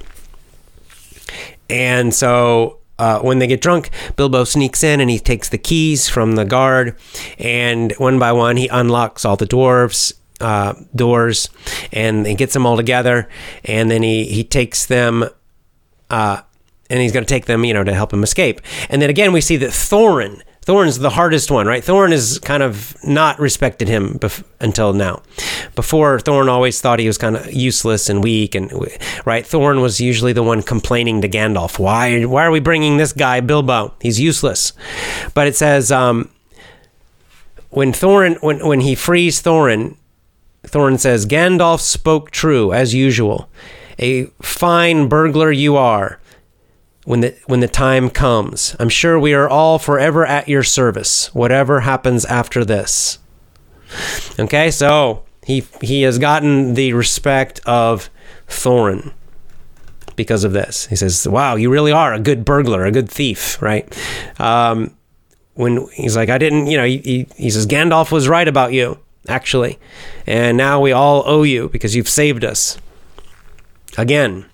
And 1.69 2.15
so 2.15 2.79
uh, 2.97 3.19
when 3.19 3.37
they 3.37 3.45
get 3.45 3.61
drunk, 3.61 3.91
Bilbo 4.15 4.43
sneaks 4.45 4.83
in 4.83 4.99
and 4.99 5.07
he 5.07 5.19
takes 5.19 5.49
the 5.49 5.59
keys 5.59 6.09
from 6.09 6.33
the 6.33 6.45
guard. 6.45 6.97
And 7.37 7.93
one 7.99 8.17
by 8.17 8.31
one, 8.31 8.57
he 8.57 8.67
unlocks 8.69 9.23
all 9.23 9.35
the 9.35 9.45
dwarves 9.45 10.13
uh, 10.43 10.73
doors 10.95 11.49
and 11.91 12.27
he 12.27 12.35
gets 12.35 12.53
them 12.53 12.65
all 12.65 12.77
together 12.77 13.27
and 13.65 13.89
then 13.89 14.03
he, 14.03 14.25
he 14.25 14.43
takes 14.43 14.85
them 14.85 15.25
uh, 16.09 16.41
and 16.89 16.99
he's 16.99 17.11
going 17.11 17.25
to 17.25 17.29
take 17.29 17.45
them, 17.45 17.65
you 17.65 17.73
know, 17.73 17.83
to 17.83 17.93
help 17.93 18.13
him 18.13 18.23
escape. 18.23 18.61
And 18.89 19.01
then 19.01 19.09
again, 19.09 19.31
we 19.31 19.41
see 19.41 19.57
that 19.57 19.71
Thorin, 19.71 20.41
Thorin's 20.65 20.99
the 20.99 21.09
hardest 21.09 21.51
one, 21.51 21.65
right? 21.65 21.83
Thorin 21.83 22.11
has 22.11 22.39
kind 22.39 22.63
of 22.63 22.95
not 23.03 23.39
respected 23.39 23.87
him 23.87 24.19
bef- 24.19 24.43
until 24.61 24.93
now. 24.93 25.21
Before, 25.75 26.19
Thorin 26.19 26.47
always 26.49 26.79
thought 26.79 26.99
he 26.99 27.07
was 27.07 27.17
kind 27.17 27.35
of 27.35 27.51
useless 27.51 28.09
and 28.09 28.23
weak, 28.23 28.55
and 28.55 28.71
right. 29.25 29.43
Thorin 29.43 29.81
was 29.81 29.99
usually 29.99 30.33
the 30.33 30.43
one 30.43 30.61
complaining 30.61 31.21
to 31.21 31.27
Gandalf, 31.27 31.79
"Why, 31.79 32.23
why 32.23 32.45
are 32.45 32.51
we 32.51 32.61
bringing 32.61 32.97
this 32.97 33.11
guy 33.11 33.41
Bilbo? 33.41 33.93
He's 34.01 34.19
useless." 34.19 34.71
But 35.33 35.47
it 35.47 35.55
says 35.55 35.91
um, 35.91 36.29
when 37.69 37.91
Thorin, 37.91 38.41
when 38.41 38.65
when 38.65 38.81
he 38.81 38.95
frees 38.95 39.41
Thorin, 39.41 39.97
Thorin 40.63 40.99
says, 40.99 41.25
Gandalf 41.25 41.79
spoke 41.79 42.31
true, 42.31 42.73
as 42.73 42.93
usual. 42.93 43.49
A 43.99 44.25
fine 44.41 45.07
burglar 45.07 45.51
you 45.51 45.75
are 45.75 46.19
when 47.05 47.21
the, 47.21 47.35
when 47.45 47.59
the 47.59 47.67
time 47.67 48.09
comes. 48.09 48.75
I'm 48.79 48.89
sure 48.89 49.19
we 49.19 49.33
are 49.33 49.47
all 49.47 49.77
forever 49.77 50.25
at 50.25 50.47
your 50.47 50.63
service, 50.63 51.33
whatever 51.35 51.81
happens 51.81 52.25
after 52.25 52.65
this. 52.65 53.19
Okay, 54.39 54.71
so 54.71 55.23
he, 55.45 55.65
he 55.81 56.01
has 56.03 56.17
gotten 56.17 56.73
the 56.73 56.93
respect 56.93 57.59
of 57.65 58.09
Thorin. 58.47 59.13
because 60.15 60.43
of 60.43 60.53
this. 60.53 60.87
He 60.87 60.95
says, 60.95 61.27
"Wow, 61.27 61.55
you 61.55 61.69
really 61.69 61.91
are 61.91 62.13
a 62.13 62.19
good 62.19 62.45
burglar, 62.45 62.85
a 62.85 62.91
good 62.91 63.09
thief, 63.09 63.61
right?" 63.61 63.85
Um, 64.39 64.95
when 65.55 65.87
he's 65.93 66.15
like, 66.15 66.29
"I 66.29 66.37
didn't," 66.37 66.67
you 66.67 66.77
know, 66.77 66.85
he, 66.85 66.97
he, 66.99 67.27
he 67.35 67.49
says, 67.49 67.67
"Gandalf 67.67 68.11
was 68.11 68.27
right 68.27 68.47
about 68.47 68.73
you, 68.73 68.97
actually, 69.27 69.79
and 70.25 70.57
now 70.57 70.79
we 70.81 70.91
all 70.91 71.23
owe 71.25 71.43
you 71.43 71.69
because 71.69 71.95
you've 71.95 72.09
saved 72.09 72.43
us." 72.43 72.77
Again. 73.97 74.45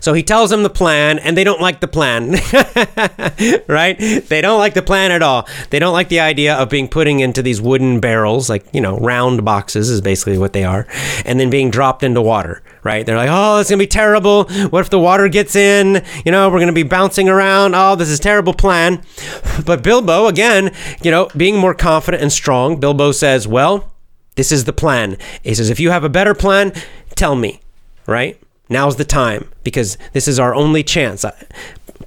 So 0.00 0.12
he 0.12 0.22
tells 0.22 0.50
them 0.50 0.62
the 0.62 0.70
plan, 0.70 1.18
and 1.18 1.36
they 1.36 1.44
don't 1.44 1.60
like 1.60 1.80
the 1.80 1.88
plan, 1.88 2.32
right? 3.68 3.98
They 3.98 4.40
don't 4.40 4.58
like 4.58 4.74
the 4.74 4.82
plan 4.82 5.12
at 5.12 5.22
all. 5.22 5.48
They 5.70 5.78
don't 5.78 5.92
like 5.92 6.08
the 6.08 6.20
idea 6.20 6.54
of 6.54 6.68
being 6.68 6.88
putting 6.88 7.20
into 7.20 7.42
these 7.42 7.60
wooden 7.60 8.00
barrels, 8.00 8.48
like, 8.48 8.66
you 8.72 8.80
know, 8.80 8.98
round 8.98 9.44
boxes 9.44 9.90
is 9.90 10.00
basically 10.00 10.38
what 10.38 10.52
they 10.52 10.64
are, 10.64 10.86
and 11.24 11.38
then 11.38 11.50
being 11.50 11.70
dropped 11.70 12.02
into 12.02 12.22
water, 12.22 12.62
right? 12.82 13.04
They're 13.04 13.16
like, 13.16 13.30
oh, 13.30 13.58
it's 13.58 13.70
going 13.70 13.78
to 13.78 13.82
be 13.82 13.88
terrible. 13.88 14.44
What 14.68 14.80
if 14.80 14.90
the 14.90 14.98
water 14.98 15.28
gets 15.28 15.56
in? 15.56 16.04
You 16.24 16.32
know, 16.32 16.48
we're 16.48 16.58
going 16.58 16.66
to 16.68 16.72
be 16.72 16.82
bouncing 16.82 17.28
around. 17.28 17.74
Oh, 17.74 17.96
this 17.96 18.08
is 18.08 18.20
terrible 18.20 18.54
plan. 18.54 19.02
But 19.64 19.82
Bilbo, 19.82 20.26
again, 20.26 20.74
you 21.02 21.10
know, 21.10 21.30
being 21.36 21.56
more 21.56 21.74
confident 21.74 22.22
and 22.22 22.32
strong, 22.32 22.80
Bilbo 22.80 23.12
says, 23.12 23.46
well, 23.46 23.92
this 24.34 24.50
is 24.50 24.64
the 24.64 24.72
plan. 24.72 25.16
He 25.42 25.54
says, 25.54 25.70
if 25.70 25.80
you 25.80 25.90
have 25.90 26.04
a 26.04 26.08
better 26.08 26.34
plan, 26.34 26.72
tell 27.14 27.36
me, 27.36 27.60
right? 28.06 28.40
Now's 28.74 28.96
the 28.96 29.04
time 29.04 29.48
because 29.62 29.96
this 30.12 30.26
is 30.26 30.40
our 30.40 30.52
only 30.52 30.82
chance. 30.82 31.24
I, 31.24 31.32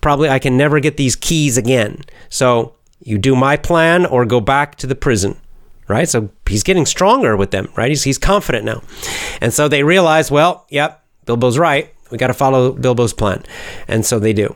probably 0.01 0.27
I 0.27 0.37
can 0.37 0.57
never 0.57 0.81
get 0.81 0.97
these 0.97 1.15
keys 1.15 1.57
again. 1.57 2.01
So 2.27 2.75
you 3.01 3.17
do 3.17 3.37
my 3.37 3.55
plan 3.55 4.05
or 4.05 4.25
go 4.25 4.41
back 4.41 4.75
to 4.75 4.87
the 4.87 4.93
prison, 4.93 5.39
right? 5.87 6.09
So 6.09 6.29
he's 6.45 6.63
getting 6.63 6.85
stronger 6.85 7.37
with 7.37 7.51
them, 7.51 7.71
right? 7.77 7.87
He's, 7.87 8.03
he's 8.03 8.17
confident 8.17 8.65
now. 8.65 8.83
And 9.39 9.53
so 9.53 9.69
they 9.69 9.83
realize, 9.83 10.29
well, 10.29 10.65
yep, 10.69 11.05
Bilbo's 11.25 11.57
right. 11.57 11.93
We 12.11 12.17
got 12.17 12.27
to 12.27 12.33
follow 12.33 12.73
Bilbo's 12.73 13.13
plan. 13.13 13.43
And 13.87 14.05
so 14.05 14.19
they 14.19 14.33
do. 14.33 14.53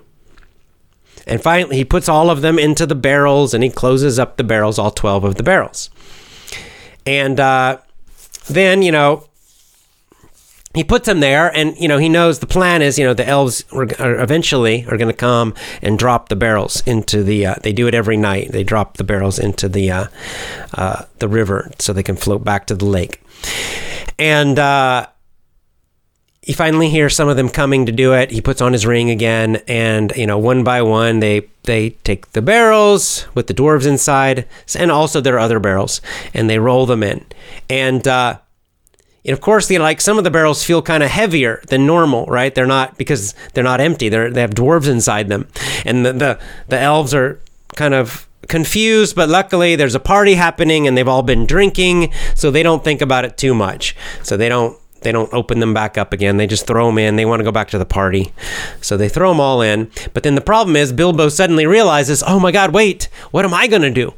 And 1.26 1.42
finally, 1.42 1.78
he 1.78 1.86
puts 1.86 2.10
all 2.10 2.30
of 2.30 2.42
them 2.42 2.60
into 2.60 2.86
the 2.86 2.96
barrels 2.96 3.54
and 3.54 3.64
he 3.64 3.70
closes 3.70 4.20
up 4.20 4.36
the 4.36 4.44
barrels, 4.44 4.78
all 4.78 4.92
12 4.92 5.24
of 5.24 5.36
the 5.36 5.44
barrels. 5.44 5.90
And 7.06 7.40
uh, 7.40 7.78
then, 8.50 8.82
you 8.82 8.92
know, 8.92 9.30
he 10.74 10.84
puts 10.84 11.06
them 11.06 11.20
there 11.20 11.54
and 11.56 11.78
you 11.78 11.88
know 11.88 11.98
he 11.98 12.10
knows 12.10 12.40
the 12.40 12.48
plan 12.48 12.82
is 12.82 12.98
you 12.98 13.06
know 13.06 13.14
the 13.14 13.28
elves 13.28 13.66
are, 13.72 13.88
are 14.00 14.22
eventually 14.22 14.86
are 14.86 14.98
going 14.98 15.08
to 15.08 15.14
come 15.14 15.54
and 15.82 16.00
drop 16.00 16.30
the 16.30 16.36
barrels 16.36 16.82
into 16.86 17.24
the 17.24 17.46
uh, 17.46 17.56
they 17.64 17.74
do 17.74 17.88
it 17.88 17.94
every 17.94 18.18
night. 18.18 18.52
They 18.52 18.64
drop 18.64 18.98
the 18.98 19.04
barrels 19.04 19.40
into 19.40 19.68
the 19.68 19.92
uh, 19.92 20.08
uh, 20.74 21.06
the 21.20 21.28
river 21.28 21.72
so 21.80 21.94
they 21.94 22.04
can 22.04 22.16
float 22.16 22.44
back 22.44 22.68
to 22.68 22.76
the 22.76 22.86
lake. 22.86 23.22
And 24.18 24.58
uh, 24.58 25.08
he 26.42 26.54
finally 26.54 26.90
hears 26.90 27.16
some 27.16 27.28
of 27.28 27.38
them 27.38 27.50
coming 27.50 27.86
to 27.86 27.92
do 27.92 28.14
it. 28.14 28.32
He 28.32 28.42
puts 28.42 28.62
on 28.62 28.74
his 28.74 28.86
ring 28.86 29.10
again 29.10 29.58
and 29.68 30.14
you 30.16 30.26
know 30.26 30.38
one 30.38 30.64
by 30.64 30.82
one 30.82 31.20
they 31.20 31.48
they 31.64 31.92
take 32.04 32.32
the 32.32 32.42
barrels 32.42 33.28
with 33.36 33.48
the 33.48 33.54
dwarves 33.54 33.86
inside 33.86 34.48
and 34.78 34.90
also 34.90 35.22
there 35.22 35.36
are 35.36 35.40
other 35.40 35.60
barrels 35.60 36.02
and 36.34 36.50
they 36.50 36.60
roll 36.60 36.86
them 36.86 37.04
in. 37.04 37.26
And 37.70 38.08
uh, 38.08 38.40
and 39.24 39.34
of 39.34 39.42
course, 39.42 39.70
like 39.70 40.02
some 40.02 40.18
of 40.18 40.24
the 40.24 40.32
barrels 40.32 40.64
feel 40.64 40.82
kind 40.82 41.04
of 41.04 41.10
heavier 41.10 41.62
than 41.68 41.86
normal, 41.86 42.26
right? 42.26 42.54
They're 42.54 42.66
not 42.66 42.98
because 42.98 43.36
they're 43.54 43.64
not 43.64 43.80
empty. 43.80 44.10
They're 44.10 44.32
they 44.32 44.42
have 44.42 44.52
dwarves 44.52 44.88
inside 44.88 45.28
them, 45.28 45.48
and 45.86 46.06
the 46.06 46.14
the, 46.14 46.40
the 46.70 46.80
elves 46.80 47.14
are 47.14 47.40
kind 47.76 47.94
of 47.94 48.28
confused. 48.48 49.16
But 49.16 49.30
luckily, 49.30 49.76
there's 49.76 49.96
a 49.96 50.00
party 50.00 50.34
happening, 50.34 50.88
and 50.88 50.98
they've 50.98 51.08
all 51.08 51.22
been 51.22 51.46
drinking, 51.46 52.12
so 52.34 52.50
they 52.50 52.64
don't 52.64 52.84
think 52.84 53.02
about 53.02 53.26
it 53.26 53.38
too 53.38 53.54
much. 53.54 53.96
So 54.24 54.38
they 54.38 54.50
don't 54.50 54.76
they 55.02 55.12
don't 55.12 55.32
open 55.34 55.60
them 55.60 55.74
back 55.74 56.00
up 56.00 56.14
again. 56.14 56.38
They 56.38 56.48
just 56.48 56.66
throw 56.66 56.88
them 56.88 56.98
in. 56.98 57.16
They 57.16 57.26
want 57.26 57.42
to 57.42 57.44
go 57.44 57.52
back 57.52 57.70
to 57.70 57.78
the 57.78 57.86
party. 57.86 58.34
So 58.82 58.98
they 58.98 59.10
throw 59.10 59.30
them 59.30 59.40
all 59.40 59.62
in. 59.62 59.92
But 60.14 60.24
then 60.24 60.36
the 60.36 60.42
problem 60.42 60.76
is 60.76 60.94
Bilbo 60.94 61.30
suddenly 61.30 61.66
realizes, 61.66 62.24
oh 62.26 62.40
my 62.40 62.52
God, 62.52 62.74
wait, 62.74 63.10
what 63.32 63.46
am 63.46 63.54
I 63.54 63.68
going 63.68 63.82
to 63.82 63.92
do? 63.92 64.14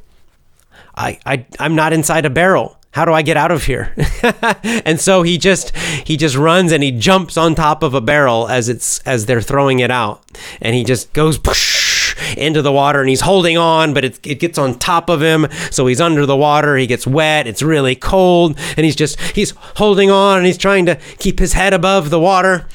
I, 0.95 1.19
I, 1.25 1.45
I'm 1.57 1.75
not 1.75 1.93
inside 1.93 2.25
a 2.25 2.29
barrel 2.29 2.77
how 2.93 3.05
do 3.05 3.11
I 3.11 3.23
get 3.23 3.37
out 3.37 3.51
of 3.51 3.65
here? 3.65 3.93
and 4.63 4.99
so 4.99 5.23
he 5.23 5.37
just 5.37 5.75
he 6.05 6.15
just 6.15 6.35
runs 6.35 6.71
and 6.71 6.83
he 6.83 6.91
jumps 6.91 7.37
on 7.37 7.55
top 7.55 7.81
of 7.81 7.93
a 7.95 8.01
barrel 8.01 8.47
as 8.47 8.69
it's 8.69 8.99
as 8.99 9.25
they're 9.25 9.41
throwing 9.41 9.79
it 9.79 9.89
out, 9.91 10.23
and 10.61 10.75
he 10.75 10.83
just 10.83 11.11
goes 11.13 11.39
into 12.37 12.61
the 12.61 12.71
water 12.71 12.99
and 12.99 13.09
he's 13.09 13.21
holding 13.21 13.57
on, 13.57 13.93
but 13.93 14.05
it, 14.05 14.25
it 14.25 14.39
gets 14.39 14.57
on 14.59 14.77
top 14.77 15.09
of 15.09 15.21
him, 15.21 15.47
so 15.71 15.87
he's 15.87 15.99
under 15.99 16.25
the 16.25 16.37
water. 16.37 16.77
He 16.77 16.85
gets 16.85 17.07
wet. 17.07 17.47
It's 17.47 17.63
really 17.63 17.95
cold, 17.95 18.57
and 18.77 18.85
he's 18.85 18.95
just 18.95 19.19
he's 19.35 19.51
holding 19.77 20.11
on 20.11 20.37
and 20.37 20.45
he's 20.45 20.57
trying 20.57 20.85
to 20.85 20.95
keep 21.17 21.39
his 21.39 21.53
head 21.53 21.73
above 21.73 22.11
the 22.11 22.19
water 22.19 22.67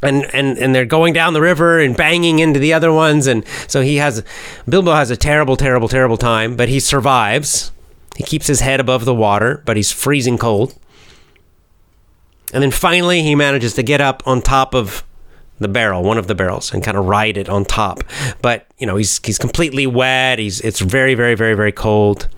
and 0.00 0.24
and 0.32 0.58
and 0.58 0.74
they're 0.74 0.86
going 0.86 1.12
down 1.12 1.32
the 1.32 1.40
river 1.40 1.80
and 1.80 1.96
banging 1.96 2.38
into 2.38 2.60
the 2.60 2.72
other 2.72 2.92
ones 2.92 3.26
and 3.26 3.44
so 3.66 3.82
he 3.82 3.96
has 3.96 4.24
Bilbo 4.68 4.94
has 4.94 5.10
a 5.10 5.16
terrible 5.16 5.56
terrible 5.56 5.88
terrible 5.88 6.16
time 6.16 6.56
but 6.56 6.68
he 6.68 6.80
survives 6.80 7.70
he 8.16 8.24
keeps 8.24 8.46
his 8.46 8.60
head 8.60 8.80
above 8.80 9.04
the 9.04 9.14
water, 9.14 9.62
but 9.64 9.76
he's 9.76 9.92
freezing 9.92 10.38
cold. 10.38 10.74
And 12.52 12.62
then 12.62 12.70
finally, 12.70 13.22
he 13.22 13.34
manages 13.34 13.74
to 13.74 13.82
get 13.82 14.00
up 14.00 14.22
on 14.26 14.42
top 14.42 14.74
of 14.74 15.04
the 15.60 15.68
barrel, 15.68 16.02
one 16.02 16.18
of 16.18 16.26
the 16.26 16.34
barrels, 16.34 16.72
and 16.72 16.82
kind 16.82 16.96
of 16.96 17.06
ride 17.06 17.36
it 17.36 17.48
on 17.48 17.64
top. 17.64 18.02
But 18.42 18.66
you 18.78 18.86
know, 18.86 18.96
he's 18.96 19.20
he's 19.24 19.38
completely 19.38 19.86
wet. 19.86 20.38
He's 20.38 20.60
it's 20.62 20.80
very 20.80 21.14
very 21.14 21.34
very 21.34 21.54
very 21.54 21.72
cold. 21.72 22.28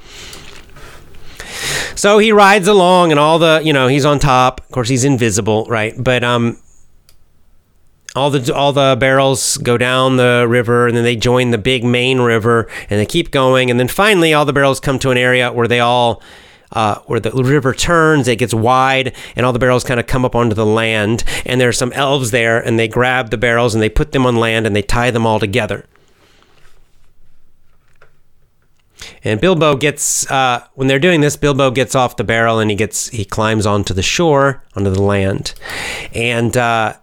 So 1.95 2.18
he 2.18 2.33
rides 2.33 2.68
along, 2.68 3.11
and 3.11 3.20
all 3.20 3.39
the 3.39 3.61
you 3.64 3.73
know 3.73 3.87
he's 3.87 4.05
on 4.05 4.18
top. 4.18 4.61
Of 4.61 4.70
course, 4.70 4.89
he's 4.89 5.05
invisible, 5.05 5.66
right? 5.66 5.95
But 5.97 6.25
um, 6.25 6.59
all 8.14 8.30
the 8.30 8.54
all 8.54 8.72
the 8.72 8.96
barrels 8.98 9.56
go 9.58 9.78
down 9.78 10.16
the 10.16 10.46
river 10.48 10.86
and 10.86 10.96
then 10.96 11.04
they 11.04 11.16
join 11.16 11.50
the 11.50 11.58
big 11.58 11.82
main 11.82 12.20
river 12.20 12.68
and 12.90 13.00
they 13.00 13.06
keep 13.06 13.30
going 13.30 13.70
and 13.70 13.80
then 13.80 13.88
finally 13.88 14.34
all 14.34 14.44
the 14.44 14.52
barrels 14.52 14.80
come 14.80 14.98
to 14.98 15.10
an 15.10 15.16
area 15.16 15.50
where 15.50 15.66
they 15.66 15.80
all 15.80 16.22
uh, 16.72 16.98
where 17.06 17.20
the 17.20 17.30
river 17.30 17.74
turns, 17.74 18.26
it 18.28 18.36
gets 18.36 18.54
wide, 18.54 19.14
and 19.36 19.44
all 19.44 19.52
the 19.52 19.58
barrels 19.58 19.84
kind 19.84 20.00
of 20.00 20.06
come 20.06 20.24
up 20.24 20.34
onto 20.34 20.54
the 20.54 20.66
land. 20.66 21.22
And 21.44 21.60
there's 21.60 21.76
some 21.76 21.92
elves 21.92 22.30
there, 22.30 22.58
and 22.58 22.78
they 22.78 22.88
grab 22.88 23.30
the 23.30 23.36
barrels 23.36 23.74
and 23.74 23.82
they 23.82 23.90
put 23.90 24.12
them 24.12 24.24
on 24.24 24.36
land 24.36 24.66
and 24.66 24.74
they 24.74 24.82
tie 24.82 25.10
them 25.10 25.26
all 25.26 25.38
together. 25.38 25.84
And 29.24 29.40
Bilbo 29.40 29.76
gets 29.76 30.28
uh, 30.30 30.66
when 30.74 30.88
they're 30.88 30.98
doing 30.98 31.20
this, 31.20 31.36
Bilbo 31.36 31.70
gets 31.70 31.94
off 31.94 32.16
the 32.16 32.24
barrel 32.24 32.58
and 32.58 32.70
he 32.70 32.76
gets 32.76 33.08
he 33.08 33.24
climbs 33.24 33.66
onto 33.66 33.94
the 33.94 34.02
shore, 34.02 34.64
onto 34.74 34.90
the 34.90 35.02
land, 35.02 35.54
and 36.14 36.56
uh, 36.56 36.94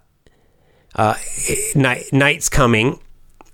uh, 0.95 1.15
night, 1.75 2.05
night's 2.11 2.49
coming. 2.49 2.99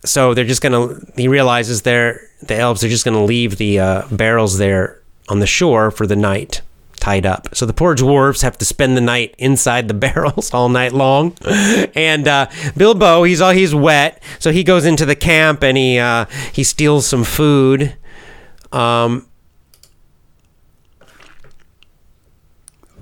So 0.03 0.33
they're 0.33 0.45
just 0.45 0.61
gonna. 0.61 0.99
He 1.15 1.27
realizes 1.27 1.81
they're 1.81 2.21
the 2.41 2.55
elves 2.55 2.83
are 2.83 2.89
just 2.89 3.05
gonna 3.05 3.23
leave 3.23 3.57
the 3.57 3.79
uh, 3.79 4.07
barrels 4.11 4.57
there 4.57 5.01
on 5.29 5.39
the 5.39 5.47
shore 5.47 5.89
for 5.89 6.05
the 6.05 6.15
night, 6.15 6.61
tied 6.99 7.25
up. 7.25 7.55
So 7.55 7.65
the 7.65 7.73
poor 7.73 7.95
dwarves 7.95 8.43
have 8.43 8.57
to 8.59 8.65
spend 8.65 8.95
the 8.95 9.01
night 9.01 9.33
inside 9.39 9.88
the 9.88 9.93
barrels 10.05 10.53
all 10.53 10.69
night 10.69 10.91
long. 10.91 11.36
And 11.95 12.27
uh, 12.27 12.47
Bilbo, 12.77 13.23
he's 13.23 13.41
all 13.41 13.51
he's 13.51 13.73
wet, 13.73 14.21
so 14.39 14.51
he 14.51 14.63
goes 14.63 14.86
into 14.86 15.05
the 15.05 15.15
camp 15.15 15.63
and 15.63 15.75
he 15.75 15.97
uh, 15.97 16.25
he 16.53 16.63
steals 16.63 17.07
some 17.07 17.23
food. 17.23 17.95
Um, 18.71 19.27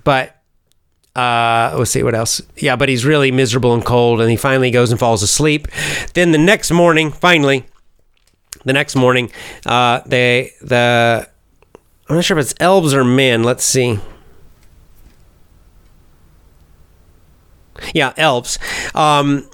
but 0.04 0.43
uh, 1.16 1.76
let's 1.78 1.92
see 1.92 2.04
what 2.04 2.16
else. 2.16 2.42
Yeah, 2.58 2.76
but 2.76 2.90
he's 2.90 3.06
really 3.06 3.32
miserable 3.32 3.74
and 3.74 3.86
cold, 3.86 4.20
and 4.20 4.30
he 4.32 4.38
finally 4.38 4.72
goes 4.72 4.92
and 4.92 5.00
falls 5.00 5.22
asleep. 5.22 5.68
Then 6.14 6.32
the 6.32 6.38
next 6.38 6.72
morning, 6.72 7.12
finally, 7.12 7.66
the 8.66 8.74
next 8.74 8.96
morning, 8.96 9.32
uh, 9.66 10.02
they 10.06 10.54
the 10.62 11.28
I'm 12.10 12.16
not 12.16 12.26
sure 12.26 12.38
if 12.38 12.46
it's 12.46 12.56
elves 12.60 12.94
or 12.94 13.04
men. 13.04 13.44
Let's 13.44 13.64
see. 13.64 14.00
Yeah, 17.94 18.14
elves. 18.18 18.58
Um, 18.96 19.50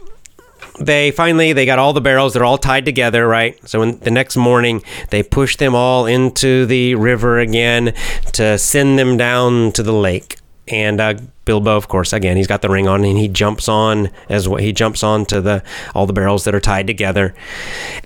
they 0.80 1.12
finally 1.12 1.52
they 1.52 1.66
got 1.66 1.78
all 1.78 1.92
the 1.92 2.00
barrels 2.00 2.34
they're 2.34 2.46
all 2.46 2.58
tied 2.58 2.86
together 2.86 3.28
right 3.28 3.60
so 3.68 3.82
in 3.82 4.00
the 4.00 4.12
next 4.12 4.38
morning 4.38 4.82
they 5.10 5.22
push 5.22 5.58
them 5.58 5.76
all 5.76 6.06
into 6.06 6.66
the 6.68 6.96
river 6.96 7.38
again 7.38 7.94
to 8.32 8.58
send 8.58 8.98
them 8.98 9.18
down 9.18 9.74
to 9.74 9.84
the 9.84 9.92
lake 9.92 10.38
and 10.72 11.02
uh, 11.02 11.16
Bilbo, 11.46 11.76
of 11.76 11.88
course, 11.88 12.14
again 12.14 12.38
he's 12.38 12.48
got 12.48 12.62
the 12.62 12.70
ring 12.70 12.88
on, 12.88 13.04
and 13.04 13.18
he 13.18 13.28
jumps 13.28 13.68
on 13.68 14.10
as 14.30 14.48
well. 14.48 14.60
He 14.60 14.72
jumps 14.74 15.04
on 15.04 15.26
to 15.26 15.42
the 15.42 15.64
all 15.94 16.06
the 16.06 16.14
barrels 16.14 16.44
that 16.46 16.56
are 16.56 16.60
tied 16.60 16.88
together, 16.88 17.34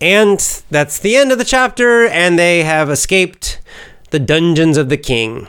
and 0.01 0.39
that's 0.69 0.99
the 0.99 1.15
end 1.15 1.31
of 1.31 1.37
the 1.37 1.45
chapter. 1.45 2.07
And 2.07 2.39
they 2.39 2.63
have 2.63 2.89
escaped 2.89 3.59
the 4.11 4.19
dungeons 4.19 4.77
of 4.77 4.89
the 4.89 4.97
king, 4.97 5.47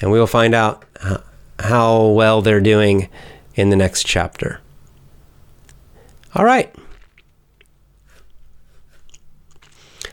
and 0.00 0.10
we 0.10 0.18
will 0.18 0.26
find 0.26 0.54
out 0.54 0.84
how 1.58 2.06
well 2.08 2.42
they're 2.42 2.60
doing 2.60 3.08
in 3.54 3.70
the 3.70 3.76
next 3.76 4.04
chapter. 4.04 4.60
All 6.34 6.44
right. 6.44 6.74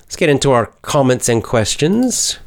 Let's 0.01 0.16
get 0.16 0.30
into 0.30 0.51
our 0.51 0.68
comments 0.82 1.30
and 1.30 1.43
questions. 1.43 2.38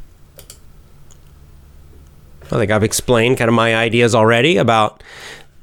I 2.47 2.59
think 2.59 2.71
I've 2.71 2.85
explained 2.85 3.39
kind 3.39 3.49
of 3.49 3.55
my 3.55 3.75
ideas 3.75 4.15
already 4.15 4.57
about 4.57 5.03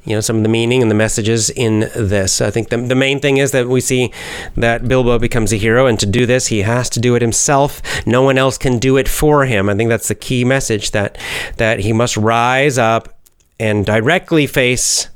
you 0.04 0.16
know 0.16 0.22
some 0.22 0.38
of 0.38 0.44
the 0.44 0.50
meaning 0.50 0.82
and 0.82 0.90
the 0.90 0.96
messages 0.96 1.50
in 1.50 1.82
this. 1.96 2.42
I 2.42 2.50
think 2.50 2.70
the, 2.70 2.78
the 2.78 2.96
main 2.96 3.20
thing 3.20 3.38
is 3.38 3.52
that 3.52 3.68
we 3.68 3.82
see 3.82 4.12
that 4.58 4.88
Bilbo 4.88 5.20
becomes 5.20 5.54
a 5.54 5.58
hero, 5.58 5.86
and 5.86 6.00
to 6.00 6.06
do 6.06 6.26
this, 6.26 6.48
he 6.48 6.62
has 6.62 6.90
to 6.92 7.00
do 7.00 7.16
it 7.16 7.22
himself. 7.22 7.82
No 8.06 8.22
one 8.24 8.38
else 8.38 8.58
can 8.58 8.80
do 8.80 8.98
it 8.98 9.08
for 9.08 9.46
him. 9.46 9.70
I 9.70 9.76
think 9.76 9.90
that's 9.90 10.08
the 10.08 10.16
key 10.16 10.44
message 10.44 10.92
that 10.92 11.18
that 11.58 11.80
he 11.80 11.94
must 11.94 12.18
rise 12.18 12.78
up 12.78 13.20
and 13.60 13.86
directly 13.86 14.48
face 14.48 15.10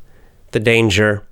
the 0.51 0.59
danger. 0.59 1.23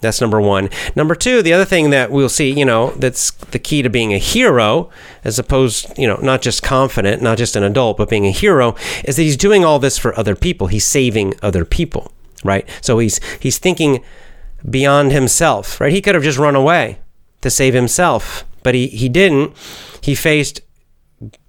That's 0.00 0.20
number 0.20 0.40
one. 0.40 0.70
Number 0.94 1.16
two, 1.16 1.42
the 1.42 1.52
other 1.52 1.64
thing 1.64 1.90
that 1.90 2.12
we'll 2.12 2.28
see, 2.28 2.52
you 2.52 2.64
know, 2.64 2.90
that's 2.92 3.32
the 3.32 3.58
key 3.58 3.82
to 3.82 3.90
being 3.90 4.14
a 4.14 4.18
hero, 4.18 4.90
as 5.24 5.38
opposed, 5.40 5.98
you 5.98 6.06
know, 6.06 6.16
not 6.16 6.40
just 6.40 6.62
confident, 6.62 7.20
not 7.20 7.36
just 7.36 7.56
an 7.56 7.64
adult, 7.64 7.96
but 7.96 8.08
being 8.08 8.26
a 8.26 8.30
hero, 8.30 8.76
is 9.04 9.16
that 9.16 9.22
he's 9.22 9.36
doing 9.36 9.64
all 9.64 9.80
this 9.80 9.98
for 9.98 10.16
other 10.16 10.36
people. 10.36 10.68
He's 10.68 10.86
saving 10.86 11.34
other 11.42 11.64
people 11.64 12.12
right? 12.44 12.68
So 12.80 12.98
he's 12.98 13.20
he's 13.40 13.58
thinking 13.58 14.02
beyond 14.68 15.12
himself, 15.12 15.80
right? 15.80 15.92
He 15.92 16.00
could 16.00 16.14
have 16.14 16.24
just 16.24 16.38
run 16.38 16.56
away 16.56 16.98
to 17.40 17.50
save 17.50 17.74
himself, 17.74 18.44
but 18.62 18.74
he 18.74 18.88
he 18.88 19.08
didn't. 19.08 19.54
He 20.00 20.14
faced 20.14 20.60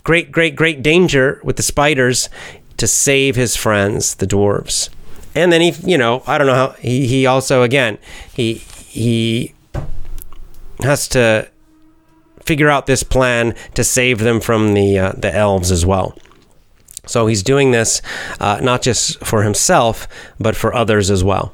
great 0.04 0.32
great 0.32 0.56
great 0.56 0.82
danger 0.82 1.42
with 1.44 1.58
the 1.58 1.64
spiders 1.64 2.30
to 2.78 2.88
save 2.88 3.36
his 3.36 3.56
friends, 3.56 4.16
the 4.16 4.28
dwarves. 4.28 4.90
And 5.36 5.52
then 5.52 5.62
he, 5.62 5.72
you 5.84 5.98
know, 5.98 6.24
I 6.26 6.38
don't 6.38 6.48
know 6.48 6.56
how 6.56 6.70
he 6.72 7.08
he 7.08 7.26
also 7.26 7.64
again, 7.64 7.98
he 8.34 8.56
he 8.56 9.54
has 10.80 11.08
to 11.10 11.50
figure 12.44 12.70
out 12.70 12.88
this 12.88 13.04
plan 13.04 13.54
to 13.76 13.84
save 13.84 14.20
them 14.20 14.42
from 14.42 14.74
the 14.74 14.98
uh, 14.98 15.12
the 15.16 15.34
elves 15.34 15.72
as 15.72 15.86
well. 15.86 16.18
So 17.06 17.28
he's 17.28 17.44
doing 17.44 17.72
this 17.72 18.02
uh, 18.40 18.60
not 18.62 18.82
just 18.82 19.20
for 19.26 19.44
himself, 19.44 20.08
but 20.40 20.56
for 20.56 20.74
others 20.76 21.10
as 21.10 21.24
well. 21.24 21.54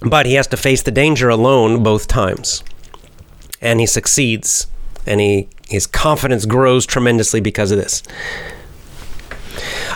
But 0.00 0.26
he 0.26 0.34
has 0.34 0.46
to 0.48 0.56
face 0.56 0.82
the 0.82 0.90
danger 0.90 1.28
alone 1.28 1.82
both 1.82 2.08
times. 2.08 2.64
And 3.60 3.80
he 3.80 3.86
succeeds. 3.86 4.66
And 5.06 5.20
he, 5.20 5.48
his 5.68 5.86
confidence 5.86 6.46
grows 6.46 6.86
tremendously 6.86 7.40
because 7.40 7.70
of 7.70 7.78
this. 7.78 8.02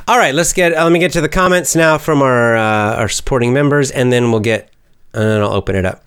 All 0.06 0.18
right, 0.18 0.34
let's 0.34 0.52
get. 0.52 0.74
Uh, 0.74 0.84
let 0.84 0.92
me 0.92 0.98
get 0.98 1.12
to 1.12 1.22
the 1.22 1.30
comments 1.30 1.74
now 1.74 1.96
from 1.96 2.20
our 2.20 2.56
uh, 2.56 2.96
our 2.96 3.08
supporting 3.08 3.54
members, 3.54 3.90
and 3.90 4.12
then 4.12 4.30
we'll 4.30 4.40
get. 4.40 4.70
And 5.14 5.22
then 5.22 5.40
I'll 5.40 5.52
open 5.52 5.76
it 5.76 5.86
up. 5.86 6.04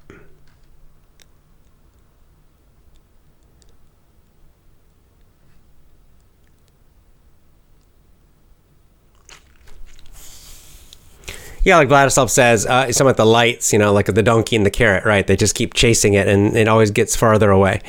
Yeah, 11.63 11.77
like 11.77 11.89
Vladislav 11.89 12.29
says, 12.29 12.65
uh, 12.65 12.85
something 12.93 13.07
like 13.07 13.17
the 13.17 13.25
lights, 13.25 13.73
you 13.73 13.79
know, 13.79 13.91
like 13.91 14.05
the 14.05 14.23
donkey 14.23 14.55
and 14.55 14.65
the 14.65 14.71
carrot, 14.71 15.03
right? 15.03 15.27
They 15.27 15.35
just 15.35 15.53
keep 15.53 15.73
chasing 15.73 16.13
it 16.13 16.25
and 16.25 16.55
it 16.55 16.69
always 16.69 16.91
gets 16.91 17.13
farther 17.13 17.51
away. 17.51 17.81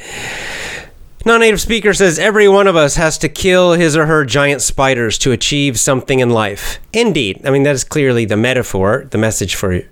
Non 1.25 1.39
native 1.39 1.61
speaker 1.61 1.95
says 1.95 2.18
every 2.18 2.49
one 2.49 2.66
of 2.66 2.75
us 2.75 2.97
has 2.97 3.16
to 3.18 3.29
kill 3.29 3.73
his 3.73 3.97
or 3.97 4.07
her 4.07 4.25
giant 4.25 4.61
spiders 4.61 5.18
to 5.18 5.31
achieve 5.31 5.79
something 5.79 6.18
in 6.18 6.31
life. 6.31 6.81
Indeed. 6.93 7.41
I 7.45 7.51
mean, 7.51 7.62
that 7.62 7.75
is 7.75 7.85
clearly 7.85 8.25
the 8.25 8.37
metaphor, 8.37 9.07
the 9.11 9.18
message 9.18 9.55
for 9.55 9.83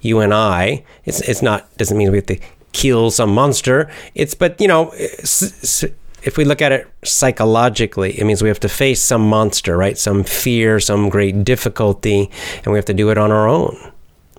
you 0.00 0.20
and 0.20 0.34
I. 0.34 0.84
It's, 1.04 1.20
it's 1.20 1.40
not, 1.40 1.74
doesn't 1.76 1.96
mean 1.96 2.10
we 2.10 2.18
have 2.18 2.26
to 2.26 2.40
kill 2.72 3.12
some 3.12 3.32
monster. 3.32 3.88
It's, 4.14 4.34
but, 4.34 4.60
you 4.60 4.66
know, 4.66 4.92
if 4.92 6.36
we 6.36 6.44
look 6.44 6.60
at 6.60 6.72
it 6.72 6.88
psychologically, 7.04 8.18
it 8.18 8.24
means 8.24 8.42
we 8.42 8.48
have 8.48 8.60
to 8.60 8.68
face 8.68 9.00
some 9.00 9.28
monster, 9.28 9.76
right? 9.76 9.96
Some 9.96 10.24
fear, 10.24 10.80
some 10.80 11.08
great 11.08 11.44
difficulty, 11.44 12.28
and 12.56 12.72
we 12.72 12.78
have 12.78 12.86
to 12.86 12.94
do 12.94 13.10
it 13.10 13.18
on 13.18 13.30
our 13.30 13.48
own, 13.48 13.92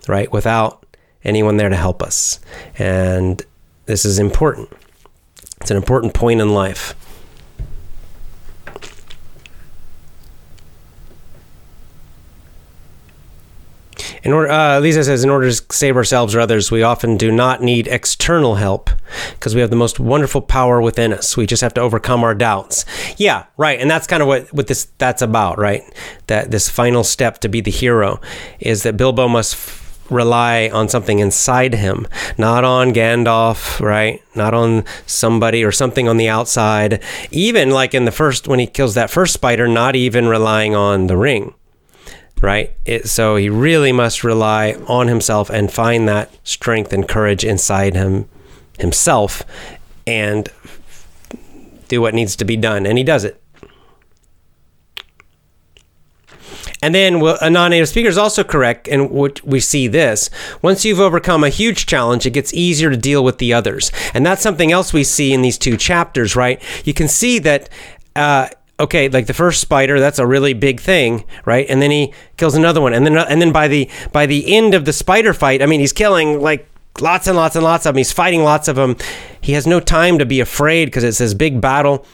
right? 0.06 0.30
Without 0.30 0.84
anyone 1.24 1.56
there 1.56 1.70
to 1.70 1.76
help 1.76 2.02
us. 2.02 2.38
And 2.78 3.42
this 3.86 4.04
is 4.04 4.18
important. 4.18 4.68
It's 5.60 5.70
an 5.70 5.76
important 5.76 6.14
point 6.14 6.40
in 6.40 6.54
life. 6.54 6.94
In 14.22 14.32
order, 14.32 14.50
uh, 14.50 14.80
Lisa 14.80 15.04
says, 15.04 15.24
in 15.24 15.30
order 15.30 15.50
to 15.50 15.64
save 15.72 15.96
ourselves 15.96 16.34
or 16.34 16.40
others, 16.40 16.70
we 16.70 16.82
often 16.82 17.16
do 17.16 17.30
not 17.30 17.62
need 17.62 17.86
external 17.86 18.56
help 18.56 18.90
because 19.32 19.54
we 19.54 19.60
have 19.60 19.70
the 19.70 19.76
most 19.76 20.00
wonderful 20.00 20.40
power 20.40 20.80
within 20.80 21.12
us. 21.12 21.36
We 21.36 21.46
just 21.46 21.62
have 21.62 21.74
to 21.74 21.80
overcome 21.80 22.24
our 22.24 22.34
doubts. 22.34 22.84
Yeah, 23.16 23.46
right. 23.56 23.80
And 23.80 23.90
that's 23.90 24.06
kind 24.06 24.22
of 24.22 24.28
what, 24.28 24.52
what 24.52 24.66
this 24.66 24.88
that's 24.98 25.22
about, 25.22 25.58
right? 25.58 25.82
That 26.26 26.50
this 26.50 26.68
final 26.68 27.04
step 27.04 27.38
to 27.38 27.48
be 27.48 27.60
the 27.60 27.70
hero 27.70 28.20
is 28.60 28.82
that 28.82 28.96
Bilbo 28.96 29.28
must 29.28 29.54
f- 29.54 29.87
rely 30.10 30.68
on 30.68 30.88
something 30.88 31.18
inside 31.18 31.74
him, 31.74 32.06
not 32.36 32.64
on 32.64 32.92
Gandalf, 32.92 33.80
right? 33.80 34.22
Not 34.34 34.54
on 34.54 34.84
somebody 35.06 35.64
or 35.64 35.72
something 35.72 36.08
on 36.08 36.16
the 36.16 36.28
outside. 36.28 37.02
Even 37.30 37.70
like 37.70 37.94
in 37.94 38.04
the 38.04 38.12
first, 38.12 38.48
when 38.48 38.58
he 38.58 38.66
kills 38.66 38.94
that 38.94 39.10
first 39.10 39.34
spider, 39.34 39.68
not 39.68 39.96
even 39.96 40.26
relying 40.26 40.74
on 40.74 41.06
the 41.06 41.16
ring 41.16 41.54
right? 42.40 42.72
It, 42.84 43.08
so 43.08 43.34
he 43.34 43.48
really 43.48 43.90
must 43.90 44.22
rely 44.22 44.74
on 44.86 45.08
himself 45.08 45.50
and 45.50 45.72
find 45.72 46.08
that 46.08 46.30
strength 46.44 46.92
and 46.92 47.08
courage 47.08 47.44
inside 47.44 47.94
him 47.94 48.28
himself 48.78 49.42
and 50.06 50.48
do 51.88 52.00
what 52.00 52.14
needs 52.14 52.36
to 52.36 52.44
be 52.44 52.56
done. 52.56 52.86
And 52.86 52.96
he 52.96 53.04
does 53.04 53.24
it. 53.24 53.42
And 56.82 56.94
then 56.94 57.20
a 57.40 57.50
non-native 57.50 57.88
speaker 57.88 58.08
is 58.08 58.18
also 58.18 58.44
correct, 58.44 58.86
and 58.86 59.10
we 59.10 59.58
see 59.60 59.88
this. 59.88 60.30
Once 60.62 60.84
you've 60.84 61.00
overcome 61.00 61.42
a 61.42 61.48
huge 61.48 61.86
challenge, 61.86 62.24
it 62.24 62.30
gets 62.30 62.54
easier 62.54 62.90
to 62.90 62.96
deal 62.96 63.24
with 63.24 63.38
the 63.38 63.52
others, 63.52 63.90
and 64.14 64.24
that's 64.24 64.42
something 64.42 64.70
else 64.70 64.92
we 64.92 65.02
see 65.02 65.32
in 65.32 65.42
these 65.42 65.58
two 65.58 65.76
chapters. 65.76 66.36
Right? 66.36 66.62
You 66.84 66.94
can 66.94 67.08
see 67.08 67.40
that 67.40 67.68
uh, 68.14 68.48
okay, 68.80 69.08
like 69.08 69.26
the 69.26 69.34
first 69.34 69.60
spider, 69.60 69.98
that's 69.98 70.18
a 70.18 70.26
really 70.26 70.54
big 70.54 70.80
thing, 70.80 71.24
right? 71.44 71.66
And 71.68 71.82
then 71.82 71.90
he 71.90 72.12
kills 72.36 72.54
another 72.54 72.80
one, 72.80 72.92
and 72.92 73.04
then 73.06 73.16
and 73.16 73.42
then 73.42 73.52
by 73.52 73.68
the 73.68 73.90
by 74.12 74.26
the 74.26 74.54
end 74.54 74.74
of 74.74 74.84
the 74.84 74.92
spider 74.92 75.34
fight, 75.34 75.62
I 75.62 75.66
mean, 75.66 75.80
he's 75.80 75.92
killing 75.92 76.40
like 76.40 76.68
lots 77.00 77.26
and 77.26 77.36
lots 77.36 77.56
and 77.56 77.64
lots 77.64 77.86
of 77.86 77.94
them. 77.94 77.98
He's 77.98 78.12
fighting 78.12 78.42
lots 78.42 78.68
of 78.68 78.76
them. 78.76 78.96
He 79.40 79.52
has 79.52 79.66
no 79.66 79.80
time 79.80 80.18
to 80.18 80.26
be 80.26 80.40
afraid 80.40 80.86
because 80.86 81.04
it's 81.04 81.18
this 81.18 81.34
big 81.34 81.60
battle. 81.60 82.04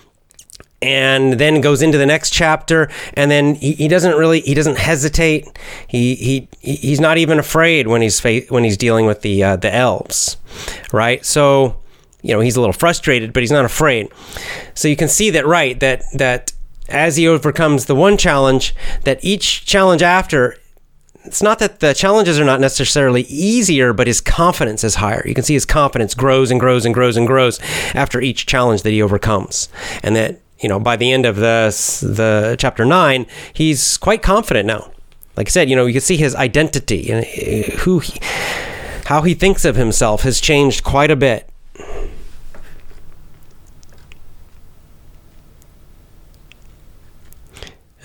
And 0.82 1.34
then 1.34 1.62
goes 1.62 1.80
into 1.80 1.96
the 1.96 2.04
next 2.04 2.30
chapter, 2.30 2.90
and 3.14 3.30
then 3.30 3.54
he, 3.54 3.72
he 3.72 3.88
doesn't 3.88 4.16
really 4.16 4.40
he 4.40 4.52
doesn't 4.52 4.76
hesitate. 4.76 5.48
He 5.86 6.14
he 6.14 6.48
he's 6.60 7.00
not 7.00 7.16
even 7.16 7.38
afraid 7.38 7.86
when 7.86 8.02
he's 8.02 8.20
fa- 8.20 8.42
when 8.50 8.64
he's 8.64 8.76
dealing 8.76 9.06
with 9.06 9.22
the 9.22 9.42
uh, 9.42 9.56
the 9.56 9.74
elves, 9.74 10.36
right? 10.92 11.24
So 11.24 11.80
you 12.20 12.34
know 12.34 12.40
he's 12.40 12.56
a 12.56 12.60
little 12.60 12.74
frustrated, 12.74 13.32
but 13.32 13.42
he's 13.42 13.52
not 13.52 13.64
afraid. 13.64 14.08
So 14.74 14.86
you 14.88 14.96
can 14.96 15.08
see 15.08 15.30
that 15.30 15.46
right 15.46 15.80
that 15.80 16.04
that 16.12 16.52
as 16.88 17.16
he 17.16 17.26
overcomes 17.26 17.86
the 17.86 17.94
one 17.94 18.16
challenge, 18.16 18.74
that 19.04 19.24
each 19.24 19.64
challenge 19.64 20.02
after, 20.02 20.56
it's 21.24 21.42
not 21.42 21.58
that 21.58 21.80
the 21.80 21.94
challenges 21.94 22.38
are 22.38 22.44
not 22.44 22.60
necessarily 22.60 23.22
easier, 23.22 23.92
but 23.92 24.06
his 24.06 24.20
confidence 24.20 24.84
is 24.84 24.96
higher. 24.96 25.22
You 25.26 25.34
can 25.34 25.44
see 25.44 25.54
his 25.54 25.64
confidence 25.64 26.14
grows 26.14 26.50
and 26.50 26.60
grows 26.60 26.84
and 26.84 26.92
grows 26.92 27.16
and 27.16 27.26
grows 27.26 27.58
after 27.94 28.20
each 28.20 28.44
challenge 28.44 28.82
that 28.82 28.90
he 28.90 29.00
overcomes. 29.00 29.68
And 30.02 30.14
that, 30.16 30.40
you 30.64 30.68
know, 30.68 30.80
by 30.80 30.96
the 30.96 31.12
end 31.12 31.26
of 31.26 31.36
the, 31.36 31.68
the 32.00 32.56
chapter 32.58 32.86
nine, 32.86 33.26
he's 33.52 33.98
quite 33.98 34.22
confident 34.22 34.66
now. 34.66 34.90
Like 35.36 35.48
I 35.48 35.50
said, 35.50 35.68
you 35.68 35.76
know, 35.76 35.84
you 35.84 35.92
can 35.92 36.00
see 36.00 36.16
his 36.16 36.34
identity 36.34 37.10
and 37.10 37.22
uh, 37.22 37.76
who 37.80 37.98
he, 37.98 38.18
how 39.04 39.20
he 39.20 39.34
thinks 39.34 39.66
of 39.66 39.76
himself 39.76 40.22
has 40.22 40.40
changed 40.40 40.82
quite 40.82 41.10
a 41.10 41.16
bit 41.16 41.50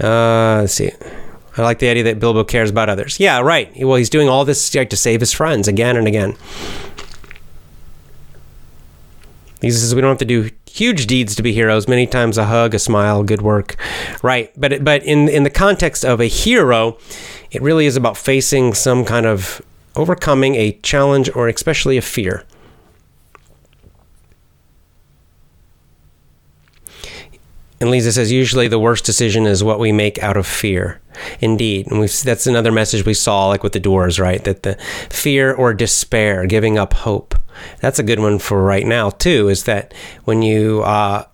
Uh, 0.01 0.59
let's 0.61 0.73
see. 0.73 0.91
I 1.57 1.61
like 1.61 1.79
the 1.79 1.89
idea 1.89 2.03
that 2.03 2.19
Bilbo 2.19 2.45
cares 2.45 2.69
about 2.69 2.87
others. 2.87 3.19
Yeah, 3.19 3.41
right. 3.41 3.69
Well, 3.77 3.97
he's 3.97 4.09
doing 4.09 4.29
all 4.29 4.45
this 4.45 4.69
to 4.69 4.95
save 4.95 5.19
his 5.19 5.33
friends 5.33 5.67
again 5.67 5.97
and 5.97 6.07
again. 6.07 6.37
He 9.59 9.69
says 9.71 9.93
we 9.93 9.99
don't 9.99 10.09
have 10.09 10.19
to 10.19 10.25
do 10.25 10.49
huge 10.73 11.07
deeds 11.07 11.35
to 11.35 11.43
be 11.43 11.53
heroes. 11.53 11.87
Many 11.87 12.07
times 12.07 12.37
a 12.37 12.45
hug, 12.45 12.73
a 12.73 12.79
smile, 12.79 13.23
good 13.23 13.41
work. 13.41 13.75
Right. 14.23 14.51
But 14.59 14.83
but 14.83 15.03
in 15.03 15.29
in 15.29 15.43
the 15.43 15.49
context 15.49 16.05
of 16.05 16.19
a 16.19 16.27
hero, 16.27 16.97
it 17.51 17.61
really 17.61 17.85
is 17.85 17.97
about 17.97 18.17
facing 18.17 18.73
some 18.73 19.05
kind 19.05 19.25
of 19.25 19.61
overcoming 19.95 20.55
a 20.55 20.73
challenge 20.83 21.29
or 21.35 21.47
especially 21.49 21.97
a 21.97 22.01
fear. 22.01 22.45
And 27.81 27.89
Lisa 27.89 28.11
says, 28.11 28.29
usually 28.29 28.67
the 28.67 28.77
worst 28.77 29.05
decision 29.05 29.45
is 29.45 29.63
what 29.63 29.79
we 29.79 29.93
make 29.93 30.21
out 30.21 30.35
of 30.35 30.45
fear. 30.45 30.99
Indeed. 31.39 31.87
And 31.87 31.99
we've, 32.01 32.23
that's 32.23 32.45
another 32.45 32.73
message 32.73 33.05
we 33.05 33.13
saw, 33.13 33.47
like 33.47 33.63
with 33.63 33.71
the 33.71 33.79
doors, 33.79 34.19
right? 34.19 34.43
That 34.43 34.63
the 34.63 34.75
fear 35.09 35.53
or 35.53 35.73
despair, 35.73 36.45
giving 36.45 36.77
up 36.77 36.93
hope. 36.93 37.35
That's 37.81 37.99
a 37.99 38.03
good 38.03 38.19
one 38.19 38.39
for 38.39 38.63
right 38.63 38.85
now, 38.85 39.09
too, 39.09 39.49
is 39.49 39.63
that 39.63 39.93
when 40.25 40.41
you, 40.41 40.81
uh, 40.83 41.25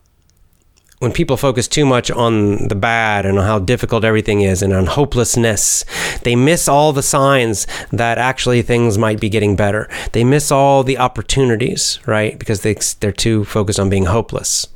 when 0.99 1.11
people 1.11 1.37
focus 1.37 1.67
too 1.67 1.85
much 1.85 2.09
on 2.09 2.67
the 2.69 2.75
bad 2.75 3.25
and 3.25 3.37
on 3.37 3.45
how 3.45 3.59
difficult 3.59 4.03
everything 4.03 4.41
is 4.41 4.61
and 4.61 4.73
on 4.73 4.85
hopelessness, 4.85 5.83
they 6.23 6.35
miss 6.35 6.67
all 6.67 6.93
the 6.93 7.03
signs 7.03 7.67
that 7.91 8.17
actually 8.17 8.61
things 8.61 8.97
might 8.97 9.19
be 9.19 9.29
getting 9.29 9.55
better. 9.55 9.89
They 10.13 10.23
miss 10.23 10.51
all 10.51 10.83
the 10.83 10.97
opportunities, 10.97 11.99
right? 12.05 12.39
Because 12.39 12.61
they, 12.61 12.75
they're 13.01 13.11
too 13.11 13.43
focused 13.43 13.79
on 13.79 13.89
being 13.89 14.05
hopeless. 14.05 14.67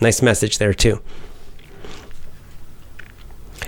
Nice 0.00 0.22
message 0.22 0.58
there, 0.58 0.74
too. 0.74 1.00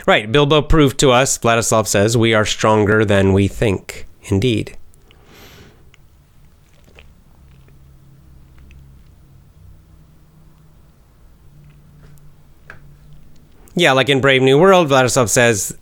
Right, 0.07 0.33
Bilbo 0.33 0.63
proved 0.63 0.99
to 1.01 1.13
us, 1.13 1.39
Vladislav 1.39 1.87
says, 1.87 2.17
we 2.17 2.35
are 2.35 2.47
stronger 2.47 3.05
than 3.05 3.33
we 3.33 3.47
think. 3.47 4.07
Indeed. 4.25 4.77
Yeah, 13.75 13.93
like 13.93 14.09
in 14.09 14.21
Brave 14.21 14.43
New 14.43 14.59
World, 14.59 14.89
Vladislav 14.89 15.29
says 15.29 15.77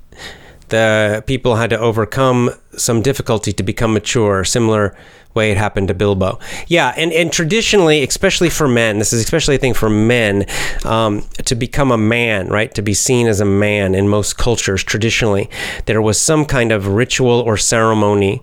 the 0.69 1.25
people 1.27 1.57
had 1.57 1.71
to 1.71 1.79
overcome 1.79 2.51
some 2.77 3.03
difficulty 3.03 3.53
to 3.53 3.63
become 3.63 3.93
mature. 3.93 4.45
Similar 4.45 4.97
way 5.35 5.51
it 5.53 5.57
happened 5.57 5.89
to 5.89 5.95
Bilbo. 5.95 6.39
Yeah, 6.67 6.93
and, 6.97 7.13
and 7.13 7.33
traditionally, 7.33 8.03
especially 8.03 8.51
for 8.51 8.67
men, 8.67 8.99
this 8.99 9.13
is 9.13 9.21
especially 9.21 9.57
a 9.57 9.59
thing 9.59 9.75
for 9.75 9.89
men, 9.89 10.47
um, 10.85 11.23
to 11.45 11.55
become 11.55 11.93
a 11.93 11.99
man, 11.99 12.49
right? 12.49 12.75
To 12.75 12.83
be 12.83 12.95
seen 12.95 13.29
as 13.29 13.41
a 13.41 13.45
man 13.45 13.95
in 13.95 14.09
most 14.09 14.37
cultures, 14.39 14.83
traditionally, 14.83 15.49
there 15.87 16.03
was 16.03 16.21
some 16.21 16.45
kind 16.45 16.73
of 16.73 16.89
ritual 16.89 17.41
or 17.41 17.57
ceremony, 17.57 18.43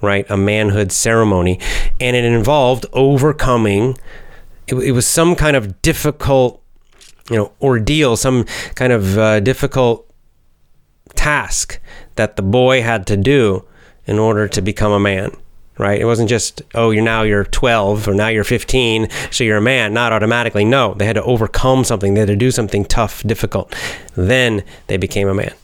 right? 0.00 0.28
A 0.28 0.36
manhood 0.36 0.90
ceremony, 0.90 1.60
and 2.00 2.16
it 2.16 2.24
involved 2.24 2.86
overcoming. 2.92 3.96
It, 4.66 4.74
it 4.74 4.92
was 4.92 5.06
some 5.06 5.36
kind 5.36 5.56
of 5.56 5.82
difficult, 5.82 6.63
you 7.30 7.36
know, 7.36 7.52
ordeal, 7.60 8.16
some 8.16 8.44
kind 8.74 8.92
of 8.92 9.18
uh, 9.18 9.40
difficult 9.40 10.10
task 11.14 11.80
that 12.16 12.36
the 12.36 12.42
boy 12.42 12.82
had 12.82 13.06
to 13.06 13.16
do 13.16 13.64
in 14.06 14.18
order 14.18 14.46
to 14.48 14.60
become 14.60 14.92
a 14.92 15.00
man 15.00 15.34
right? 15.78 16.00
It 16.00 16.04
wasn't 16.04 16.28
just, 16.28 16.62
oh, 16.74 16.90
you're 16.90 17.02
now 17.02 17.22
you're 17.22 17.44
12 17.44 18.08
or 18.08 18.14
now 18.14 18.28
you're 18.28 18.44
15, 18.44 19.08
so 19.30 19.44
you're 19.44 19.56
a 19.56 19.62
man, 19.62 19.92
not 19.92 20.12
automatically. 20.12 20.64
No, 20.64 20.94
they 20.94 21.06
had 21.06 21.14
to 21.14 21.22
overcome 21.24 21.84
something, 21.84 22.14
they 22.14 22.20
had 22.20 22.28
to 22.28 22.36
do 22.36 22.50
something 22.50 22.84
tough, 22.84 23.22
difficult. 23.24 23.74
Then 24.14 24.62
they 24.86 24.96
became 24.96 25.28
a 25.28 25.34
man. 25.34 25.54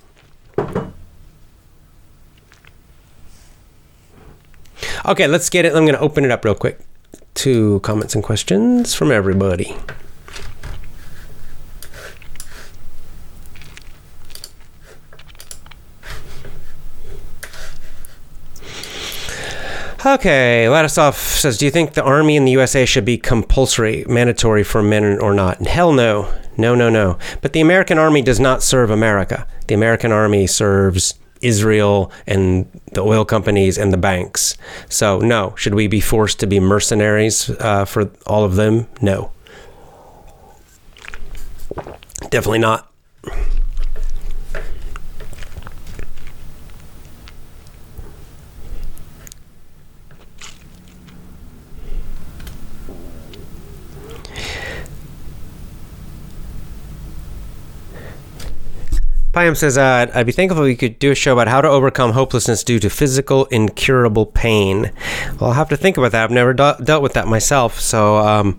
Okay, 5.07 5.27
let's 5.27 5.49
get 5.49 5.65
it. 5.65 5.75
I'm 5.75 5.85
going 5.85 5.95
to 5.95 6.01
open 6.01 6.25
it 6.25 6.31
up 6.31 6.45
real 6.45 6.55
quick 6.55 6.79
to 7.35 7.81
comments 7.81 8.15
and 8.15 8.23
questions 8.23 8.95
from 8.95 9.11
everybody. 9.11 9.77
Okay, 20.05 20.67
Ladislav 20.67 21.15
says, 21.15 21.59
"Do 21.59 21.67
you 21.67 21.71
think 21.71 21.93
the 21.93 22.03
army 22.03 22.37
in 22.37 22.47
the 22.47 22.53
USA 22.53 22.87
should 22.87 23.05
be 23.05 23.19
compulsory, 23.19 24.07
mandatory 24.09 24.65
for 24.65 24.83
men 24.83 25.19
or 25.19 25.35
not?" 25.35 25.67
Hell 25.67 25.93
no, 25.93 26.27
no, 26.57 26.75
no, 26.75 26.89
no. 26.89 27.19
But 27.43 27.53
the 27.53 27.61
American 27.61 27.99
army 27.99 28.23
does 28.23 28.41
not 28.41 28.63
serve 28.63 28.91
America. 28.91 29.47
The 29.67 29.75
American 29.75 30.11
army 30.11 30.47
serves 30.47 31.15
Israel 31.43 32.11
and 32.27 32.67
the 32.93 33.03
oil 33.03 33.27
companies 33.27 33.77
and 33.77 33.93
the 33.93 33.99
banks. 33.99 34.57
So 34.89 35.19
no, 35.19 35.53
should 35.57 35.75
we 35.75 35.87
be 35.87 36.01
forced 36.01 36.41
to 36.41 36.47
be 36.47 36.61
mercenaries 36.61 37.51
uh, 37.61 37.85
for 37.85 38.11
all 38.27 38.45
of 38.45 38.57
them? 38.57 38.87
No, 39.03 39.33
definitely 42.31 42.61
not. 42.61 42.91
Payam 59.33 59.57
says, 59.57 59.79
uh, 59.79 60.11
I'd 60.13 60.27
be 60.27 60.33
thankful 60.33 60.61
if 60.63 60.67
we 60.67 60.75
could 60.75 60.99
do 60.99 61.13
a 61.13 61.15
show 61.15 61.33
about 61.33 61.47
how 61.47 61.61
to 61.61 61.69
overcome 61.69 62.13
hopelessness 62.13 62.65
due 62.65 62.81
to 62.81 62.91
physical 62.91 63.45
incurable 63.47 64.27
pain. 64.27 64.91
Well, 65.39 65.51
I'll 65.51 65.53
have 65.53 65.69
to 65.69 65.77
think 65.77 65.97
about 65.97 66.11
that. 66.13 66.25
I've 66.25 66.31
never 66.33 66.53
de- 66.53 66.79
dealt 66.83 67.03
with 67.03 67.13
that 67.13 67.29
myself, 67.29 67.79
so 67.79 68.17
um, 68.17 68.59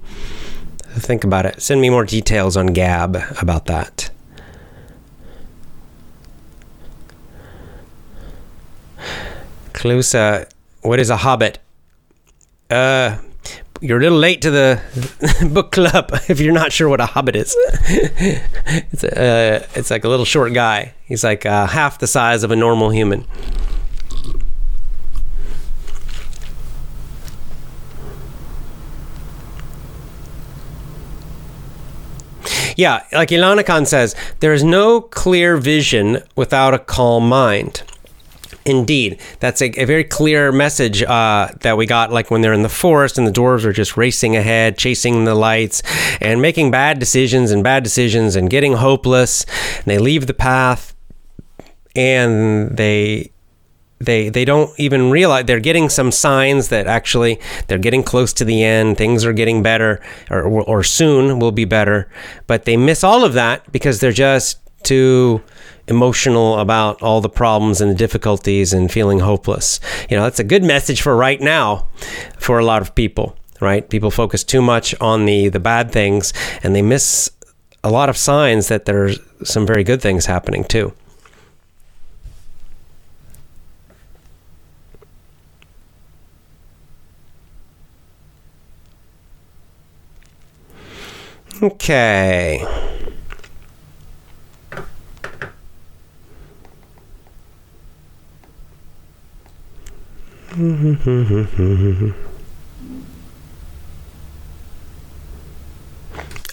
think 0.93 1.25
about 1.25 1.45
it. 1.45 1.61
Send 1.61 1.81
me 1.81 1.89
more 1.89 2.05
details 2.05 2.55
on 2.55 2.67
Gab 2.67 3.17
about 3.41 3.65
that. 3.65 4.11
Clusa, 9.73 10.49
what 10.83 10.99
is 11.01 11.09
a 11.09 11.17
hobbit? 11.17 11.59
Uh, 12.69 13.17
you're 13.81 13.97
a 13.97 14.01
little 14.01 14.19
late 14.19 14.43
to 14.43 14.51
the 14.51 15.49
book 15.51 15.71
club 15.71 16.11
if 16.29 16.39
you're 16.39 16.53
not 16.53 16.71
sure 16.71 16.87
what 16.87 17.01
a 17.01 17.07
hobbit 17.07 17.35
is. 17.35 17.55
it's 17.59 19.03
a, 19.03 19.63
uh, 19.63 19.67
it's 19.75 19.89
like 19.89 20.03
a 20.03 20.09
little 20.09 20.25
short 20.25 20.53
guy. 20.53 20.93
He's 21.05 21.23
like 21.23 21.45
uh, 21.45 21.67
half 21.67 21.99
the 21.99 22.07
size 22.07 22.43
of 22.43 22.51
a 22.51 22.55
normal 22.55 22.91
human. 22.91 23.25
Yeah, 32.77 33.03
like 33.11 33.29
Ilana 33.29 33.65
Khan 33.65 33.85
says, 33.85 34.15
there 34.39 34.53
is 34.53 34.63
no 34.63 35.01
clear 35.01 35.57
vision 35.57 36.23
without 36.35 36.73
a 36.73 36.79
calm 36.79 37.27
mind. 37.27 37.83
Indeed, 38.63 39.19
that's 39.39 39.61
a, 39.61 39.71
a, 39.81 39.85
very 39.85 40.03
clear 40.03 40.51
message 40.51 41.01
uh, 41.01 41.49
that 41.61 41.77
we 41.77 41.87
got. 41.87 42.11
Like 42.11 42.29
when 42.29 42.41
they're 42.41 42.53
in 42.53 42.61
the 42.61 42.69
forest 42.69 43.17
and 43.17 43.25
the 43.25 43.31
dwarves 43.31 43.65
are 43.65 43.73
just 43.73 43.97
racing 43.97 44.35
ahead, 44.35 44.77
chasing 44.77 45.25
the 45.25 45.33
lights, 45.33 45.81
and 46.21 46.41
making 46.41 46.69
bad 46.69 46.99
decisions 46.99 47.49
and 47.49 47.63
bad 47.63 47.83
decisions 47.83 48.35
and 48.35 48.49
getting 48.49 48.73
hopeless. 48.73 49.45
And 49.77 49.85
they 49.85 49.97
leave 49.97 50.27
the 50.27 50.35
path, 50.35 50.95
and 51.95 52.77
they 52.77 53.31
they 53.99 54.29
they 54.29 54.45
don't 54.45 54.71
even 54.79 55.09
realize 55.09 55.45
they're 55.45 55.59
getting 55.59 55.89
some 55.89 56.11
signs 56.11 56.69
that 56.69 56.87
actually 56.87 57.39
they're 57.67 57.77
getting 57.77 58.03
close 58.03 58.33
to 58.33 58.45
the 58.45 58.63
end. 58.63 58.97
Things 58.97 59.25
are 59.25 59.33
getting 59.33 59.63
better, 59.63 60.01
or 60.29 60.43
or 60.43 60.83
soon 60.83 61.39
will 61.39 61.51
be 61.51 61.65
better. 61.65 62.09
But 62.47 62.65
they 62.65 62.77
miss 62.77 63.03
all 63.03 63.23
of 63.23 63.33
that 63.33 63.71
because 63.71 63.99
they're 63.99 64.11
just 64.11 64.59
too 64.83 65.41
emotional 65.87 66.59
about 66.59 67.01
all 67.01 67.21
the 67.21 67.29
problems 67.29 67.81
and 67.81 67.91
the 67.91 67.95
difficulties 67.95 68.73
and 68.73 68.91
feeling 68.91 69.19
hopeless. 69.19 69.79
You 70.09 70.17
know, 70.17 70.23
that's 70.23 70.39
a 70.39 70.43
good 70.43 70.63
message 70.63 71.01
for 71.01 71.15
right 71.15 71.41
now 71.41 71.87
for 72.39 72.59
a 72.59 72.65
lot 72.65 72.81
of 72.81 72.95
people, 72.95 73.35
right? 73.59 73.87
People 73.89 74.11
focus 74.11 74.43
too 74.43 74.61
much 74.61 74.95
on 75.01 75.25
the 75.25 75.49
the 75.49 75.59
bad 75.59 75.91
things 75.91 76.33
and 76.63 76.75
they 76.75 76.81
miss 76.81 77.31
a 77.83 77.89
lot 77.89 78.09
of 78.09 78.17
signs 78.17 78.67
that 78.67 78.85
there's 78.85 79.19
some 79.43 79.65
very 79.65 79.83
good 79.83 80.01
things 80.01 80.25
happening 80.25 80.63
too. 80.63 80.93
Okay. 91.61 92.65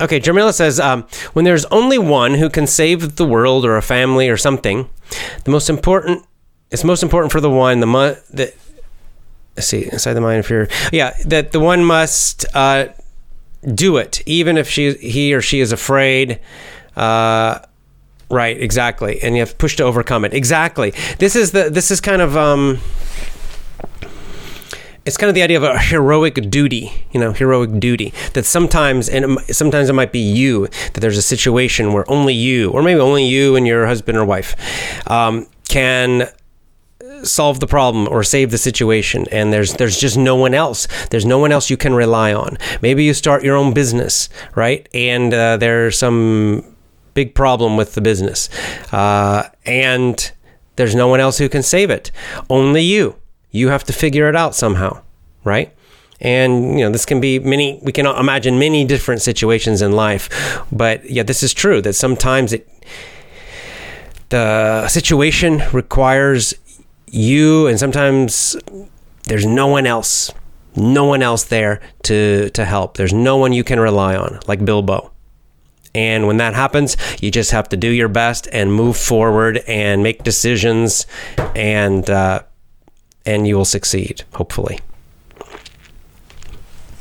Okay, 0.01 0.21
Jamila 0.21 0.53
says, 0.53 0.79
um, 0.79 1.03
when 1.33 1.45
there's 1.45 1.65
only 1.67 1.99
one 1.99 2.35
who 2.35 2.49
can 2.49 2.69
save 2.69 3.17
the 3.17 3.27
world 3.27 3.65
or 3.65 3.77
a 3.77 3.83
family 3.83 4.29
or 4.29 4.37
something, 4.37 4.89
the 5.43 5.51
most 5.51 5.69
important, 5.69 6.25
it's 6.71 6.85
most 6.85 7.03
important 7.03 7.33
for 7.33 7.41
the 7.41 7.51
one, 7.51 7.81
the 7.81 7.87
mo- 7.87 8.17
that, 8.35 8.55
see, 9.59 9.91
inside 9.91 10.15
the 10.15 10.21
mind 10.21 10.39
of 10.39 10.47
fear. 10.47 10.69
Yeah, 10.93 11.15
that 11.27 11.51
the 11.51 11.59
one 11.59 11.85
must 11.85 12.47
uh, 12.55 12.89
do 13.75 13.97
it, 13.97 14.23
even 14.27 14.57
if 14.57 14.69
she, 14.69 14.93
he 14.93 15.35
or 15.35 15.43
she 15.43 15.59
is 15.59 15.73
afraid. 15.73 16.39
Uh, 16.95 17.59
right, 18.31 18.57
exactly. 18.61 19.21
And 19.21 19.35
you 19.35 19.41
have 19.41 19.51
to 19.51 19.57
push 19.57 19.75
to 19.77 19.83
overcome 19.83 20.25
it. 20.25 20.33
Exactly. 20.35 20.93
This 21.19 21.35
is 21.35 21.51
the, 21.51 21.69
this 21.69 21.91
is 21.91 22.01
kind 22.01 22.23
of, 22.23 22.37
um, 22.37 22.79
it's 25.09 25.17
kind 25.17 25.29
of 25.31 25.35
the 25.35 25.43
idea 25.43 25.57
of 25.57 25.63
a 25.63 25.79
heroic 25.79 26.35
duty, 26.51 26.93
you 27.13 27.19
know, 27.19 27.33
heroic 27.33 27.81
duty 27.81 28.13
that 28.35 28.45
sometimes, 28.45 29.09
and 29.09 29.41
sometimes 29.47 29.89
it 29.89 29.95
might 29.95 30.13
be 30.13 30.19
you, 30.19 30.67
that 30.93 31.01
there's 31.01 31.17
a 31.17 31.23
situation 31.23 31.95
where 31.95 32.09
only 32.11 32.35
you, 32.35 32.71
or 32.71 32.83
maybe 32.83 33.01
only 33.01 33.27
you 33.27 33.57
and 33.57 33.67
your 33.67 33.87
husband 33.87 34.19
or 34.19 34.25
wife, 34.27 34.55
um, 35.11 35.47
can 35.67 36.29
solve 37.23 37.59
the 37.59 37.67
problem 37.67 38.07
or 38.09 38.23
save 38.23 38.51
the 38.51 38.59
situation 38.59 39.27
and 39.33 39.53
there's 39.53 39.73
there's 39.75 39.99
just 39.99 40.17
no 40.17 40.37
one 40.37 40.55
else 40.55 40.87
there's 41.11 41.27
no 41.27 41.37
one 41.37 41.51
else 41.51 41.69
you 41.69 41.77
can 41.77 41.93
rely 41.93 42.33
on. 42.33 42.57
Maybe 42.81 43.03
you 43.03 43.13
start 43.13 43.43
your 43.43 43.57
own 43.57 43.75
business 43.75 44.29
right? 44.55 44.89
And 44.95 45.35
uh, 45.35 45.57
there's 45.57 45.99
some 45.99 46.65
big 47.15 47.35
problem 47.35 47.77
with 47.77 47.95
the 47.95 48.01
business 48.01 48.49
uh, 48.93 49.49
and 49.67 50.31
there's 50.77 50.95
no 50.95 51.09
one 51.09 51.19
else 51.19 51.39
who 51.39 51.49
can 51.49 51.65
save 51.65 51.91
it. 51.91 52.13
Only 52.49 52.83
you 52.83 53.17
you 53.51 53.69
have 53.69 53.85
to 53.85 53.93
figure 53.93 54.29
it 54.29 54.37
out 54.37 54.55
somehow 54.55 55.01
right? 55.45 55.73
And 56.21 56.79
you 56.79 56.85
know 56.85 56.91
this 56.91 57.07
can 57.07 57.21
be 57.21 57.39
many 57.39 57.79
we 57.83 57.93
can 57.93 58.07
imagine 58.07 58.59
many 58.59 58.85
different 58.85 59.23
situations 59.23 59.83
in 59.83 59.93
life 59.93 60.29
but 60.73 61.09
yeah 61.09 61.23
this 61.23 61.43
is 61.45 61.55
true 61.55 61.81
that 61.83 61.93
sometimes 61.93 62.53
it 62.53 62.69
the 64.31 64.89
situation 64.89 65.63
requires 65.73 66.55
you 67.07 67.69
and 67.69 67.79
sometimes 67.79 68.57
there's 69.29 69.47
no 69.47 69.69
one 69.69 69.87
else 69.87 70.33
no 70.79 71.05
one 71.05 71.23
else 71.23 71.45
there 71.45 71.81
to 72.05 72.51
to 72.51 72.65
help. 72.65 72.97
There's 72.97 73.13
no 73.13 73.37
one 73.37 73.53
you 73.53 73.65
can 73.65 73.81
rely 73.81 74.17
on 74.17 74.41
like 74.47 74.65
bilbo. 74.65 75.13
And 75.95 76.27
when 76.27 76.37
that 76.37 76.55
happens 76.55 76.97
you 77.21 77.31
just 77.31 77.51
have 77.51 77.69
to 77.71 77.77
do 77.77 77.89
your 77.89 78.09
best 78.09 78.49
and 78.53 78.73
move 78.73 78.97
forward 78.97 79.59
and 79.67 80.03
make 80.03 80.23
decisions 80.23 81.07
and 81.57 82.09
uh, 82.09 82.43
and 83.29 83.47
you 83.47 83.57
will 83.57 83.65
succeed 83.65 84.25
hopefully 84.35 84.79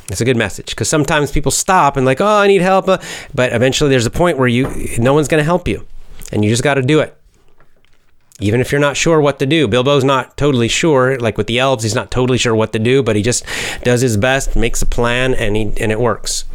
it's 0.10 0.22
a 0.22 0.26
good 0.26 0.38
message 0.38 0.68
because 0.68 0.90
sometimes 0.90 1.32
people 1.32 1.52
stop 1.52 1.96
and 1.96 2.06
like 2.06 2.20
oh 2.20 2.38
i 2.38 2.48
need 2.48 2.62
help 2.62 2.88
uh, 2.88 2.98
but 3.34 3.54
eventually 3.54 3.90
there's 3.90 4.06
a 4.06 4.12
point 4.12 4.38
where 4.38 4.48
you 4.48 4.68
no 4.98 5.14
one's 5.14 5.28
going 5.28 5.40
to 5.40 5.46
help 5.46 5.68
you 5.68 5.86
and 6.32 6.44
you 6.44 6.52
just 6.52 6.64
got 6.64 6.76
to 6.76 6.82
do 6.82 7.00
it 7.00 7.18
even 8.40 8.62
if 8.62 8.72
you're 8.72 8.82
not 8.82 8.96
sure 8.96 9.20
what 9.20 9.40
to 9.40 9.46
do. 9.46 9.68
Bilbo's 9.68 10.04
not 10.04 10.38
totally 10.38 10.68
sure, 10.68 11.18
like 11.18 11.38
with 11.38 11.48
the 11.48 11.58
elves, 11.58 11.84
he's 11.84 11.96
not 11.96 12.12
totally 12.12 12.38
sure 12.38 12.54
what 12.54 12.72
to 12.74 12.80
do, 12.80 13.02
but 13.02 13.16
he 13.16 13.24
just 13.24 13.44
does 13.84 14.02
his 14.02 14.16
best, 14.16 14.56
makes 14.56 14.82
a 14.82 14.86
plan, 14.86 15.34
and 15.34 15.56
he 15.56 15.74
and 15.78 15.92
it 15.92 16.00
works. 16.00 16.46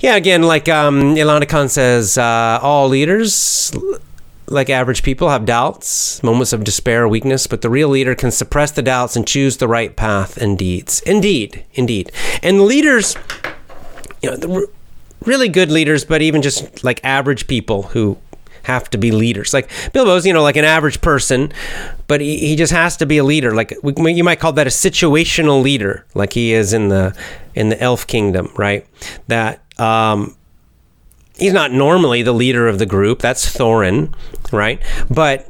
Yeah, 0.00 0.16
again, 0.16 0.42
like 0.42 0.68
um, 0.68 1.14
Ilana 1.14 1.48
Khan 1.48 1.68
says, 1.68 2.16
uh, 2.16 2.58
all 2.62 2.88
leaders, 2.88 3.72
like 4.50 4.68
average 4.68 5.02
people, 5.02 5.30
have 5.30 5.44
doubts, 5.44 6.22
moments 6.22 6.52
of 6.52 6.64
despair, 6.64 7.08
weakness, 7.08 7.46
but 7.46 7.62
the 7.62 7.70
real 7.70 7.88
leader 7.88 8.14
can 8.14 8.30
suppress 8.30 8.72
the 8.72 8.82
doubts 8.82 9.16
and 9.16 9.26
choose 9.26 9.56
the 9.56 9.68
right 9.68 9.94
path 9.96 10.36
and 10.36 10.58
deeds. 10.58 11.00
Indeed, 11.02 11.64
indeed. 11.74 12.12
And 12.42 12.62
leaders, 12.62 13.16
you 14.22 14.30
know, 14.30 14.36
the, 14.36 14.68
really 15.24 15.48
good 15.48 15.70
leaders, 15.70 16.04
but 16.04 16.22
even 16.22 16.42
just 16.42 16.82
like 16.82 17.00
average 17.04 17.46
people 17.46 17.82
who 17.82 18.18
have 18.64 18.90
to 18.90 18.98
be 18.98 19.10
leaders. 19.10 19.54
Like 19.54 19.70
Bilbo's, 19.92 20.26
you 20.26 20.32
know, 20.32 20.42
like 20.42 20.56
an 20.56 20.64
average 20.64 21.00
person, 21.00 21.52
but 22.06 22.20
he, 22.20 22.38
he 22.38 22.56
just 22.56 22.72
has 22.72 22.96
to 22.98 23.06
be 23.06 23.18
a 23.18 23.24
leader. 23.24 23.54
Like 23.54 23.74
we, 23.82 24.12
you 24.12 24.24
might 24.24 24.40
call 24.40 24.52
that 24.54 24.66
a 24.66 24.70
situational 24.70 25.62
leader, 25.62 26.04
like 26.14 26.32
he 26.32 26.52
is 26.52 26.72
in 26.72 26.88
the 26.88 27.16
in 27.54 27.68
the 27.70 27.80
Elf 27.80 28.06
Kingdom, 28.06 28.50
right? 28.56 28.86
That 29.28 29.62
um, 29.78 30.36
he's 31.40 31.52
not 31.52 31.72
normally 31.72 32.22
the 32.22 32.32
leader 32.32 32.68
of 32.68 32.78
the 32.78 32.86
group. 32.86 33.18
That's 33.18 33.56
Thorin, 33.56 34.14
right? 34.52 34.80
But 35.10 35.48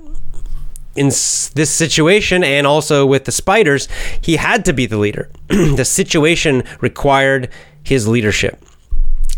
in 0.96 1.06
this 1.06 1.70
situation 1.70 2.42
and 2.42 2.66
also 2.66 3.04
with 3.04 3.24
the 3.24 3.32
spiders, 3.32 3.88
he 4.20 4.36
had 4.36 4.64
to 4.64 4.72
be 4.72 4.86
the 4.86 4.98
leader. 4.98 5.30
the 5.48 5.84
situation 5.84 6.62
required 6.80 7.50
his 7.82 8.08
leadership. 8.08 8.62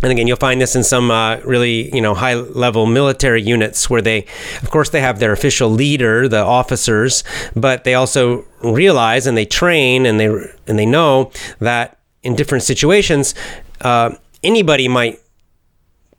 And 0.03 0.11
again, 0.11 0.27
you'll 0.27 0.37
find 0.37 0.61
this 0.61 0.75
in 0.75 0.83
some 0.83 1.13
uh, 1.13 1.37
really, 1.45 1.95
you 1.95 2.01
know, 2.01 2.15
high 2.15 2.35
level 2.35 2.87
military 2.87 3.41
units 3.41 3.89
where 3.89 4.03
they, 4.03 4.27
of 4.61 4.69
course, 4.71 4.91
they 4.91 5.01
have 5.01 5.21
their 5.21 5.33
official 5.33 5.71
leader, 5.71 6.27
the 6.27 6.41
officers, 6.41 7.23
but 7.55 7.85
they 7.85 7.95
also 7.95 8.45
realize 8.63 9.29
and 9.29 9.37
they 9.37 9.45
train 9.45 10.05
and 10.05 10.19
they 10.19 10.27
and 10.67 10.77
they 10.79 10.87
know 10.87 11.31
that 11.61 11.99
in 12.25 12.35
different 12.35 12.65
situations, 12.65 13.37
uh, 13.83 14.11
anybody 14.43 14.89
might 14.89 15.22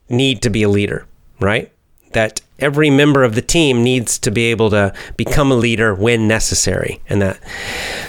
need 0.09 0.41
to 0.41 0.49
be 0.49 0.63
a 0.63 0.69
leader, 0.69 1.05
right? 1.39 1.71
That 2.11 2.41
every 2.59 2.89
member 2.89 3.23
of 3.23 3.35
the 3.35 3.41
team 3.41 3.83
needs 3.83 4.19
to 4.19 4.31
be 4.31 4.45
able 4.45 4.69
to 4.69 4.93
become 5.17 5.51
a 5.51 5.55
leader 5.55 5.93
when 5.93 6.27
necessary, 6.27 7.01
and 7.09 7.21
that. 7.21 7.39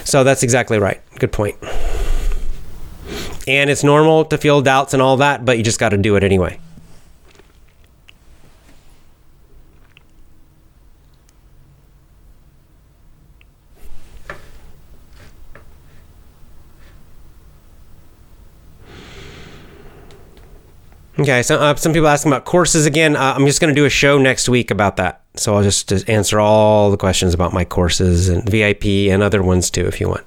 So 0.03 0.23
that's 0.23 0.43
exactly 0.43 0.79
right. 0.79 1.01
Good 1.19 1.31
point. 1.31 1.55
And 3.47 3.69
it's 3.69 3.83
normal 3.83 4.25
to 4.25 4.37
feel 4.37 4.61
doubts 4.61 4.93
and 4.93 5.01
all 5.01 5.17
that, 5.17 5.45
but 5.45 5.57
you 5.57 5.63
just 5.63 5.79
got 5.79 5.89
to 5.89 5.97
do 5.97 6.15
it 6.15 6.23
anyway. 6.23 6.59
Okay, 21.17 21.43
so 21.43 21.57
uh, 21.57 21.75
some 21.75 21.93
people 21.93 22.09
asking 22.09 22.31
about 22.33 22.43
courses 22.43 22.85
again. 22.85 23.15
Uh, 23.15 23.33
I'm 23.35 23.45
just 23.45 23.61
going 23.61 23.73
to 23.73 23.79
do 23.79 23.85
a 23.85 23.89
show 23.89 24.17
next 24.17 24.49
week 24.49 24.69
about 24.69 24.97
that. 24.97 25.21
So 25.35 25.55
I'll 25.55 25.63
just, 25.63 25.87
just 25.87 26.09
answer 26.09 26.39
all 26.41 26.91
the 26.91 26.97
questions 26.97 27.33
about 27.33 27.53
my 27.53 27.63
courses 27.63 28.27
and 28.27 28.47
VIP 28.49 28.85
and 28.85 29.23
other 29.23 29.41
ones 29.41 29.69
too 29.69 29.85
if 29.87 30.01
you 30.01 30.09
want. 30.09 30.23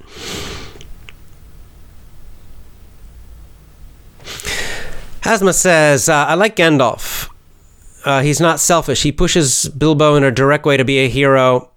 Asma 5.24 5.52
says, 5.52 6.08
uh, 6.08 6.24
I 6.26 6.34
like 6.34 6.56
Gandalf. 6.56 7.28
Uh, 8.06 8.22
he's 8.22 8.40
not 8.40 8.58
selfish. 8.58 9.02
He 9.02 9.12
pushes 9.12 9.68
Bilbo 9.68 10.14
in 10.14 10.24
a 10.24 10.30
direct 10.30 10.64
way 10.64 10.78
to 10.78 10.84
be 10.86 11.00
a 11.00 11.08
hero. 11.08 11.70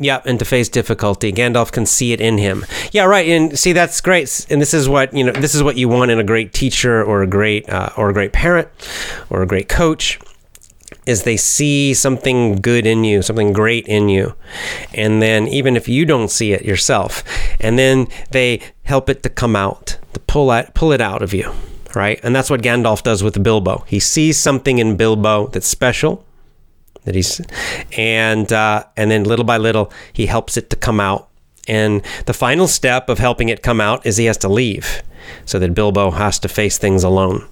Yeah, 0.00 0.22
and 0.24 0.38
to 0.38 0.44
face 0.44 0.68
difficulty. 0.68 1.32
Gandalf 1.32 1.72
can 1.72 1.84
see 1.84 2.12
it 2.12 2.20
in 2.20 2.38
him. 2.38 2.64
Yeah, 2.92 3.04
right. 3.04 3.28
And 3.28 3.58
see, 3.58 3.72
that's 3.72 4.00
great. 4.00 4.46
And 4.48 4.62
this 4.62 4.72
is 4.72 4.88
what 4.88 5.12
you 5.12 5.24
know. 5.24 5.32
This 5.32 5.56
is 5.56 5.62
what 5.62 5.76
you 5.76 5.88
want 5.88 6.12
in 6.12 6.20
a 6.20 6.24
great 6.24 6.52
teacher 6.52 7.02
or 7.02 7.22
a 7.22 7.26
great 7.26 7.68
uh, 7.68 7.90
or 7.96 8.08
a 8.08 8.12
great 8.12 8.32
parent 8.32 8.68
or 9.28 9.42
a 9.42 9.46
great 9.46 9.68
coach. 9.68 10.20
Is 11.04 11.24
they 11.24 11.36
see 11.36 11.94
something 11.94 12.56
good 12.56 12.86
in 12.86 13.02
you, 13.02 13.22
something 13.22 13.52
great 13.52 13.88
in 13.88 14.08
you, 14.08 14.34
and 14.94 15.20
then 15.20 15.48
even 15.48 15.74
if 15.74 15.88
you 15.88 16.04
don't 16.04 16.30
see 16.30 16.52
it 16.52 16.64
yourself, 16.64 17.24
and 17.60 17.78
then 17.78 18.08
they 18.30 18.60
help 18.84 19.08
it 19.08 19.22
to 19.22 19.30
come 19.30 19.56
out, 19.56 19.98
to 20.12 20.20
pull 20.20 20.52
it, 20.52 20.74
pull 20.74 20.92
it 20.92 21.00
out 21.00 21.22
of 21.22 21.34
you 21.34 21.52
right? 21.94 22.20
And 22.22 22.36
that's 22.36 22.50
what 22.50 22.60
Gandalf 22.62 23.02
does 23.02 23.22
with 23.22 23.42
Bilbo. 23.42 23.84
He 23.86 23.98
sees 23.98 24.38
something 24.38 24.78
in 24.78 24.96
Bilbo 24.96 25.48
that's 25.48 25.66
special, 25.66 26.24
that 27.04 27.14
he's, 27.14 27.40
and 27.96 28.52
uh, 28.52 28.84
and 28.96 29.10
then 29.10 29.24
little 29.24 29.44
by 29.44 29.56
little 29.56 29.92
he 30.12 30.26
helps 30.26 30.56
it 30.56 30.70
to 30.70 30.76
come 30.76 31.00
out. 31.00 31.28
And 31.66 32.02
the 32.26 32.32
final 32.32 32.66
step 32.66 33.08
of 33.08 33.18
helping 33.18 33.50
it 33.50 33.62
come 33.62 33.80
out 33.80 34.06
is 34.06 34.16
he 34.16 34.24
has 34.24 34.38
to 34.38 34.48
leave, 34.48 35.02
so 35.44 35.58
that 35.58 35.74
Bilbo 35.74 36.12
has 36.12 36.38
to 36.40 36.48
face 36.48 36.78
things 36.78 37.04
alone. 37.04 37.46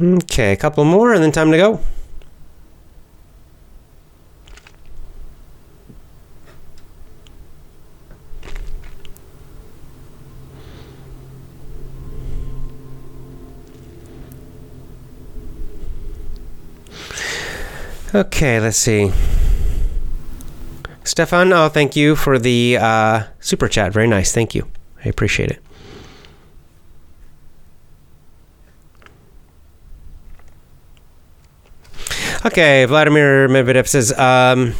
Okay, 0.00 0.52
a 0.52 0.56
couple 0.56 0.84
more 0.84 1.14
and 1.14 1.22
then 1.22 1.30
time 1.30 1.52
to 1.52 1.56
go. 1.56 1.80
Okay, 18.14 18.60
let's 18.60 18.78
see. 18.78 19.10
Stefan, 21.02 21.52
oh, 21.52 21.68
thank 21.68 21.96
you 21.96 22.14
for 22.14 22.38
the 22.38 22.78
uh, 22.80 23.24
super 23.40 23.66
chat. 23.66 23.92
Very 23.92 24.06
nice. 24.06 24.30
Thank 24.30 24.54
you. 24.54 24.68
I 25.04 25.08
appreciate 25.08 25.50
it. 25.50 25.60
Okay, 32.46 32.84
Vladimir 32.84 33.48
Medvedev 33.48 33.88
says, 33.88 34.16
um, 34.18 34.74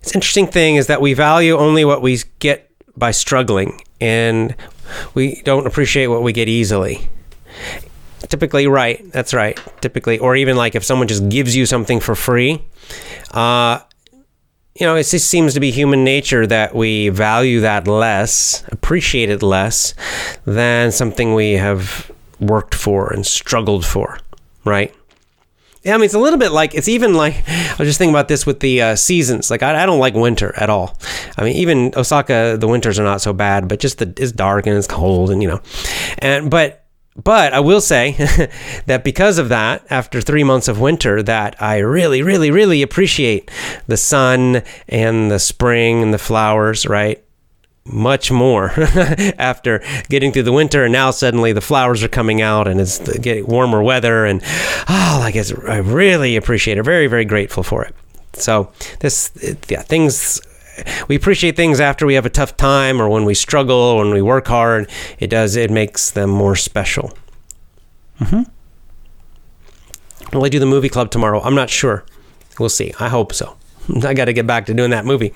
it's 0.00 0.14
interesting 0.14 0.46
thing 0.46 0.76
is 0.76 0.86
that 0.86 1.00
we 1.00 1.12
value 1.14 1.56
only 1.56 1.84
what 1.84 2.02
we 2.02 2.18
get 2.38 2.70
by 2.96 3.10
struggling, 3.10 3.82
and 4.00 4.54
we 5.14 5.42
don't 5.42 5.66
appreciate 5.66 6.06
what 6.06 6.22
we 6.22 6.32
get 6.32 6.46
easily. 6.46 7.08
Typically, 8.28 8.66
right. 8.66 9.10
That's 9.12 9.34
right. 9.34 9.58
Typically, 9.80 10.18
or 10.18 10.36
even 10.36 10.56
like 10.56 10.74
if 10.74 10.84
someone 10.84 11.08
just 11.08 11.28
gives 11.28 11.54
you 11.54 11.66
something 11.66 12.00
for 12.00 12.14
free, 12.14 12.64
uh, 13.32 13.80
you 14.78 14.86
know, 14.86 14.96
it 14.96 15.04
just 15.04 15.28
seems 15.28 15.54
to 15.54 15.60
be 15.60 15.70
human 15.70 16.02
nature 16.02 16.46
that 16.46 16.74
we 16.74 17.08
value 17.08 17.60
that 17.60 17.86
less, 17.86 18.64
appreciate 18.68 19.30
it 19.30 19.42
less 19.42 19.94
than 20.44 20.90
something 20.90 21.34
we 21.34 21.52
have 21.52 22.10
worked 22.40 22.74
for 22.74 23.12
and 23.12 23.24
struggled 23.24 23.86
for, 23.86 24.18
right? 24.64 24.92
Yeah, 25.84 25.94
I 25.94 25.98
mean, 25.98 26.06
it's 26.06 26.14
a 26.14 26.18
little 26.18 26.38
bit 26.38 26.50
like 26.50 26.74
it's 26.74 26.88
even 26.88 27.14
like 27.14 27.46
I 27.46 27.76
was 27.78 27.86
just 27.86 27.98
thinking 27.98 28.14
about 28.14 28.26
this 28.26 28.46
with 28.46 28.60
the 28.60 28.80
uh, 28.80 28.96
seasons. 28.96 29.50
Like, 29.50 29.62
I, 29.62 29.82
I 29.82 29.86
don't 29.86 29.98
like 29.98 30.14
winter 30.14 30.54
at 30.56 30.70
all. 30.70 30.98
I 31.36 31.44
mean, 31.44 31.56
even 31.56 31.92
Osaka, 31.94 32.56
the 32.58 32.66
winters 32.66 32.98
are 32.98 33.04
not 33.04 33.20
so 33.20 33.34
bad, 33.34 33.68
but 33.68 33.80
just 33.80 33.98
the 33.98 34.12
it's 34.16 34.32
dark 34.32 34.66
and 34.66 34.76
it's 34.76 34.86
cold, 34.88 35.30
and 35.30 35.42
you 35.42 35.48
know, 35.48 35.60
and 36.18 36.50
but 36.50 36.83
but 37.16 37.52
I 37.52 37.60
will 37.60 37.80
say 37.80 38.12
that 38.86 39.04
because 39.04 39.38
of 39.38 39.48
that, 39.48 39.86
after 39.90 40.20
three 40.20 40.44
months 40.44 40.68
of 40.68 40.80
winter, 40.80 41.22
that 41.22 41.60
I 41.62 41.78
really, 41.78 42.22
really, 42.22 42.50
really 42.50 42.82
appreciate 42.82 43.50
the 43.86 43.96
sun 43.96 44.62
and 44.88 45.30
the 45.30 45.38
spring 45.38 46.02
and 46.02 46.12
the 46.12 46.18
flowers, 46.18 46.86
right? 46.86 47.20
much 47.86 48.30
more 48.30 48.72
after 49.38 49.82
getting 50.08 50.32
through 50.32 50.42
the 50.42 50.52
winter 50.52 50.84
and 50.84 50.92
now 50.94 51.10
suddenly 51.10 51.52
the 51.52 51.60
flowers 51.60 52.02
are 52.02 52.08
coming 52.08 52.40
out 52.40 52.66
and 52.66 52.80
it's 52.80 52.98
getting 53.18 53.46
warmer 53.46 53.82
weather 53.82 54.24
and 54.24 54.42
oh 54.88 55.18
like 55.20 55.36
it's, 55.36 55.52
I 55.52 55.76
really 55.76 56.36
appreciate 56.36 56.78
it 56.78 56.82
very 56.82 57.08
very 57.08 57.26
grateful 57.26 57.62
for 57.62 57.84
it 57.84 57.94
so 58.32 58.72
this 59.00 59.30
yeah 59.68 59.82
things 59.82 60.40
we 61.08 61.16
appreciate 61.16 61.56
things 61.56 61.80
after 61.80 62.06
we 62.06 62.14
have 62.14 62.26
a 62.26 62.30
tough 62.30 62.56
time 62.56 63.00
or 63.00 63.08
when 63.08 63.24
we 63.24 63.34
struggle 63.34 63.76
or 63.76 64.04
when 64.04 64.12
we 64.12 64.22
work 64.22 64.46
hard. 64.46 64.90
It 65.18 65.28
does 65.28 65.56
it 65.56 65.70
makes 65.70 66.10
them 66.10 66.30
more 66.30 66.56
special. 66.56 67.12
Mm-hmm. 68.20 68.42
will 70.36 70.44
I 70.44 70.48
do 70.48 70.58
the 70.58 70.66
movie 70.66 70.88
club 70.88 71.10
tomorrow? 71.10 71.40
I'm 71.40 71.54
not 71.54 71.68
sure. 71.68 72.04
We'll 72.58 72.68
see. 72.68 72.94
I 73.00 73.08
hope 73.08 73.32
so. 73.32 73.56
I 74.04 74.14
got 74.14 74.26
to 74.26 74.32
get 74.32 74.46
back 74.46 74.66
to 74.66 74.74
doing 74.74 74.90
that 74.90 75.04
movie. 75.04 75.34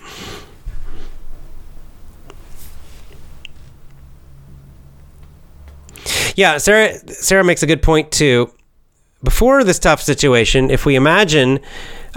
Yeah, 6.37 6.59
Sarah 6.59 6.97
Sarah 7.09 7.43
makes 7.43 7.65
a 7.65 7.67
good 7.67 7.83
point 7.83 8.13
too. 8.13 8.53
Before 9.23 9.65
this 9.65 9.79
tough 9.79 10.01
situation, 10.01 10.71
if 10.71 10.87
we 10.87 10.95
imagine 10.95 11.61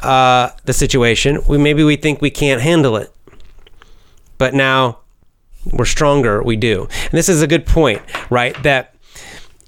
uh, 0.03 0.49
the 0.65 0.73
situation, 0.73 1.39
we 1.47 1.57
maybe 1.57 1.83
we 1.83 1.95
think 1.95 2.21
we 2.21 2.29
can't 2.29 2.61
handle 2.61 2.95
it, 2.95 3.11
but 4.37 4.53
now 4.53 4.99
we're 5.71 5.85
stronger. 5.85 6.43
We 6.43 6.55
do, 6.57 6.87
and 6.91 7.11
this 7.11 7.29
is 7.29 7.41
a 7.41 7.47
good 7.47 7.65
point, 7.65 8.01
right? 8.29 8.61
That 8.63 8.91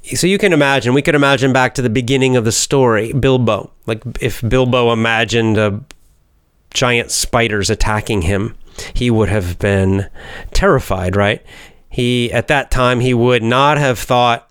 so 0.04 0.28
you 0.28 0.38
can 0.38 0.54
imagine 0.54 0.94
we 0.94 1.02
could 1.02 1.16
imagine 1.16 1.54
back 1.54 1.76
to 1.76 1.82
the 1.82 1.90
beginning 1.90 2.36
of 2.36 2.44
the 2.44 2.52
story 2.52 3.14
bilbo 3.14 3.72
like 3.86 4.04
if 4.20 4.42
bilbo 4.48 4.92
imagined 4.92 5.58
a 5.58 5.82
giant 6.74 7.10
spiders 7.10 7.70
attacking 7.70 8.24
him 8.24 8.54
he 8.94 9.10
would 9.10 9.30
have 9.30 9.58
been 9.60 10.10
terrified 10.52 11.16
right 11.16 11.42
he 11.90 12.32
at 12.34 12.48
that 12.50 12.70
time 12.70 13.00
he 13.00 13.14
would 13.14 13.44
not 13.44 13.78
have 13.78 13.98
thought 13.98 14.50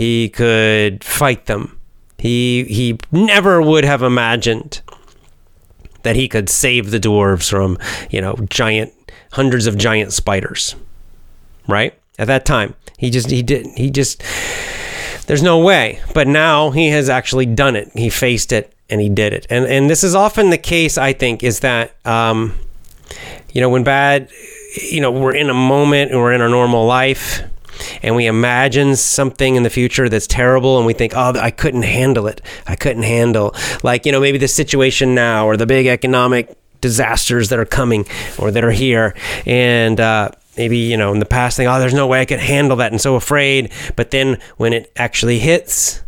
he 0.00 0.30
could 0.30 1.04
fight 1.04 1.44
them. 1.44 1.78
He 2.16 2.64
he 2.64 2.98
never 3.12 3.60
would 3.60 3.84
have 3.84 4.02
imagined 4.02 4.80
that 6.04 6.16
he 6.16 6.26
could 6.26 6.48
save 6.48 6.90
the 6.90 6.98
dwarves 6.98 7.50
from, 7.50 7.76
you 8.08 8.22
know, 8.22 8.34
giant 8.48 8.94
hundreds 9.32 9.66
of 9.66 9.76
giant 9.76 10.14
spiders. 10.14 10.74
Right? 11.68 11.92
At 12.18 12.28
that 12.28 12.46
time. 12.46 12.76
He 12.96 13.10
just 13.10 13.28
he 13.28 13.42
didn't 13.42 13.76
he 13.76 13.90
just 13.90 14.22
there's 15.26 15.42
no 15.42 15.58
way. 15.58 16.00
But 16.14 16.26
now 16.26 16.70
he 16.70 16.88
has 16.88 17.10
actually 17.10 17.44
done 17.44 17.76
it. 17.76 17.90
He 17.92 18.08
faced 18.08 18.52
it 18.52 18.72
and 18.88 19.02
he 19.02 19.10
did 19.10 19.34
it. 19.34 19.46
And 19.50 19.66
and 19.66 19.90
this 19.90 20.02
is 20.02 20.14
often 20.14 20.48
the 20.48 20.56
case 20.56 20.96
I 20.96 21.12
think 21.12 21.42
is 21.44 21.60
that 21.60 21.94
um 22.06 22.58
you 23.52 23.60
know 23.60 23.68
when 23.68 23.84
bad 23.84 24.30
you 24.80 25.00
know, 25.00 25.10
we're 25.10 25.34
in 25.34 25.50
a 25.50 25.54
moment 25.54 26.10
and 26.10 26.20
we're 26.20 26.32
in 26.32 26.40
our 26.40 26.48
normal 26.48 26.86
life 26.86 27.42
and 28.02 28.16
we 28.16 28.26
imagine 28.26 28.96
something 28.96 29.56
in 29.56 29.62
the 29.62 29.70
future 29.70 30.08
that's 30.08 30.26
terrible 30.26 30.78
and 30.78 30.86
we 30.86 30.92
think, 30.92 31.12
oh, 31.14 31.32
I 31.38 31.50
couldn't 31.50 31.82
handle 31.82 32.26
it. 32.26 32.40
I 32.66 32.76
couldn't 32.76 33.02
handle, 33.02 33.54
like, 33.82 34.06
you 34.06 34.12
know, 34.12 34.20
maybe 34.20 34.38
the 34.38 34.48
situation 34.48 35.14
now 35.14 35.46
or 35.46 35.56
the 35.56 35.66
big 35.66 35.86
economic 35.86 36.56
disasters 36.80 37.48
that 37.50 37.58
are 37.58 37.66
coming 37.66 38.06
or 38.38 38.50
that 38.50 38.64
are 38.64 38.70
here. 38.70 39.14
And, 39.46 40.00
uh, 40.00 40.30
maybe 40.56 40.78
you 40.78 40.96
know 40.96 41.12
in 41.12 41.20
the 41.20 41.24
past 41.24 41.56
think 41.56 41.70
oh 41.70 41.78
there's 41.78 41.94
no 41.94 42.06
way 42.06 42.20
i 42.20 42.24
could 42.24 42.40
handle 42.40 42.76
that 42.76 42.90
and 42.90 43.00
so 43.00 43.14
afraid 43.14 43.72
but 43.96 44.10
then 44.10 44.38
when 44.56 44.72
it 44.72 44.90
actually 44.96 45.38
hits 45.38 46.02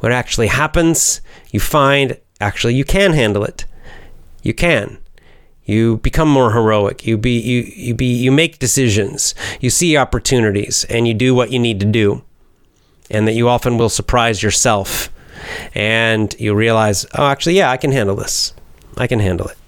when 0.00 0.12
it 0.12 0.14
actually 0.14 0.46
happens 0.48 1.20
you 1.50 1.58
find 1.58 2.16
actually 2.40 2.74
you 2.74 2.84
can 2.84 3.14
handle 3.14 3.42
it 3.42 3.64
you 4.42 4.52
can 4.54 4.98
you 5.66 5.98
become 5.98 6.28
more 6.28 6.52
heroic. 6.52 7.06
You 7.06 7.18
be 7.18 7.38
you 7.38 7.62
you 7.74 7.94
be 7.94 8.06
you 8.06 8.32
make 8.32 8.58
decisions. 8.58 9.34
You 9.60 9.68
see 9.68 9.96
opportunities 9.96 10.84
and 10.84 11.06
you 11.06 11.12
do 11.12 11.34
what 11.34 11.50
you 11.50 11.58
need 11.58 11.80
to 11.80 11.86
do. 11.86 12.22
And 13.10 13.28
that 13.28 13.34
you 13.34 13.48
often 13.48 13.76
will 13.76 13.88
surprise 13.88 14.42
yourself. 14.42 15.10
And 15.74 16.34
you 16.38 16.54
realize 16.54 17.04
oh 17.14 17.26
actually 17.26 17.56
yeah 17.56 17.70
i 17.70 17.76
can 17.76 17.92
handle 17.92 18.16
this. 18.16 18.54
I 18.96 19.06
can 19.06 19.20
handle 19.20 19.48
it 19.48 19.58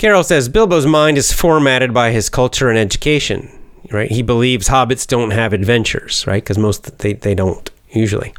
Carol 0.00 0.24
says 0.24 0.48
Bilbo's 0.48 0.86
mind 0.86 1.18
is 1.18 1.30
formatted 1.30 1.92
by 1.92 2.10
his 2.10 2.30
culture 2.30 2.70
and 2.70 2.78
education, 2.78 3.50
right? 3.90 4.10
He 4.10 4.22
believes 4.22 4.66
hobbits 4.66 5.06
don't 5.06 5.32
have 5.32 5.52
adventures, 5.52 6.26
right? 6.26 6.42
Because 6.42 6.56
most 6.56 7.00
they, 7.00 7.12
they 7.12 7.34
don't 7.34 7.70
usually. 7.90 8.32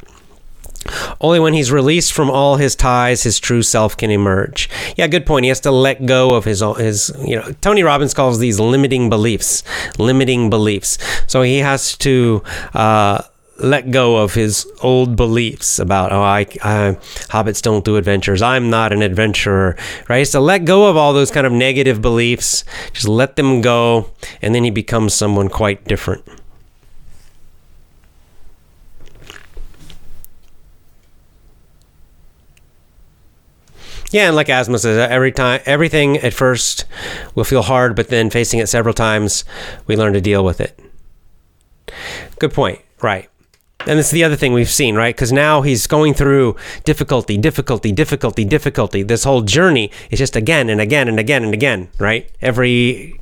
Only 1.20 1.38
when 1.38 1.52
he's 1.54 1.70
released 1.70 2.14
from 2.14 2.28
all 2.28 2.56
his 2.56 2.74
ties, 2.74 3.22
his 3.22 3.38
true 3.38 3.62
self 3.62 3.96
can 3.96 4.10
emerge. 4.10 4.68
Yeah, 4.96 5.06
good 5.06 5.24
point. 5.24 5.44
He 5.44 5.50
has 5.50 5.60
to 5.60 5.70
let 5.70 6.04
go 6.04 6.30
of 6.30 6.44
his 6.44 6.64
his 6.78 7.14
you 7.24 7.36
know. 7.36 7.52
Tony 7.60 7.84
Robbins 7.84 8.12
calls 8.12 8.40
these 8.40 8.58
limiting 8.58 9.08
beliefs. 9.08 9.62
Limiting 10.00 10.50
beliefs. 10.50 10.98
So 11.28 11.42
he 11.42 11.58
has 11.58 11.96
to 11.98 12.42
uh, 12.74 13.22
let 13.62 13.90
go 13.90 14.16
of 14.16 14.34
his 14.34 14.66
old 14.82 15.16
beliefs 15.16 15.78
about 15.78 16.12
oh 16.12 16.22
I, 16.22 16.40
I, 16.62 16.96
hobbits 17.30 17.62
don't 17.62 17.84
do 17.84 17.96
adventures 17.96 18.42
i'm 18.42 18.70
not 18.70 18.92
an 18.92 19.02
adventurer 19.02 19.76
right 20.08 20.26
so 20.26 20.40
let 20.40 20.64
go 20.64 20.88
of 20.88 20.96
all 20.96 21.12
those 21.12 21.30
kind 21.30 21.46
of 21.46 21.52
negative 21.52 22.02
beliefs 22.02 22.64
just 22.92 23.08
let 23.08 23.36
them 23.36 23.60
go 23.60 24.10
and 24.40 24.54
then 24.54 24.64
he 24.64 24.70
becomes 24.70 25.14
someone 25.14 25.48
quite 25.48 25.84
different 25.84 26.24
Yeah, 34.12 34.26
and 34.26 34.36
like 34.36 34.50
Asma 34.50 34.78
says, 34.78 34.98
every 35.10 35.32
time, 35.32 35.62
everything 35.64 36.18
at 36.18 36.34
first 36.34 36.84
will 37.34 37.44
feel 37.44 37.62
hard, 37.62 37.96
but 37.96 38.08
then 38.08 38.28
facing 38.28 38.60
it 38.60 38.68
several 38.68 38.92
times, 38.92 39.42
we 39.86 39.96
learn 39.96 40.12
to 40.12 40.20
deal 40.20 40.44
with 40.44 40.60
it. 40.60 40.78
Good 42.38 42.52
point. 42.52 42.80
Right. 43.00 43.30
And 43.86 43.98
it's 43.98 44.10
the 44.10 44.22
other 44.24 44.36
thing 44.36 44.52
we've 44.52 44.70
seen, 44.70 44.94
right? 44.94 45.14
Because 45.14 45.32
now 45.32 45.62
he's 45.62 45.86
going 45.86 46.14
through 46.14 46.56
difficulty, 46.84 47.36
difficulty, 47.36 47.92
difficulty, 47.92 48.44
difficulty. 48.44 49.02
This 49.02 49.24
whole 49.24 49.42
journey 49.42 49.90
is 50.10 50.18
just 50.18 50.36
again 50.36 50.70
and 50.70 50.80
again 50.80 51.08
and 51.08 51.18
again 51.18 51.44
and 51.44 51.52
again, 51.52 51.88
right? 51.98 52.30
Every 52.40 53.20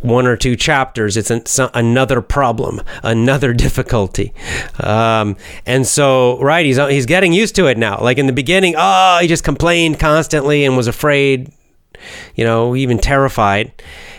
one 0.00 0.26
or 0.26 0.36
two 0.36 0.56
chapters, 0.56 1.16
it's 1.16 1.30
an, 1.30 1.42
another 1.74 2.20
problem, 2.20 2.82
another 3.02 3.52
difficulty. 3.64 4.32
Um, 4.80 5.36
and 5.66 5.86
so, 5.86 6.40
right, 6.40 6.64
he's, 6.64 6.76
he's 6.76 7.06
getting 7.06 7.32
used 7.32 7.56
to 7.56 7.66
it 7.66 7.78
now. 7.78 8.00
Like 8.00 8.18
in 8.18 8.26
the 8.26 8.32
beginning, 8.32 8.74
oh, 8.76 9.18
he 9.20 9.28
just 9.28 9.44
complained 9.44 9.98
constantly 9.98 10.64
and 10.64 10.76
was 10.76 10.86
afraid, 10.86 11.52
you 12.34 12.44
know, 12.44 12.76
even 12.76 12.98
terrified. 12.98 13.72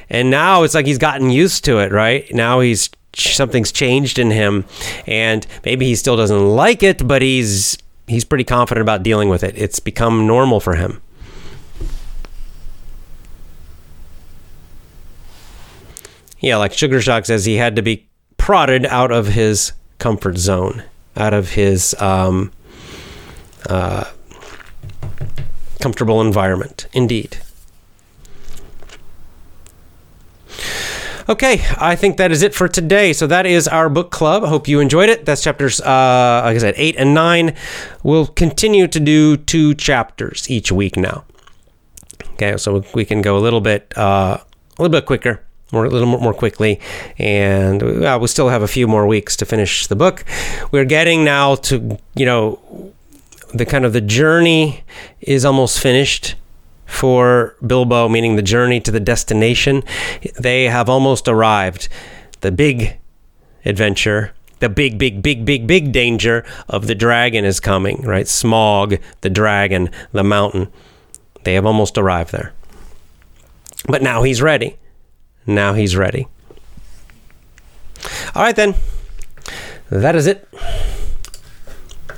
And 0.09 0.29
now 0.29 0.63
it's 0.63 0.73
like 0.73 0.85
he's 0.85 0.97
gotten 0.97 1.29
used 1.29 1.65
to 1.65 1.79
it, 1.79 1.91
right? 1.91 2.31
Now 2.33 2.59
he's 2.59 2.89
something's 3.15 3.71
changed 3.71 4.19
in 4.19 4.31
him, 4.31 4.65
and 5.07 5.45
maybe 5.63 5.85
he 5.85 5.95
still 5.95 6.17
doesn't 6.17 6.55
like 6.55 6.83
it, 6.83 7.07
but 7.07 7.21
he's 7.21 7.77
he's 8.07 8.23
pretty 8.23 8.43
confident 8.43 8.81
about 8.81 9.03
dealing 9.03 9.29
with 9.29 9.43
it. 9.43 9.57
It's 9.57 9.79
become 9.79 10.27
normal 10.27 10.59
for 10.59 10.75
him. 10.75 11.01
Yeah, 16.39 16.57
like 16.57 16.73
Sugar 16.73 17.01
Shock 17.01 17.25
says, 17.25 17.45
he 17.45 17.55
had 17.55 17.75
to 17.75 17.81
be 17.81 18.07
prodded 18.37 18.85
out 18.85 19.11
of 19.11 19.27
his 19.27 19.71
comfort 19.97 20.37
zone, 20.37 20.83
out 21.15 21.33
of 21.33 21.49
his 21.49 21.99
um, 21.99 22.51
uh, 23.67 24.03
comfortable 25.79 26.21
environment. 26.21 26.85
Indeed. 26.93 27.39
Okay, 31.27 31.65
I 31.79 31.95
think 31.95 32.17
that 32.17 32.31
is 32.31 32.43
it 32.43 32.53
for 32.53 32.67
today. 32.67 33.11
So 33.11 33.25
that 33.25 33.47
is 33.47 33.67
our 33.67 33.89
book 33.89 34.11
club. 34.11 34.43
Hope 34.43 34.67
you 34.67 34.79
enjoyed 34.79 35.09
it. 35.09 35.25
That's 35.25 35.41
chapters, 35.41 35.81
uh, 35.81 36.41
like 36.45 36.55
I 36.55 36.57
said, 36.59 36.75
eight 36.77 36.95
and 36.97 37.15
nine. 37.15 37.55
We'll 38.03 38.27
continue 38.27 38.87
to 38.87 38.99
do 38.99 39.35
two 39.35 39.73
chapters 39.73 40.49
each 40.51 40.71
week 40.71 40.97
now. 40.97 41.23
Okay, 42.33 42.57
so 42.57 42.83
we 42.93 43.05
can 43.05 43.23
go 43.23 43.37
a 43.37 43.39
little 43.39 43.61
bit, 43.61 43.91
uh, 43.97 44.37
a 44.77 44.81
little 44.81 44.91
bit 44.91 45.07
quicker, 45.07 45.41
more 45.71 45.85
a 45.85 45.89
little 45.89 46.07
more, 46.07 46.19
more 46.19 46.33
quickly, 46.33 46.79
and 47.17 47.81
uh, 47.81 48.19
we 48.21 48.27
still 48.27 48.49
have 48.49 48.61
a 48.61 48.67
few 48.67 48.87
more 48.87 49.07
weeks 49.07 49.35
to 49.37 49.45
finish 49.45 49.87
the 49.87 49.95
book. 49.95 50.25
We're 50.71 50.85
getting 50.85 51.23
now 51.23 51.55
to 51.55 51.97
you 52.13 52.25
know 52.25 52.93
the 53.53 53.65
kind 53.65 53.85
of 53.85 53.93
the 53.93 54.01
journey 54.01 54.83
is 55.21 55.45
almost 55.45 55.79
finished 55.79 56.35
for 56.85 57.55
Bilbo, 57.65 58.09
meaning 58.09 58.35
the 58.35 58.41
journey 58.41 58.79
to 58.81 58.91
the 58.91 58.99
destination. 58.99 59.83
They 60.39 60.65
have 60.65 60.89
almost 60.89 61.27
arrived. 61.27 61.89
The 62.41 62.51
big 62.51 62.97
adventure, 63.65 64.33
the 64.59 64.69
big, 64.69 64.97
big, 64.97 65.21
big, 65.21 65.45
big, 65.45 65.67
big 65.67 65.91
danger 65.91 66.45
of 66.69 66.87
the 66.87 66.95
dragon 66.95 67.45
is 67.45 67.59
coming, 67.59 68.01
right? 68.01 68.25
Smaug, 68.25 69.01
the 69.21 69.29
dragon, 69.29 69.89
the 70.11 70.23
mountain. 70.23 70.71
They 71.43 71.53
have 71.55 71.65
almost 71.65 71.97
arrived 71.97 72.31
there. 72.31 72.53
But 73.87 74.01
now 74.01 74.23
he's 74.23 74.41
ready. 74.41 74.77
Now 75.45 75.73
he's 75.73 75.95
ready. 75.95 76.27
All 78.33 78.43
right, 78.43 78.55
then. 78.55 78.75
That 79.89 80.15
is 80.15 80.25
it. 80.27 80.47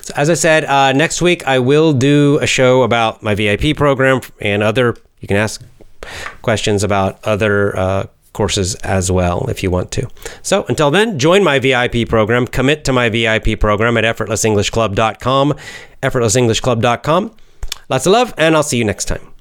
So 0.07 0.13
as 0.15 0.29
I 0.29 0.35
said, 0.35 0.63
uh, 0.63 0.93
next 0.93 1.21
week 1.21 1.45
I 1.45 1.59
will 1.59 1.91
do 1.91 2.39
a 2.41 2.47
show 2.47 2.83
about 2.83 3.21
my 3.21 3.35
VIP 3.35 3.75
program 3.75 4.21
and 4.39 4.63
other. 4.63 4.95
You 5.19 5.27
can 5.27 5.35
ask 5.35 5.61
questions 6.41 6.81
about 6.81 7.19
other 7.25 7.77
uh, 7.77 8.05
courses 8.31 8.75
as 8.75 9.11
well 9.11 9.49
if 9.49 9.63
you 9.63 9.69
want 9.69 9.91
to. 9.91 10.07
So 10.43 10.63
until 10.69 10.91
then, 10.91 11.19
join 11.19 11.43
my 11.43 11.59
VIP 11.59 12.07
program. 12.07 12.47
Commit 12.47 12.85
to 12.85 12.93
my 12.93 13.09
VIP 13.09 13.59
program 13.59 13.97
at 13.97 14.05
effortlessenglishclub.com. 14.05 15.53
Effortlessenglishclub.com. 16.01 17.35
Lots 17.89 18.05
of 18.05 18.13
love, 18.13 18.33
and 18.37 18.55
I'll 18.55 18.63
see 18.63 18.77
you 18.77 18.85
next 18.85 19.05
time. 19.09 19.36